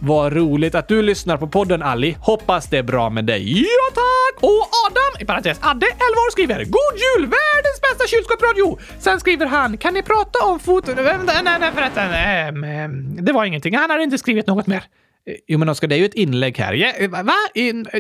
Vad 0.06 0.34
roligt 0.34 0.76
att 0.76 0.88
du 0.88 1.02
lyssnar 1.02 1.38
på 1.38 1.48
podden 1.48 1.82
Ali. 1.82 2.18
Hoppas 2.20 2.68
det 2.70 2.78
är 2.78 2.84
bra 2.84 3.10
med 3.10 3.26
dig. 3.26 3.62
Ja 3.62 3.94
tack! 3.94 4.44
Och 4.44 4.70
Adam, 4.86 5.22
i 5.22 5.26
parentes 5.26 5.58
Adde, 5.62 5.86
11 5.86 5.98
år, 6.00 6.32
skriver 6.32 6.56
“God 6.56 6.96
jul! 6.96 7.22
Världens 7.22 7.82
bästa 7.82 8.08
kylskåpsradio!” 8.08 8.80
Sen 9.00 9.20
skriver 9.20 9.46
han 9.46 9.78
“Kan 9.78 9.94
ni 9.94 10.02
prata 10.02 10.46
om 10.46 10.60
fot... 10.60 10.88
Nej, 10.88 11.60
nej, 11.60 11.72
förresten. 11.76 12.12
Nej, 12.12 12.52
det 13.24 13.32
var 13.32 13.46
ingenting. 13.46 13.76
Han 13.78 13.90
har 13.90 14.00
inte 14.00 14.18
skrivit 14.18 14.48
något 14.48 14.68
mer. 14.68 14.84
Jo, 15.48 15.60
men 15.60 15.70
Oskar, 15.70 15.88
det 15.88 15.96
är 15.96 16.00
ju 16.00 16.06
ett 16.06 16.14
inlägg 16.14 16.58
här. 16.58 16.74
Ja, 16.74 16.92
eh, 16.98 17.10
va? 17.10 17.34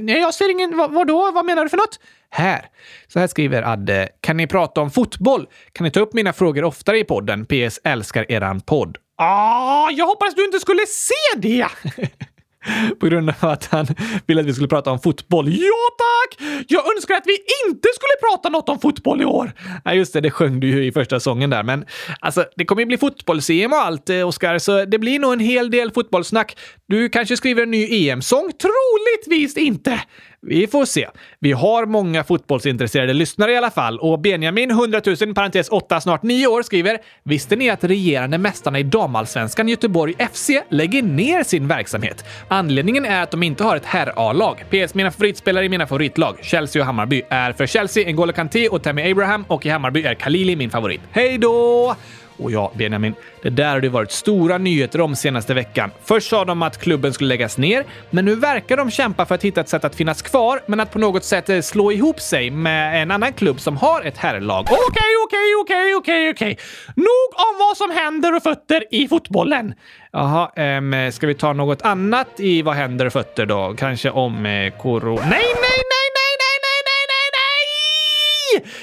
Nej, 0.01 0.19
jag 0.19 0.33
ser 0.33 0.51
ingen... 0.51 0.77
Vadå? 0.77 1.31
Vad 1.33 1.45
menar 1.45 1.63
du 1.63 1.69
för 1.69 1.77
något? 1.77 1.99
Här. 2.29 2.65
Så 3.07 3.19
här 3.19 3.27
skriver 3.27 3.63
Adde. 3.63 4.09
Kan 4.21 4.37
ni 4.37 4.47
prata 4.47 4.81
om 4.81 4.91
fotboll? 4.91 5.47
Kan 5.71 5.83
ni 5.85 5.91
ta 5.91 5.99
upp 5.99 6.13
mina 6.13 6.33
frågor 6.33 6.63
oftare 6.63 6.99
i 6.99 7.03
podden? 7.03 7.45
PS. 7.45 7.79
Älskar 7.83 8.31
eran 8.31 8.61
podd. 8.61 8.97
Ah, 9.17 9.89
jag 9.91 10.05
hoppades 10.05 10.35
du 10.35 10.45
inte 10.45 10.59
skulle 10.59 10.85
se 10.87 11.37
det! 11.37 11.67
På 12.99 13.07
grund 13.07 13.29
av 13.29 13.49
att 13.49 13.65
han 13.65 13.87
ville 14.27 14.41
att 14.41 14.47
vi 14.47 14.53
skulle 14.53 14.67
prata 14.67 14.91
om 14.91 14.99
fotboll. 14.99 15.49
Ja 15.49 15.89
tack! 15.97 16.47
Jag 16.67 16.95
önskar 16.95 17.15
att 17.15 17.27
vi 17.27 17.37
inte 17.67 17.87
skulle 17.95 18.29
prata 18.29 18.49
något 18.49 18.69
om 18.69 18.79
fotboll 18.79 19.21
i 19.21 19.25
år. 19.25 19.51
Ja, 19.85 19.93
just 19.93 20.13
det, 20.13 20.21
det 20.21 20.31
sjöng 20.31 20.59
du 20.59 20.67
ju 20.67 20.85
i 20.85 20.91
första 20.91 21.19
sången 21.19 21.49
där. 21.49 21.63
Men 21.63 21.85
alltså, 22.19 22.45
det 22.55 22.65
kommer 22.65 22.81
ju 22.81 22.85
bli 22.85 22.97
fotbolls-EM 22.97 23.73
och 23.73 23.79
allt, 23.79 24.09
eh, 24.09 24.27
Oskar, 24.27 24.59
så 24.59 24.85
det 24.85 24.99
blir 24.99 25.19
nog 25.19 25.33
en 25.33 25.39
hel 25.39 25.71
del 25.71 25.91
fotbollssnack. 25.91 26.57
Du 26.87 27.09
kanske 27.09 27.37
skriver 27.37 27.63
en 27.63 27.71
ny 27.71 28.07
EM-sång? 28.09 28.51
Troligtvis 28.61 29.57
inte. 29.57 30.01
Vi 30.45 30.67
får 30.67 30.85
se. 30.85 31.07
Vi 31.39 31.51
har 31.51 31.85
många 31.85 32.23
fotbollsintresserade 32.23 33.13
lyssnare 33.13 33.51
i 33.51 33.57
alla 33.57 33.71
fall 33.71 33.99
och 33.99 34.19
Benjamin, 34.19 34.71
100 34.71 35.01
000, 35.21 35.33
parentes 35.33 35.69
8, 35.69 36.01
snart 36.01 36.23
9 36.23 36.47
år, 36.47 36.61
skriver 36.61 36.97
“Visste 37.23 37.55
ni 37.55 37.69
att 37.69 37.83
regerande 37.83 38.37
mästarna 38.37 38.79
i 38.79 38.83
damallsvenskan 38.83 39.67
Göteborg 39.67 40.13
FC 40.33 40.49
lägger 40.69 41.03
ner 41.03 41.43
sin 41.43 41.67
verksamhet? 41.67 42.25
Anledningen 42.47 43.05
är 43.05 43.23
att 43.23 43.31
de 43.31 43.43
inte 43.43 43.63
har 43.63 43.75
ett 43.75 43.85
herr-A-lag. 43.85 44.65
PS. 44.69 44.95
Mina 44.95 45.11
favoritspelare 45.11 45.65
i 45.65 45.69
mina 45.69 45.87
favoritlag, 45.87 46.37
Chelsea 46.41 46.81
och 46.81 46.85
Hammarby, 46.85 47.21
är 47.29 47.53
för 47.53 47.65
Chelsea 47.65 48.09
N'Golo 48.09 48.31
Kanté 48.31 48.69
och 48.69 48.83
Tammy 48.83 49.11
Abraham 49.11 49.45
och 49.47 49.65
i 49.65 49.69
Hammarby 49.69 50.03
är 50.03 50.15
Khalili 50.15 50.55
min 50.55 50.69
favorit. 50.69 51.01
Hej 51.11 51.37
då! 51.37 51.95
Och 52.37 52.51
ja, 52.51 52.71
Benjamin, 52.75 53.13
det 53.41 53.49
där 53.49 53.69
har 53.69 53.81
det 53.81 53.89
varit 53.89 54.11
stora 54.11 54.57
nyheter 54.57 55.01
om 55.01 55.15
senaste 55.15 55.53
veckan. 55.53 55.91
Först 56.03 56.29
sa 56.29 56.45
de 56.45 56.61
att 56.61 56.77
klubben 56.77 57.13
skulle 57.13 57.27
läggas 57.27 57.57
ner, 57.57 57.85
men 58.09 58.25
nu 58.25 58.35
verkar 58.35 58.77
de 58.77 58.91
kämpa 58.91 59.25
för 59.25 59.35
att 59.35 59.43
hitta 59.43 59.61
ett 59.61 59.69
sätt 59.69 59.85
att 59.85 59.95
finnas 59.95 60.21
kvar, 60.21 60.61
men 60.65 60.79
att 60.79 60.91
på 60.91 60.99
något 60.99 61.23
sätt 61.23 61.49
eh, 61.49 61.61
slå 61.61 61.91
ihop 61.91 62.19
sig 62.19 62.49
med 62.51 63.01
en 63.01 63.11
annan 63.11 63.33
klubb 63.33 63.59
som 63.59 63.77
har 63.77 64.01
ett 64.01 64.17
herrlag. 64.17 64.61
Okej, 64.61 65.13
okej, 65.25 65.55
okej, 65.61 65.95
okej, 65.95 66.29
okej. 66.29 66.57
Nog 66.95 67.29
om 67.33 67.59
vad 67.59 67.77
som 67.77 67.91
händer 67.91 68.35
och 68.35 68.43
fötter 68.43 68.83
i 68.91 69.07
fotbollen. 69.07 69.73
Jaha, 70.11 70.51
ähm, 70.55 71.11
ska 71.11 71.27
vi 71.27 71.33
ta 71.35 71.53
något 71.53 71.81
annat 71.81 72.39
i 72.39 72.61
vad 72.61 72.75
händer 72.75 73.05
och 73.05 73.13
fötter 73.13 73.45
då? 73.45 73.75
Kanske 73.77 74.09
om 74.09 74.45
eh, 74.45 74.73
corona? 74.77 75.21
Nej, 75.21 75.29
nej, 75.39 75.79
nej, 75.93 76.02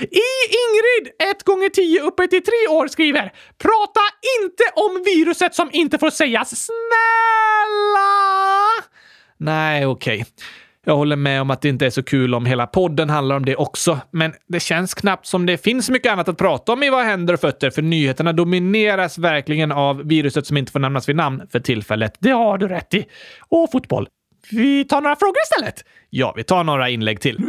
i 0.01 0.27
Ingrid, 0.63 1.13
1 1.31 1.43
gånger 1.45 1.69
10 1.69 2.01
uppe 2.01 2.27
till 2.27 2.43
3 2.43 2.53
år, 2.71 2.89
skriver 2.89 3.33
“Prata 3.59 4.01
inte 4.41 4.63
om 4.75 5.03
viruset 5.05 5.55
som 5.55 5.71
inte 5.73 5.99
får 5.99 6.11
sägas. 6.11 6.67
Snälla!” 6.67 8.11
Nej, 9.37 9.87
okej. 9.87 10.27
Jag 10.85 10.97
håller 10.97 11.17
med 11.17 11.41
om 11.41 11.51
att 11.51 11.63
det 11.63 11.69
inte 11.69 11.87
är 11.87 11.91
så 11.91 12.03
kul 12.03 12.35
om 12.35 12.47
hela 12.47 12.67
podden 12.67 13.11
handlar 13.11 13.37
om 13.37 13.45
det 13.45 13.57
också, 13.57 14.01
men 14.11 14.33
det 14.49 14.61
känns 14.61 14.95
knappt 14.95 15.27
som 15.27 15.47
det 15.47 15.65
finns 15.65 15.91
mycket 15.91 16.13
annat 16.13 16.29
att 16.29 16.39
prata 16.39 16.73
om 16.73 16.83
i 16.83 16.91
Vad 16.91 17.05
händer 17.05 17.35
och 17.35 17.41
fötter, 17.41 17.71
för 17.71 17.83
nyheterna 17.83 18.33
domineras 18.33 19.19
verkligen 19.19 19.73
av 19.73 20.09
viruset 20.09 20.47
som 20.47 20.57
inte 20.57 20.73
får 20.73 20.81
nämnas 20.81 21.09
vid 21.09 21.17
namn 21.17 21.43
för 21.53 21.61
tillfället. 21.61 22.15
Det 22.19 22.31
har 22.31 22.59
du 22.59 22.69
rätt 22.69 22.95
i. 22.95 23.07
Och 23.49 23.71
fotboll. 23.73 24.09
Vi 24.51 24.85
tar 24.85 25.01
några 25.01 25.17
frågor 25.17 25.37
istället. 25.45 25.85
Ja, 26.13 26.33
vi 26.37 26.45
tar 26.45 26.65
några 26.65 26.89
inlägg 26.89 27.21
till. 27.21 27.37
Hoppar 27.37 27.47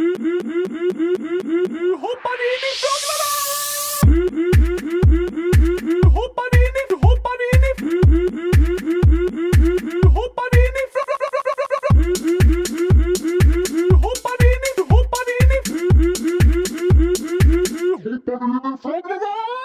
in 2.50 2.62
i 2.68 2.72
frågorna! 2.82 3.30
Hoppar 6.10 6.50
in 6.62 6.74
i... 6.80 6.94
Hoppar 7.06 7.38
in 7.52 7.62
i... 7.68 7.72
Hoppar 10.06 10.52
in 10.54 10.74
i... 10.76 10.84
Hoppar 13.94 14.40
in 14.44 14.62
i... 14.66 14.80
Hoppar 14.92 15.26
in 15.40 15.50
i... 15.52 15.62
Hoppar 18.82 19.61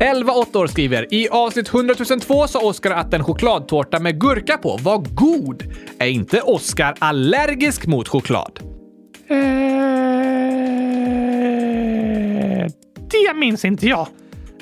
11 0.00 0.32
8 0.32 0.58
år 0.58 0.66
skriver 0.66 1.14
i 1.14 1.28
avsnitt 1.28 1.74
100 1.74 1.94
002 2.20 2.46
sa 2.46 2.60
Oskar 2.60 2.90
att 2.90 3.14
en 3.14 3.24
chokladtårta 3.24 3.98
med 3.98 4.20
gurka 4.20 4.58
på 4.58 4.78
var 4.82 4.98
god. 4.98 5.62
Är 5.98 6.06
inte 6.06 6.40
Oskar 6.40 6.94
allergisk 6.98 7.86
mot 7.86 8.08
choklad? 8.08 8.60
Eh, 9.28 9.36
det 13.10 13.34
minns 13.34 13.64
inte 13.64 13.86
jag. 13.86 14.08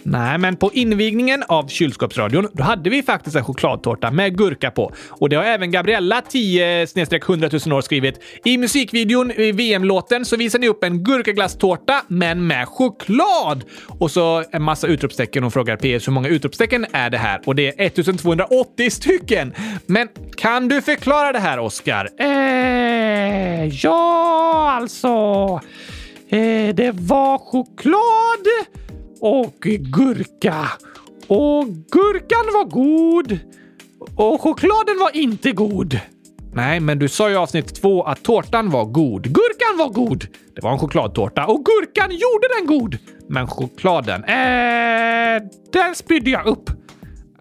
Nej, 0.06 0.38
men 0.38 0.56
på 0.56 0.70
invigningen 0.72 1.42
av 1.48 1.68
kylskåpsradion, 1.68 2.48
då 2.52 2.62
hade 2.62 2.90
vi 2.90 3.02
faktiskt 3.02 3.36
en 3.36 3.44
chokladtårta 3.44 4.10
med 4.10 4.38
gurka 4.38 4.70
på. 4.70 4.92
Och 5.08 5.28
det 5.28 5.36
har 5.36 5.44
även 5.44 5.70
Gabriella, 5.70 6.20
10 6.20 6.82
100 6.82 7.48
000 7.66 7.76
år, 7.76 7.80
skrivit. 7.80 8.20
I 8.44 8.58
musikvideon 8.58 9.30
i 9.30 9.52
VM-låten 9.52 10.24
så 10.24 10.36
visar 10.36 10.58
ni 10.58 10.68
upp 10.68 10.84
en 10.84 11.04
gurkaglasstårta, 11.04 12.02
men 12.08 12.46
med 12.46 12.68
choklad! 12.68 13.64
Och 13.98 14.10
så 14.10 14.44
en 14.50 14.62
massa 14.62 14.86
utropstecken 14.86 15.44
och 15.44 15.52
frågar 15.52 15.76
PS 15.76 16.08
hur 16.08 16.12
många 16.12 16.28
utropstecken 16.28 16.86
är 16.92 17.10
det 17.10 17.18
här? 17.18 17.40
Och 17.46 17.54
det 17.54 17.68
är 17.68 17.86
1280 17.86 18.90
stycken! 18.90 19.54
Men 19.86 20.08
kan 20.36 20.68
du 20.68 20.82
förklara 20.82 21.32
det 21.32 21.38
här, 21.38 21.58
Oskar? 21.58 22.08
Eh, 22.18 23.66
ja, 23.66 24.70
alltså. 24.80 25.08
Eh, 26.28 26.74
det 26.74 26.92
var 26.94 27.38
choklad 27.38 28.46
och 29.24 29.60
gurka. 29.80 30.68
Och 31.26 31.66
gurkan 31.68 32.44
var 32.54 32.64
god 32.64 33.38
och 34.16 34.40
chokladen 34.40 34.98
var 35.00 35.16
inte 35.16 35.52
god. 35.52 36.00
Nej, 36.54 36.80
men 36.80 36.98
du 36.98 37.08
sa 37.08 37.30
i 37.30 37.36
avsnitt 37.36 37.74
två 37.74 38.02
att 38.02 38.22
tårtan 38.22 38.70
var 38.70 38.84
god. 38.84 39.22
Gurkan 39.22 39.78
var 39.78 39.88
god. 39.88 40.26
Det 40.54 40.62
var 40.62 40.72
en 40.72 40.78
chokladtårta 40.78 41.46
och 41.46 41.64
Gurkan 41.64 42.10
gjorde 42.10 42.48
den 42.58 42.66
god. 42.66 42.98
men 43.28 43.46
chokladen, 43.46 44.24
Eh, 44.24 45.42
den 45.72 45.94
spydde 45.94 46.30
jag 46.30 46.46
upp. 46.46 46.70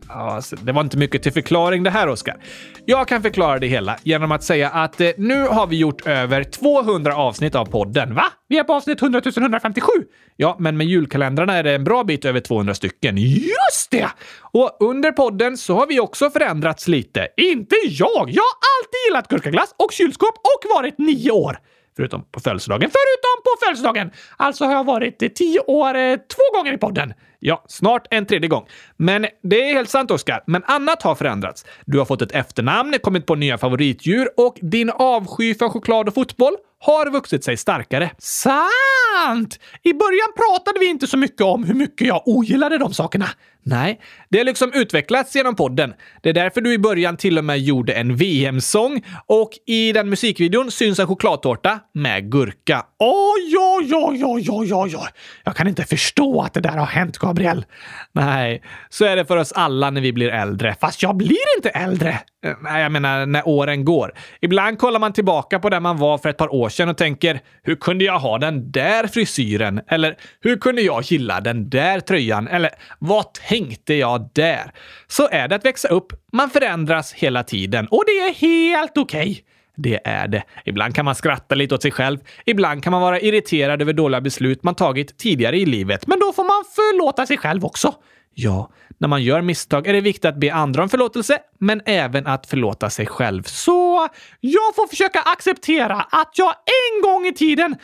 Alltså, 0.07 0.55
det 0.55 0.71
var 0.71 0.81
inte 0.81 0.97
mycket 0.97 1.23
till 1.23 1.31
förklaring 1.33 1.83
det 1.83 1.89
här, 1.89 2.07
Oskar. 2.07 2.37
Jag 2.85 3.07
kan 3.07 3.21
förklara 3.21 3.59
det 3.59 3.67
hela 3.67 3.97
genom 4.03 4.31
att 4.31 4.43
säga 4.43 4.69
att 4.69 5.01
eh, 5.01 5.09
nu 5.17 5.47
har 5.47 5.67
vi 5.67 5.77
gjort 5.77 6.07
över 6.07 6.43
200 6.43 7.15
avsnitt 7.15 7.55
av 7.55 7.65
podden. 7.65 8.15
Va? 8.15 8.25
Vi 8.47 8.57
är 8.57 8.63
på 8.63 8.73
avsnitt 8.73 9.01
100 9.01 9.21
157. 9.37 9.87
Ja, 10.35 10.55
men 10.59 10.77
med 10.77 10.87
julkalendrarna 10.87 11.53
är 11.53 11.63
det 11.63 11.75
en 11.75 11.83
bra 11.83 12.03
bit 12.03 12.25
över 12.25 12.39
200 12.39 12.73
stycken. 12.73 13.17
Just 13.17 13.91
det! 13.91 14.09
Och 14.41 14.77
under 14.79 15.11
podden 15.11 15.57
så 15.57 15.75
har 15.75 15.87
vi 15.87 15.99
också 15.99 16.29
förändrats 16.29 16.87
lite. 16.87 17.27
Inte 17.37 17.75
jag! 17.75 18.29
Jag 18.29 18.43
har 18.43 18.57
alltid 18.73 18.99
gillat 19.09 19.27
gurkaglass 19.27 19.75
och 19.77 19.91
kylskåp 19.91 20.35
och 20.35 20.75
varit 20.75 20.97
nio 20.97 21.31
år. 21.31 21.57
Förutom 21.95 22.23
på 22.31 22.39
födelsedagen. 22.39 22.89
Förutom 22.89 23.43
på 23.43 23.65
födelsedagen! 23.65 24.11
Alltså 24.37 24.65
har 24.65 24.71
jag 24.71 24.83
varit 24.83 25.35
tio 25.35 25.59
år 25.59 25.95
eh, 25.95 26.15
två 26.15 26.57
gånger 26.57 26.73
i 26.73 26.77
podden. 26.77 27.13
Ja, 27.45 27.63
snart 27.67 28.07
en 28.11 28.25
tredje 28.25 28.49
gång. 28.49 28.65
Men 28.97 29.27
det 29.43 29.69
är 29.69 29.73
helt 29.73 29.89
sant, 29.89 30.11
Oskar. 30.11 30.43
Men 30.47 30.63
annat 30.63 31.03
har 31.03 31.15
förändrats. 31.15 31.65
Du 31.85 31.97
har 31.97 32.05
fått 32.05 32.21
ett 32.21 32.31
efternamn, 32.31 32.95
kommit 33.01 33.25
på 33.25 33.35
nya 33.35 33.57
favoritdjur 33.57 34.29
och 34.37 34.57
din 34.61 34.89
avsky 34.89 35.55
för 35.55 35.69
choklad 35.69 36.07
och 36.07 36.13
fotboll 36.13 36.53
har 36.79 37.11
vuxit 37.11 37.43
sig 37.43 37.57
starkare. 37.57 38.11
Sant! 38.17 39.59
I 39.83 39.93
början 39.93 40.29
pratade 40.35 40.79
vi 40.79 40.85
inte 40.85 41.07
så 41.07 41.17
mycket 41.17 41.41
om 41.41 41.63
hur 41.63 41.73
mycket 41.73 42.07
jag 42.07 42.21
ogillade 42.25 42.77
de 42.77 42.93
sakerna. 42.93 43.25
Nej, 43.65 43.99
det 44.29 44.37
har 44.37 44.45
liksom 44.45 44.71
utvecklats 44.73 45.35
genom 45.35 45.55
podden. 45.55 45.93
Det 46.21 46.29
är 46.29 46.33
därför 46.33 46.61
du 46.61 46.73
i 46.73 46.77
början 46.77 47.17
till 47.17 47.37
och 47.37 47.45
med 47.45 47.59
gjorde 47.59 47.93
en 47.93 48.15
VM-sång 48.15 49.03
och 49.25 49.49
i 49.65 49.91
den 49.91 50.09
musikvideon 50.09 50.71
syns 50.71 50.99
en 50.99 51.07
chokladtårta 51.07 51.79
med 51.93 52.31
gurka. 52.31 52.85
Oj, 52.99 53.57
oj, 53.57 53.91
oj, 53.93 54.25
oj, 54.25 54.45
oj, 54.49 54.73
oj, 54.73 54.95
oj. 54.95 55.07
Jag 55.43 55.55
kan 55.55 55.67
inte 55.67 55.83
förstå 55.83 56.41
att 56.41 56.53
det 56.53 56.61
där 56.61 56.77
har 56.77 56.85
hänt, 56.85 57.17
Gabriel. 57.17 57.65
Nej, 58.11 58.61
så 58.89 59.05
är 59.05 59.15
det 59.15 59.25
för 59.25 59.37
oss 59.37 59.51
alla 59.51 59.89
när 59.89 60.01
vi 60.01 60.13
blir 60.13 60.29
äldre. 60.29 60.75
Fast 60.81 61.03
jag 61.03 61.15
blir 61.17 61.55
inte 61.57 61.69
äldre. 61.69 62.19
Eh, 62.45 62.53
nej, 62.61 62.81
jag 62.81 62.91
menar 62.91 63.25
när 63.25 63.47
åren 63.47 63.85
går. 63.85 64.13
Ibland 64.41 64.79
kollar 64.79 64.99
man 64.99 65.13
tillbaka 65.13 65.59
på 65.59 65.69
där 65.69 65.79
man 65.79 65.97
var 65.97 66.17
för 66.17 66.29
ett 66.29 66.37
par 66.37 66.53
år 66.53 66.69
sedan 66.69 66.89
och 66.89 66.97
tänker 66.97 67.39
hur 67.63 67.75
kunde 67.75 68.05
jag 68.05 68.19
ha 68.19 68.37
den 68.37 68.71
där 68.71 69.07
frisyren? 69.07 69.81
Eller 69.87 70.15
hur 70.41 70.57
kunde 70.57 70.81
jag 70.81 71.03
gilla 71.03 71.41
den 71.41 71.69
där 71.69 71.99
tröjan? 71.99 72.47
Eller 72.47 72.69
vad 72.99 73.25
tänkte 73.53 73.93
jag 73.93 74.29
där? 74.33 74.71
Så 75.07 75.29
är 75.31 75.47
det 75.47 75.55
att 75.55 75.65
växa 75.65 75.87
upp. 75.87 76.13
Man 76.31 76.49
förändras 76.49 77.13
hela 77.13 77.43
tiden 77.43 77.87
och 77.87 78.03
det 78.05 78.11
är 78.11 78.33
helt 78.33 78.97
okej. 78.97 79.43
Det 79.75 79.99
är 80.03 80.27
det. 80.27 80.43
Ibland 80.65 80.95
kan 80.95 81.05
man 81.05 81.15
skratta 81.15 81.55
lite 81.55 81.75
åt 81.75 81.81
sig 81.81 81.91
själv. 81.91 82.19
Ibland 82.45 82.83
kan 82.83 82.91
man 82.91 83.01
vara 83.01 83.19
irriterad 83.19 83.81
över 83.81 83.93
dåliga 83.93 84.21
beslut 84.21 84.63
man 84.63 84.75
tagit 84.75 85.17
tidigare 85.17 85.57
i 85.57 85.65
livet. 85.65 86.07
Men 86.07 86.19
då 86.19 86.33
får 86.33 86.43
man 86.43 86.63
förlåta 86.75 87.25
sig 87.25 87.37
själv 87.37 87.65
också. 87.65 87.93
Ja, 88.33 88.71
när 88.97 89.07
man 89.07 89.23
gör 89.23 89.41
misstag 89.41 89.87
är 89.87 89.93
det 89.93 90.01
viktigt 90.01 90.25
att 90.25 90.39
be 90.39 90.53
andra 90.53 90.83
om 90.83 90.89
förlåtelse, 90.89 91.39
men 91.59 91.81
även 91.85 92.27
att 92.27 92.45
förlåta 92.45 92.89
sig 92.89 93.05
själv. 93.05 93.43
Så 93.43 94.07
jag 94.39 94.75
får 94.75 94.87
försöka 94.87 95.19
acceptera 95.19 95.95
att 95.95 96.31
jag 96.35 96.53
en 96.53 97.01
gång 97.01 97.25
i 97.25 97.33
tiden 97.33 97.75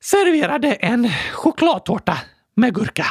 serverade 0.00 0.72
en 0.72 1.10
chokladtårta 1.32 2.18
med 2.54 2.74
gurka. 2.74 3.06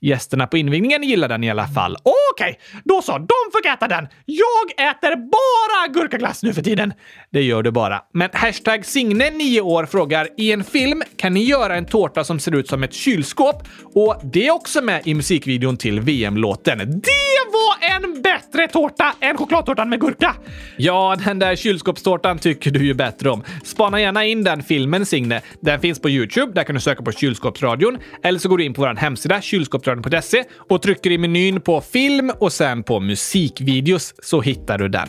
Gästerna 0.00 0.46
på 0.46 0.58
invigningen 0.58 1.02
gillar 1.02 1.28
den 1.28 1.44
i 1.44 1.50
alla 1.50 1.66
fall. 1.66 1.96
Okej, 2.32 2.58
då 2.84 3.02
så. 3.02 3.12
De 3.12 3.58
fick 3.58 3.66
äta 3.66 3.88
den. 3.88 4.08
Jag 4.24 4.90
äter 4.90 5.16
bara 5.16 5.92
gurkaglass 5.94 6.42
nu 6.42 6.52
för 6.52 6.62
tiden. 6.62 6.92
Det 7.30 7.42
gör 7.42 7.62
du 7.62 7.70
bara. 7.70 8.00
Men 8.14 8.28
hashtag 8.32 8.84
Signe, 8.84 9.30
9 9.30 9.60
år, 9.60 9.86
frågar 9.86 10.28
i 10.36 10.52
en 10.52 10.64
film 10.64 11.02
kan 11.16 11.34
ni 11.34 11.44
göra 11.44 11.76
en 11.76 11.84
tårta 11.84 12.24
som 12.24 12.40
ser 12.40 12.54
ut 12.54 12.68
som 12.68 12.82
ett 12.82 12.92
kylskåp? 12.92 13.68
Och 13.94 14.20
det 14.24 14.46
är 14.46 14.50
också 14.50 14.82
med 14.82 15.02
i 15.04 15.14
musikvideon 15.14 15.76
till 15.76 16.00
VM-låten. 16.00 16.78
Det 16.78 17.52
var 17.52 17.88
en 17.96 18.22
bättre 18.22 18.68
tårta 18.68 19.14
än 19.20 19.36
chokladtårtan 19.36 19.88
med 19.88 20.00
gurka. 20.00 20.34
Ja, 20.76 21.16
den 21.24 21.38
där 21.38 21.56
kylskåpstårtan 21.56 22.38
tycker 22.38 22.70
du 22.70 22.86
ju 22.86 22.94
bättre 22.94 23.30
om. 23.30 23.44
Spana 23.64 24.00
gärna 24.00 24.24
in 24.24 24.44
den 24.44 24.62
filmen, 24.62 25.06
Signe. 25.06 25.40
Den 25.60 25.80
finns 25.80 26.00
på 26.00 26.10
Youtube. 26.10 26.52
Där 26.52 26.64
kan 26.64 26.74
du 26.74 26.80
söka 26.80 27.02
på 27.02 27.12
Kylskåpsradion. 27.12 27.98
Eller 28.22 28.38
så 28.38 28.48
går 28.48 28.58
du 28.58 28.64
in 28.64 28.74
på 28.74 28.80
vår 28.80 28.94
hemsida, 28.94 29.40
kylskåpsradion.se 29.88 30.44
och 30.68 30.82
trycker 30.82 31.10
i 31.10 31.18
menyn 31.18 31.60
på 31.60 31.80
film 31.80 32.32
och 32.38 32.52
sen 32.52 32.82
på 32.82 33.00
musikvideos 33.00 34.14
så 34.22 34.40
hittar 34.40 34.78
du 34.78 34.88
den. 34.88 35.08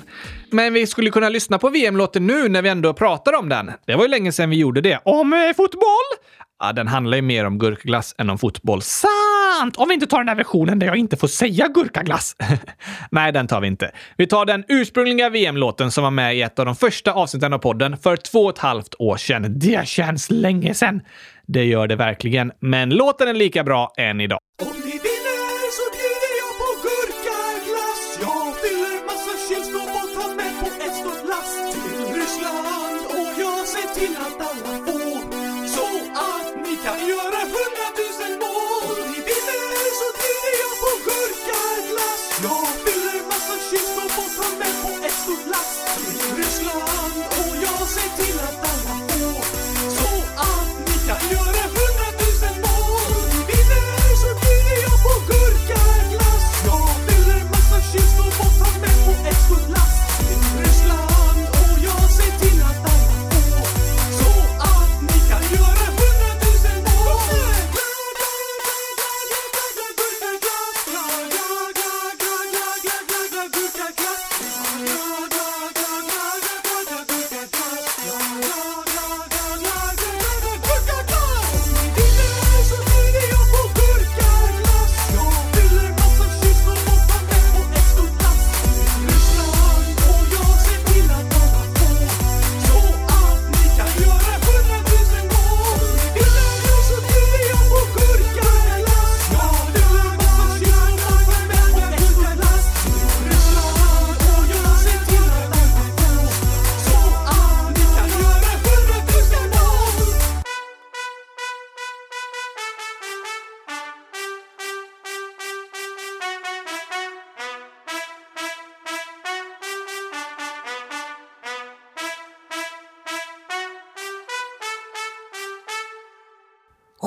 Men 0.51 0.73
vi 0.73 0.88
skulle 0.88 1.09
kunna 1.09 1.30
lyssna 1.30 1.57
på 1.57 1.69
VM-låten 1.69 2.27
nu 2.27 2.49
när 2.49 2.61
vi 2.61 2.69
ändå 2.69 2.93
pratar 2.93 3.39
om 3.39 3.49
den. 3.49 3.71
Det 3.86 3.95
var 3.95 4.03
ju 4.03 4.09
länge 4.09 4.32
sedan 4.32 4.49
vi 4.49 4.57
gjorde 4.57 4.82
det. 4.82 4.99
Om 5.05 5.34
eh, 5.34 5.39
fotboll? 5.57 6.09
Ja, 6.60 6.74
den 6.74 6.88
handlar 6.88 7.16
ju 7.16 7.22
mer 7.22 7.45
om 7.45 7.57
gurkglass 7.57 8.16
än 8.18 8.30
om 8.30 8.38
fotboll. 8.38 8.82
Sant! 8.82 9.10
Sant! 9.60 9.78
Om 9.78 9.88
vi 9.88 9.93
inte 9.93 10.07
tar 10.07 10.18
den 10.18 10.28
där 10.28 10.36
versionen 10.36 10.80
där 10.80 10.88
jag 10.88 10.97
inte 10.97 11.18
får 11.18 11.28
säga 11.28 11.68
gurkaglass. 11.68 12.36
Nej, 13.12 13.32
den 13.32 13.47
tar 13.47 13.62
vi 13.62 13.68
inte. 13.68 13.91
Vi 14.18 14.28
tar 14.28 14.45
den 14.45 14.64
ursprungliga 14.68 15.30
VM-låten 15.30 15.91
som 15.91 16.03
var 16.03 16.12
med 16.12 16.36
i 16.36 16.41
ett 16.41 16.60
av 16.60 16.66
de 16.66 16.76
första 16.76 17.14
avsnitten 17.14 17.53
av 17.53 17.57
podden 17.57 17.97
för 17.97 18.18
två 18.18 18.39
och 18.39 18.53
ett 18.53 18.57
halvt 18.57 18.95
år 18.99 19.18
sedan. 19.18 19.60
Det 19.60 19.88
känns 19.88 20.32
länge 20.32 20.74
sedan. 20.74 21.01
Det 21.47 21.64
gör 21.64 21.88
det 21.88 21.95
verkligen, 21.95 22.51
men 22.60 22.89
låten 22.89 23.28
är 23.28 23.34
lika 23.34 23.64
bra 23.64 23.93
än 23.97 24.22
idag. 24.22 24.39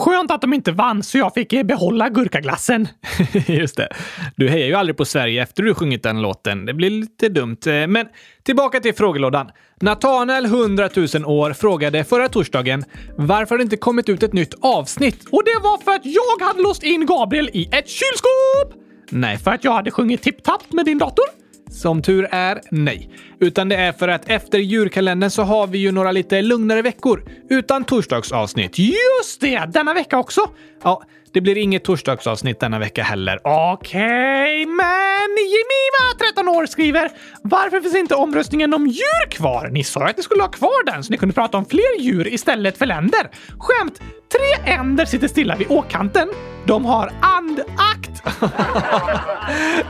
Skönt 0.03 0.31
att 0.31 0.41
de 0.41 0.55
inte 0.55 0.73
vann 0.73 1.03
så 1.03 1.19
jag 1.19 1.35
fick 1.35 1.63
behålla 1.67 2.09
gurkaglassen. 2.09 2.89
Just 3.47 3.77
det. 3.77 3.89
Du 4.37 4.49
hejar 4.49 4.67
ju 4.67 4.75
aldrig 4.75 4.97
på 4.97 5.05
Sverige 5.05 5.43
efter 5.43 5.63
du 5.63 5.75
sjungit 5.75 6.03
den 6.03 6.23
låten. 6.23 6.67
Det 6.67 6.75
blir 6.75 6.91
lite 6.91 7.29
dumt. 7.29 7.57
Eh, 7.67 7.87
men 7.87 8.07
tillbaka 8.43 8.81
till 8.81 8.95
frågelådan. 8.95 9.51
Nathanael 9.81 10.45
100 10.45 10.89
000 11.15 11.25
år 11.25 11.53
frågade 11.53 12.05
förra 12.05 12.29
torsdagen 12.29 12.85
varför 13.17 13.59
det 13.59 13.63
inte 13.63 13.77
kommit 13.77 14.09
ut 14.09 14.23
ett 14.23 14.33
nytt 14.33 14.55
avsnitt. 14.61 15.25
Och 15.31 15.43
det 15.45 15.61
var 15.63 15.79
för 15.79 15.93
att 15.93 16.05
jag 16.05 16.47
hade 16.47 16.63
låst 16.63 16.83
in 16.83 17.07
Gabriel 17.07 17.51
i 17.53 17.69
ett 17.73 17.89
kylskåp! 17.89 18.83
Nej, 19.11 19.39
För 19.39 19.51
att 19.51 19.65
jag 19.65 19.73
hade 19.73 19.91
sjungit 19.91 20.23
tipp-tapp 20.23 20.73
med 20.73 20.85
din 20.85 20.99
dator? 20.99 21.41
Som 21.73 22.03
tur 22.03 22.29
är, 22.31 22.61
nej. 22.70 23.11
Utan 23.41 23.68
det 23.68 23.77
är 23.77 23.93
för 23.93 24.09
att 24.09 24.29
efter 24.29 24.59
julkalendern 24.59 25.31
så 25.31 25.43
har 25.43 25.66
vi 25.66 25.79
ju 25.79 25.93
några 25.93 26.12
lite 26.12 26.43
lugnare 26.43 26.83
veckor 26.83 27.25
utan 27.51 27.85
torsdagsavsnitt. 27.85 28.79
Just 28.79 29.41
det! 29.41 29.64
Denna 29.68 29.95
vecka 29.95 30.18
också. 30.18 30.41
Ja, 30.83 31.03
det 31.33 31.41
blir 31.41 31.59
inget 31.59 31.85
torsdagsavsnitt 31.85 32.61
denna 32.61 32.78
vecka 32.78 33.03
heller. 33.03 33.41
Okej, 33.45 34.66
men 34.66 35.30
Jemima, 35.37 36.18
13 36.18 36.49
år, 36.49 36.66
skriver 36.66 37.11
Varför 37.43 37.80
finns 37.80 37.97
inte 37.97 38.14
omröstningen 38.14 38.74
om 38.74 38.87
djur 38.87 39.30
kvar? 39.30 39.68
Ni 39.72 39.85
sa 39.85 40.05
att 40.09 40.16
ni 40.16 40.22
skulle 40.22 40.43
ha 40.43 40.51
kvar 40.51 40.85
den 40.93 41.05
så 41.05 41.11
ni 41.12 41.18
kunde 41.18 41.35
prata 41.35 41.59
om 41.59 41.64
fler 41.66 42.01
djur 42.01 42.35
istället 42.35 42.78
för 42.78 42.87
länder. 42.87 43.30
Skämt! 43.59 44.01
Tre 44.33 44.72
änder 44.74 45.05
sitter 45.05 45.28
stilla 45.28 45.57
vid 45.57 45.70
åkanten. 45.70 46.28
De 46.66 46.85
har 46.85 47.12
andakt. 47.20 48.22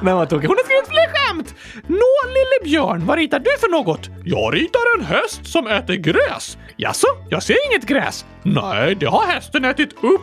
Nej, 0.03 0.15
vad 0.15 0.29
tokigt. 0.29 0.49
Hon 0.49 0.57
har 0.57 0.65
skrivit 0.65 0.89
fler 0.89 1.13
skämt! 1.13 1.55
Nå, 1.87 2.29
lille 2.29 2.65
björn, 2.65 3.07
vad 3.07 3.19
ritar 3.19 3.39
du 3.39 3.51
för 3.61 3.71
något? 3.71 4.11
Jag 4.25 4.55
ritar 4.55 4.99
en 4.99 5.05
häst 5.05 5.47
som 5.47 5.67
äter 5.67 5.95
gräs. 5.95 6.59
Jaså, 6.77 7.07
jag 7.31 7.43
ser 7.43 7.73
inget 7.73 7.87
gräs. 7.87 8.25
Nej, 8.43 8.95
det 8.95 9.07
har 9.07 9.27
hästen 9.27 9.65
ätit 9.65 9.93
upp. 9.93 10.23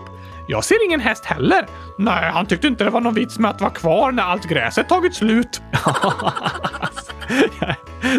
Jag 0.52 0.64
ser 0.64 0.86
ingen 0.86 1.00
häst 1.00 1.26
heller. 1.26 1.68
Nej, 1.98 2.32
han 2.32 2.46
tyckte 2.46 2.68
inte 2.68 2.84
det 2.84 2.90
var 2.90 3.02
någon 3.02 3.14
vits 3.14 3.40
med 3.40 3.52
att 3.52 3.62
vara 3.62 3.72
kvar 3.72 4.12
när 4.12 4.24
allt 4.24 4.46
gräset 4.46 4.90
tagit 4.90 5.16
slut. 5.16 5.62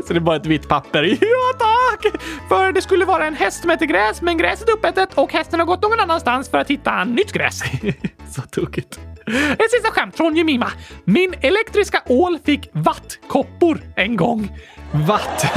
Så 0.06 0.12
det 0.12 0.16
är 0.16 0.20
bara 0.20 0.36
ett 0.36 0.46
vitt 0.46 0.68
papper. 0.68 1.02
Ja, 1.20 1.52
tack! 1.58 2.06
För 2.48 2.72
det 2.72 2.82
skulle 2.82 3.04
vara 3.04 3.26
en 3.26 3.34
häst 3.34 3.60
som 3.60 3.70
äter 3.70 3.86
gräs, 3.86 4.22
men 4.22 4.38
gräset 4.38 4.68
är 4.68 4.72
uppätet 4.72 5.14
och 5.14 5.32
hästen 5.32 5.60
har 5.60 5.66
gått 5.66 5.82
någon 5.82 6.00
annanstans 6.00 6.48
för 6.48 6.58
att 6.58 6.70
hitta 6.70 7.04
nytt 7.04 7.32
gräs. 7.32 7.62
Så 8.30 8.42
tokigt. 8.42 9.00
Ett 9.34 9.70
sista 9.70 9.90
skämt 9.90 10.16
från 10.16 10.36
Jemima. 10.36 10.72
Min 11.04 11.34
elektriska 11.40 12.02
ål 12.06 12.38
fick 12.44 12.68
vattkoppor 12.72 13.80
en 13.96 14.16
gång. 14.16 14.48
Watt. 14.92 15.46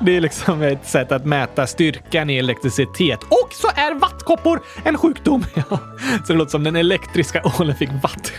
det 0.00 0.16
är 0.16 0.20
liksom 0.20 0.62
ett 0.62 0.88
sätt 0.88 1.12
att 1.12 1.24
mäta 1.24 1.66
styrkan 1.66 2.30
i 2.30 2.38
elektricitet. 2.38 3.22
Och 3.22 3.48
så 3.52 3.68
är 3.74 3.94
vattkoppor 3.94 4.62
en 4.84 4.98
sjukdom. 4.98 5.44
Så 6.26 6.32
det 6.32 6.34
låter 6.34 6.50
som 6.50 6.64
den 6.64 6.76
elektriska 6.76 7.42
ålen 7.58 7.76
fick 7.76 7.90
watt. 8.02 8.32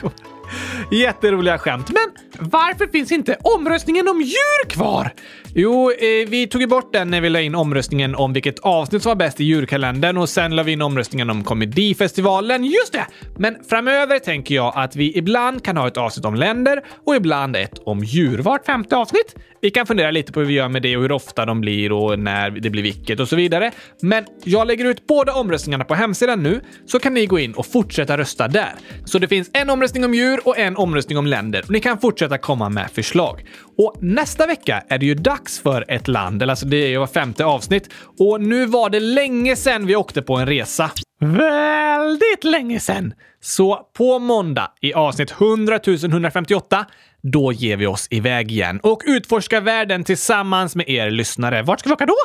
Jätteroliga 0.94 1.58
skämt. 1.58 1.90
Men 1.90 2.50
varför 2.50 2.88
finns 2.88 3.12
inte 3.12 3.38
omröstningen 3.42 4.08
om 4.08 4.22
djur 4.22 4.70
kvar? 4.70 5.14
Jo, 5.56 5.92
eh, 5.92 6.30
vi 6.30 6.48
tog 6.48 6.62
ju 6.62 6.68
bort 6.68 6.94
den 6.94 7.10
när 7.10 7.22
vi 7.22 7.30
la 7.30 7.42
in 7.42 7.56
omröstningen 7.56 8.16
om 8.16 8.34
vilket 8.34 8.60
avsnitt 8.60 9.04
som 9.04 9.10
var 9.10 9.16
bäst 9.16 9.42
i 9.42 9.44
djurkalendern 9.44 10.18
och 10.18 10.30
sen 10.30 10.56
la 10.56 10.64
vi 10.64 10.72
in 10.72 10.82
omröstningen 10.82 11.30
om 11.30 11.44
komedifestivalen. 11.44 12.66
Just 12.66 12.94
det! 12.94 13.06
Men 13.38 13.56
framöver 13.70 14.20
tänker 14.20 14.56
jag 14.56 14.74
att 14.76 14.96
vi 14.96 15.18
ibland 15.18 15.64
kan 15.64 15.78
ha 15.78 15.88
ett 15.88 15.98
avsnitt 15.98 16.26
om 16.26 16.36
länder 16.36 16.82
och 17.06 17.16
ibland 17.16 17.56
ett 17.56 17.80
om 17.86 18.04
djur. 18.04 18.38
Vart 18.38 18.66
femte 18.66 18.96
avsnitt? 18.96 19.36
Vi 19.62 19.72
kan 19.72 19.86
fundera 19.86 20.12
lite 20.12 20.32
på 20.32 20.40
hur 20.40 20.48
vi 20.48 20.54
gör 20.54 20.70
med 20.70 20.82
det 20.82 20.98
och 20.98 21.02
hur 21.02 21.12
ofta 21.12 21.46
de 21.46 21.62
blir 21.62 21.92
och 21.92 22.20
när 22.20 22.50
det 22.50 22.70
blir 22.70 22.84
vilket 22.84 23.20
och 23.20 23.30
så 23.30 23.36
vidare. 23.36 23.72
Men 24.02 24.26
jag 24.44 24.68
lägger 24.68 24.86
ut 24.86 25.08
båda 25.08 25.34
omröstningarna 25.34 25.86
på 25.86 25.96
hemsidan 25.96 26.44
nu 26.44 26.62
så 26.86 27.00
kan 27.00 27.14
ni 27.14 27.26
gå 27.26 27.40
in 27.40 27.54
och 27.54 27.66
fortsätta 27.66 28.18
rösta 28.18 28.48
där. 28.48 28.74
Så 29.06 29.20
det 29.20 29.28
finns 29.28 29.50
en 29.54 29.70
omröstning 29.70 30.06
om 30.06 30.14
djur 30.14 30.40
och 30.48 30.58
en 30.58 30.78
omröstning 30.84 31.18
om 31.18 31.28
länder 31.28 31.62
och 31.62 31.72
ni 31.72 31.80
kan 31.80 31.98
fortsätta 32.00 32.38
komma 32.38 32.70
med 32.70 32.92
förslag. 32.92 33.46
Och 33.78 33.96
nästa 34.02 34.48
vecka 34.48 34.84
är 34.88 34.98
det 34.98 35.06
ju 35.06 35.16
dags 35.16 35.60
för 35.60 35.86
ett 35.88 36.08
land, 36.08 36.42
eller 36.42 36.52
alltså 36.52 36.66
det 36.66 36.78
är 36.78 36.88
ju 36.88 36.98
var 36.98 37.08
femte 37.08 37.46
avsnitt 37.46 37.90
och 38.20 38.42
nu 38.42 38.66
var 38.66 38.90
det 38.90 39.00
länge 39.00 39.56
sedan 39.56 39.86
vi 39.86 39.96
åkte 39.96 40.22
på 40.22 40.36
en 40.36 40.48
resa. 40.48 40.92
Väldigt 41.20 42.44
länge 42.44 42.80
sedan. 42.80 43.14
Så 43.42 43.80
på 43.98 44.20
måndag 44.20 44.72
i 44.82 44.94
avsnitt 44.94 45.32
100 45.32 45.80
158 45.86 46.86
då 47.24 47.52
ger 47.52 47.78
vi 47.78 47.86
oss 47.86 48.08
iväg 48.10 48.52
igen 48.52 48.80
och 48.84 49.02
utforskar 49.06 49.62
världen 49.62 50.04
tillsammans 50.04 50.76
med 50.76 50.90
er 50.90 51.12
lyssnare. 51.12 51.62
Vart 51.62 51.80
ska 51.80 51.90
vi 51.90 51.94
åka 51.94 52.06
då? 52.06 52.16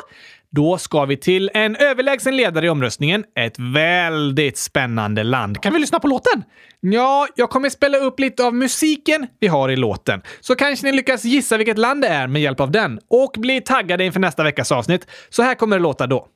Då 0.51 0.77
ska 0.77 1.05
vi 1.05 1.17
till 1.17 1.49
en 1.53 1.75
överlägsen 1.75 2.37
ledare 2.37 2.65
i 2.65 2.69
omröstningen. 2.69 3.23
Ett 3.39 3.59
väldigt 3.59 4.57
spännande 4.57 5.23
land. 5.23 5.61
Kan 5.61 5.73
vi 5.73 5.79
lyssna 5.79 5.99
på 5.99 6.07
låten? 6.07 6.43
Ja, 6.79 7.27
jag 7.35 7.49
kommer 7.49 7.69
spela 7.69 7.97
upp 7.97 8.19
lite 8.19 8.43
av 8.43 8.53
musiken 8.53 9.27
vi 9.39 9.47
har 9.47 9.69
i 9.69 9.75
låten. 9.75 10.21
Så 10.39 10.55
kanske 10.55 10.85
ni 10.85 10.91
lyckas 10.91 11.25
gissa 11.25 11.57
vilket 11.57 11.77
land 11.77 12.01
det 12.01 12.07
är 12.07 12.27
med 12.27 12.41
hjälp 12.41 12.59
av 12.59 12.71
den 12.71 12.99
och 13.09 13.31
bli 13.37 13.61
taggade 13.61 14.05
inför 14.05 14.19
nästa 14.19 14.43
veckas 14.43 14.71
avsnitt. 14.71 15.07
Så 15.29 15.43
här 15.43 15.55
kommer 15.55 15.77
det 15.77 15.83
låta 15.83 16.07
då. 16.07 16.27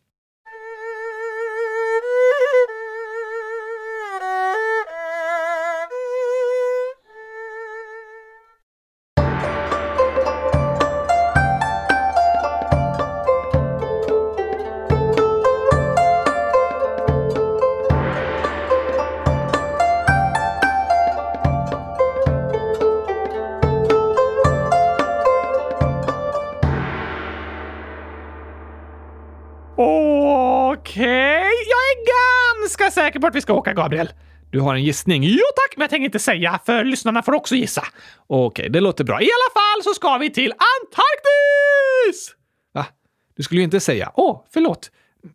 Säker 32.93 33.19
på 33.19 33.27
att 33.27 33.35
vi 33.35 33.41
ska 33.41 33.53
åka, 33.53 33.73
Gabriel. 33.73 34.09
Du 34.51 34.59
har 34.59 34.75
en 34.75 34.83
gissning? 34.83 35.23
Jo 35.23 35.45
tack, 35.55 35.77
men 35.77 35.81
jag 35.83 35.89
tänker 35.89 36.05
inte 36.05 36.19
säga, 36.19 36.59
för 36.65 36.83
lyssnarna 36.83 37.23
får 37.23 37.33
också 37.33 37.55
gissa. 37.55 37.83
Okej, 38.27 38.69
det 38.69 38.79
låter 38.79 39.03
bra. 39.03 39.21
I 39.21 39.25
alla 39.25 39.53
fall 39.53 39.83
så 39.83 39.93
ska 39.93 40.17
vi 40.17 40.29
till 40.29 40.51
Antarktis! 40.51 42.35
Va? 42.73 42.85
Du 43.37 43.43
skulle 43.43 43.61
ju 43.61 43.65
inte 43.65 43.79
säga. 43.79 44.11
Åh, 44.15 44.43
förlåt. 44.53 44.91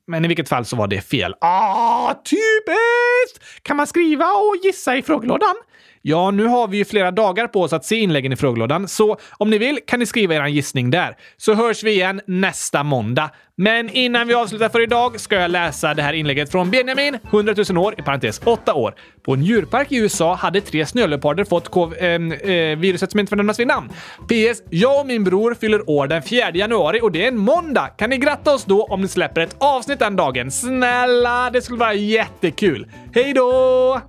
Men 0.06 0.24
i 0.24 0.28
vilket 0.28 0.48
fall 0.48 0.64
så 0.64 0.76
var 0.76 0.86
det 0.86 1.00
fel. 1.00 1.34
Ah, 1.40 2.14
typiskt! 2.14 3.62
Kan 3.62 3.76
man 3.76 3.86
skriva 3.86 4.26
och 4.26 4.56
gissa 4.64 4.96
i 4.96 5.02
frågelådan? 5.02 5.54
Ja, 6.02 6.30
nu 6.30 6.46
har 6.46 6.68
vi 6.68 6.76
ju 6.76 6.84
flera 6.84 7.10
dagar 7.10 7.46
på 7.46 7.62
oss 7.62 7.72
att 7.72 7.84
se 7.84 7.96
inläggen 7.96 8.32
i 8.32 8.36
frågelådan, 8.36 8.88
så 8.88 9.16
om 9.30 9.50
ni 9.50 9.58
vill 9.58 9.78
kan 9.86 9.98
ni 9.98 10.06
skriva 10.06 10.34
er 10.34 10.46
gissning 10.46 10.90
där. 10.90 11.16
Så 11.36 11.54
hörs 11.54 11.82
vi 11.82 11.90
igen 11.90 12.20
nästa 12.26 12.82
måndag. 12.82 13.30
Men 13.60 13.90
innan 13.90 14.26
vi 14.26 14.34
avslutar 14.34 14.68
för 14.68 14.80
idag 14.80 15.20
ska 15.20 15.36
jag 15.36 15.50
läsa 15.50 15.94
det 15.94 16.02
här 16.02 16.12
inlägget 16.12 16.50
från 16.50 16.70
Benjamin, 16.70 17.18
100 17.30 17.54
000 17.70 17.78
år, 17.78 17.94
i 17.98 18.02
parentes 18.02 18.40
8 18.44 18.74
år. 18.74 18.94
På 19.22 19.34
en 19.34 19.42
djurpark 19.42 19.92
i 19.92 19.96
USA 19.96 20.34
hade 20.34 20.60
tre 20.60 20.86
snöleoparder 20.86 21.44
fått 21.44 21.68
kov, 21.68 21.94
eh, 21.94 22.06
eh, 22.06 22.78
viruset 22.78 23.10
som 23.10 23.20
inte 23.20 23.30
får 23.30 23.36
nämnas 23.36 23.58
vid 23.58 23.66
namn. 23.66 23.88
PS. 24.28 24.62
Jag 24.70 25.00
och 25.00 25.06
min 25.06 25.24
bror 25.24 25.54
fyller 25.54 25.90
år 25.90 26.06
den 26.06 26.22
4 26.22 26.50
januari 26.54 27.00
och 27.02 27.12
det 27.12 27.24
är 27.24 27.28
en 27.28 27.38
måndag. 27.38 27.86
Kan 27.86 28.10
ni 28.10 28.18
gratta 28.18 28.54
oss 28.54 28.64
då 28.64 28.84
om 28.84 29.00
ni 29.00 29.08
släpper 29.08 29.40
ett 29.40 29.56
avsnitt 29.58 29.98
den 29.98 30.16
dagen? 30.16 30.50
Snälla, 30.50 31.50
det 31.52 31.62
skulle 31.62 31.78
vara 31.78 31.94
jättekul. 31.94 32.86
Hej 33.14 33.32
då! 33.32 34.00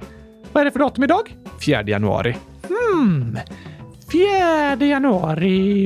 Vad 0.53 0.61
är 0.61 0.65
det 0.65 0.72
för 0.72 0.80
datum 0.80 1.03
idag? 1.03 1.36
4 1.66 1.84
januari. 1.84 2.36
Hmm. 2.68 3.38
4 4.12 4.76
januari. 4.86 5.84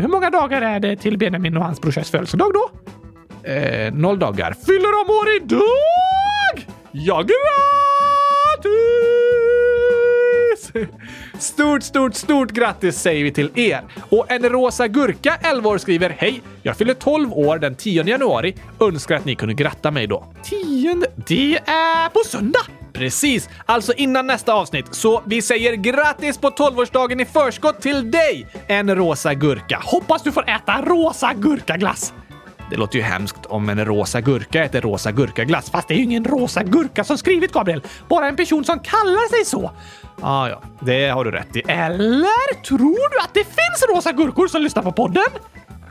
Hur 0.00 0.08
många 0.08 0.30
dagar 0.30 0.62
är 0.62 0.80
det 0.80 0.96
till 0.96 1.18
Benjamin 1.18 1.56
och 1.56 1.64
hans 1.64 1.80
brorsas 1.80 2.10
födelsedag 2.10 2.52
då? 2.54 2.70
Eh, 3.50 3.94
noll 3.94 4.18
dagar. 4.18 4.54
Fyller 4.66 5.04
de 5.04 5.12
år 5.12 5.36
idag? 5.42 6.66
Ja, 6.92 7.16
grattis! 7.22 8.74
Stort, 11.38 11.82
stort, 11.82 12.14
stort 12.14 12.50
grattis 12.50 12.96
säger 12.96 13.24
vi 13.24 13.32
till 13.32 13.50
er! 13.54 13.82
Och 14.10 14.30
en 14.30 14.48
rosa 14.48 14.88
gurka, 14.88 15.38
11 15.42 15.70
år, 15.70 15.78
skriver 15.78 16.10
Hej! 16.18 16.42
Jag 16.62 16.76
fyller 16.76 16.94
12 16.94 17.32
år 17.32 17.58
den 17.58 17.74
10 17.74 18.04
januari. 18.04 18.54
Önskar 18.80 19.14
att 19.16 19.24
ni 19.24 19.34
kunde 19.34 19.54
gratta 19.54 19.90
mig 19.90 20.06
då. 20.06 20.24
10? 20.44 21.02
Det 21.26 21.56
är 21.66 22.08
på 22.08 22.20
söndag! 22.26 22.60
Precis, 22.92 23.48
alltså 23.66 23.92
innan 23.92 24.26
nästa 24.26 24.54
avsnitt. 24.54 24.94
Så 24.94 25.22
vi 25.26 25.42
säger 25.42 25.72
grattis 25.74 26.38
på 26.38 26.50
12-årsdagen 26.50 27.22
i 27.22 27.24
förskott 27.24 27.80
till 27.80 28.10
dig, 28.10 28.46
en 28.66 28.96
rosa 28.96 29.34
gurka. 29.34 29.80
Hoppas 29.84 30.22
du 30.22 30.32
får 30.32 30.50
äta 30.50 30.82
rosa 30.82 31.32
gurkaglass! 31.34 32.12
Det 32.70 32.76
låter 32.76 32.96
ju 32.96 33.02
hemskt 33.02 33.46
om 33.46 33.68
en 33.68 33.84
rosa 33.84 34.20
gurka 34.20 34.64
äter 34.64 34.80
rosa 34.80 35.12
gurkaglass. 35.12 35.70
Fast 35.70 35.88
det 35.88 35.94
är 35.94 35.96
ju 35.98 36.04
ingen 36.04 36.24
rosa 36.24 36.62
gurka 36.62 37.04
som 37.04 37.18
skrivit, 37.18 37.52
Gabriel. 37.52 37.82
Bara 38.08 38.28
en 38.28 38.36
person 38.36 38.64
som 38.64 38.78
kallar 38.78 39.36
sig 39.36 39.44
så. 39.44 39.70
Ah, 40.20 40.48
ja, 40.48 40.62
det 40.80 41.08
har 41.08 41.24
du 41.24 41.30
rätt 41.30 41.56
i. 41.56 41.62
Eller 41.68 42.62
tror 42.62 43.10
du 43.10 43.18
att 43.24 43.34
det 43.34 43.44
finns 43.44 43.84
rosa 43.94 44.12
gurkor 44.12 44.48
som 44.48 44.62
lyssnar 44.62 44.82
på 44.82 44.92
podden? 44.92 45.24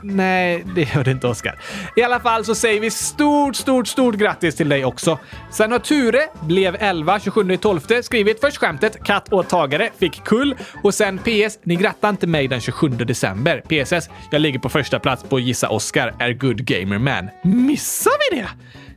Nej, 0.06 0.64
det 0.74 0.94
gör 0.94 1.04
det 1.04 1.10
inte, 1.10 1.26
Oskar. 1.26 1.58
I 1.96 2.02
alla 2.02 2.20
fall 2.20 2.44
så 2.44 2.54
säger 2.54 2.80
vi 2.80 2.90
stort, 2.90 3.56
stort, 3.56 3.88
stort 3.88 4.14
grattis 4.14 4.56
till 4.56 4.68
dig 4.68 4.84
också. 4.84 5.18
Sen 5.50 5.72
har 5.72 5.78
Ture, 5.78 6.20
blev 6.42 6.76
11, 6.80 7.20
27 7.20 7.56
12 7.56 7.80
skrivit 8.02 8.40
först 8.40 8.56
skämtet 8.56 9.04
katt 9.04 9.32
och 9.32 9.48
tagare, 9.48 9.90
fick 9.98 10.24
kull 10.24 10.56
och 10.82 10.94
sen 10.94 11.18
PS, 11.18 11.58
ni 11.62 11.76
grattar 11.76 12.08
inte 12.08 12.26
mig 12.26 12.48
den 12.48 12.60
27 12.60 12.88
december. 12.88 13.60
PSS, 13.60 14.08
jag 14.30 14.40
ligger 14.40 14.58
på 14.58 14.68
första 14.68 14.98
plats 14.98 15.24
på 15.24 15.40
Gissa 15.40 15.68
Oskar, 15.68 16.14
är 16.18 16.32
good 16.32 16.64
gamer 16.64 16.98
man. 16.98 17.28
Missar 17.42 18.12
vi 18.30 18.36
det? 18.36 18.48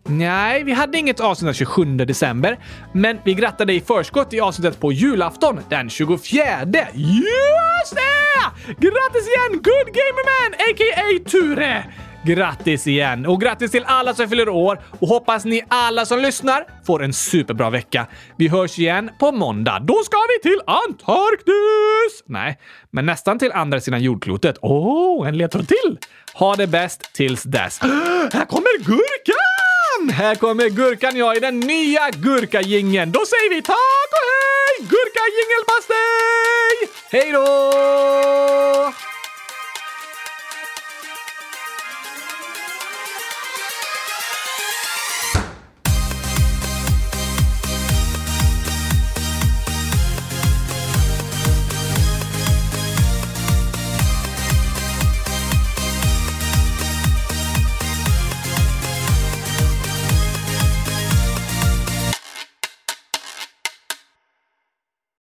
Nej, 0.10 0.64
vi 0.64 0.72
hade 0.72 0.97
inget 0.97 1.20
avsnitt 1.20 1.47
den 1.47 1.53
27 1.53 1.86
december, 1.86 2.60
men 2.93 3.20
vi 3.26 3.34
grattade 3.34 3.74
i 3.74 3.82
förskott 3.82 4.34
i 4.34 4.39
avsnittet 4.39 4.80
på 4.80 4.91
julafton 4.91 5.60
den 5.70 5.89
24. 5.89 6.43
Just 6.93 7.95
det! 7.95 8.74
Grattis 8.80 9.28
igen, 9.28 9.51
Good 9.51 9.93
Gamerman, 9.93 10.53
a.k.a. 10.53 11.30
Ture! 11.30 11.84
Grattis 12.24 12.88
igen! 12.88 13.26
Och 13.26 13.41
grattis 13.41 13.72
till 13.72 13.84
alla 13.86 14.14
som 14.14 14.30
fyller 14.30 14.49
år 14.49 14.80
och 14.99 15.08
hoppas 15.08 15.45
ni 15.45 15.62
alla 15.68 16.05
som 16.05 16.20
lyssnar 16.20 16.66
får 16.86 17.03
en 17.03 17.14
superbra 17.14 17.70
vecka. 17.70 18.08
Vi 18.38 18.47
hörs 18.47 18.80
igen 18.80 19.10
på 19.20 19.32
måndag. 19.32 19.80
Då 19.80 20.03
ska 20.03 20.18
vi 20.18 20.49
till 20.49 20.62
Antarktis! 20.68 22.24
Nej, 22.26 22.60
men 22.91 23.05
nästan 23.05 23.39
till 23.39 23.51
andra 23.51 23.80
sidan 23.80 24.03
jordklotet. 24.03 24.55
Åh, 24.62 25.22
oh, 25.22 25.28
en 25.28 25.38
ledtråd 25.38 25.68
till! 25.68 25.97
Ha 26.34 26.55
det 26.55 26.68
bäst 26.68 27.14
tills 27.14 27.43
dess. 27.43 27.80
Här 28.34 28.45
kommer 28.45 28.78
gurkan! 28.78 29.57
Här 30.06 30.36
kommer 30.36 30.70
gurkan 30.70 31.18
jag 31.18 31.38
i 31.38 31.39
den 31.39 31.60
nya 31.60 32.10
gurkagingen. 32.12 33.12
Då 33.12 33.26
säger 33.26 33.50
vi 33.50 33.62
tack 33.62 34.10
och 34.12 34.28
hej! 34.32 34.88
Gurkajingelpastej! 34.89 36.89
Hej 37.12 37.32
då! 37.32 38.93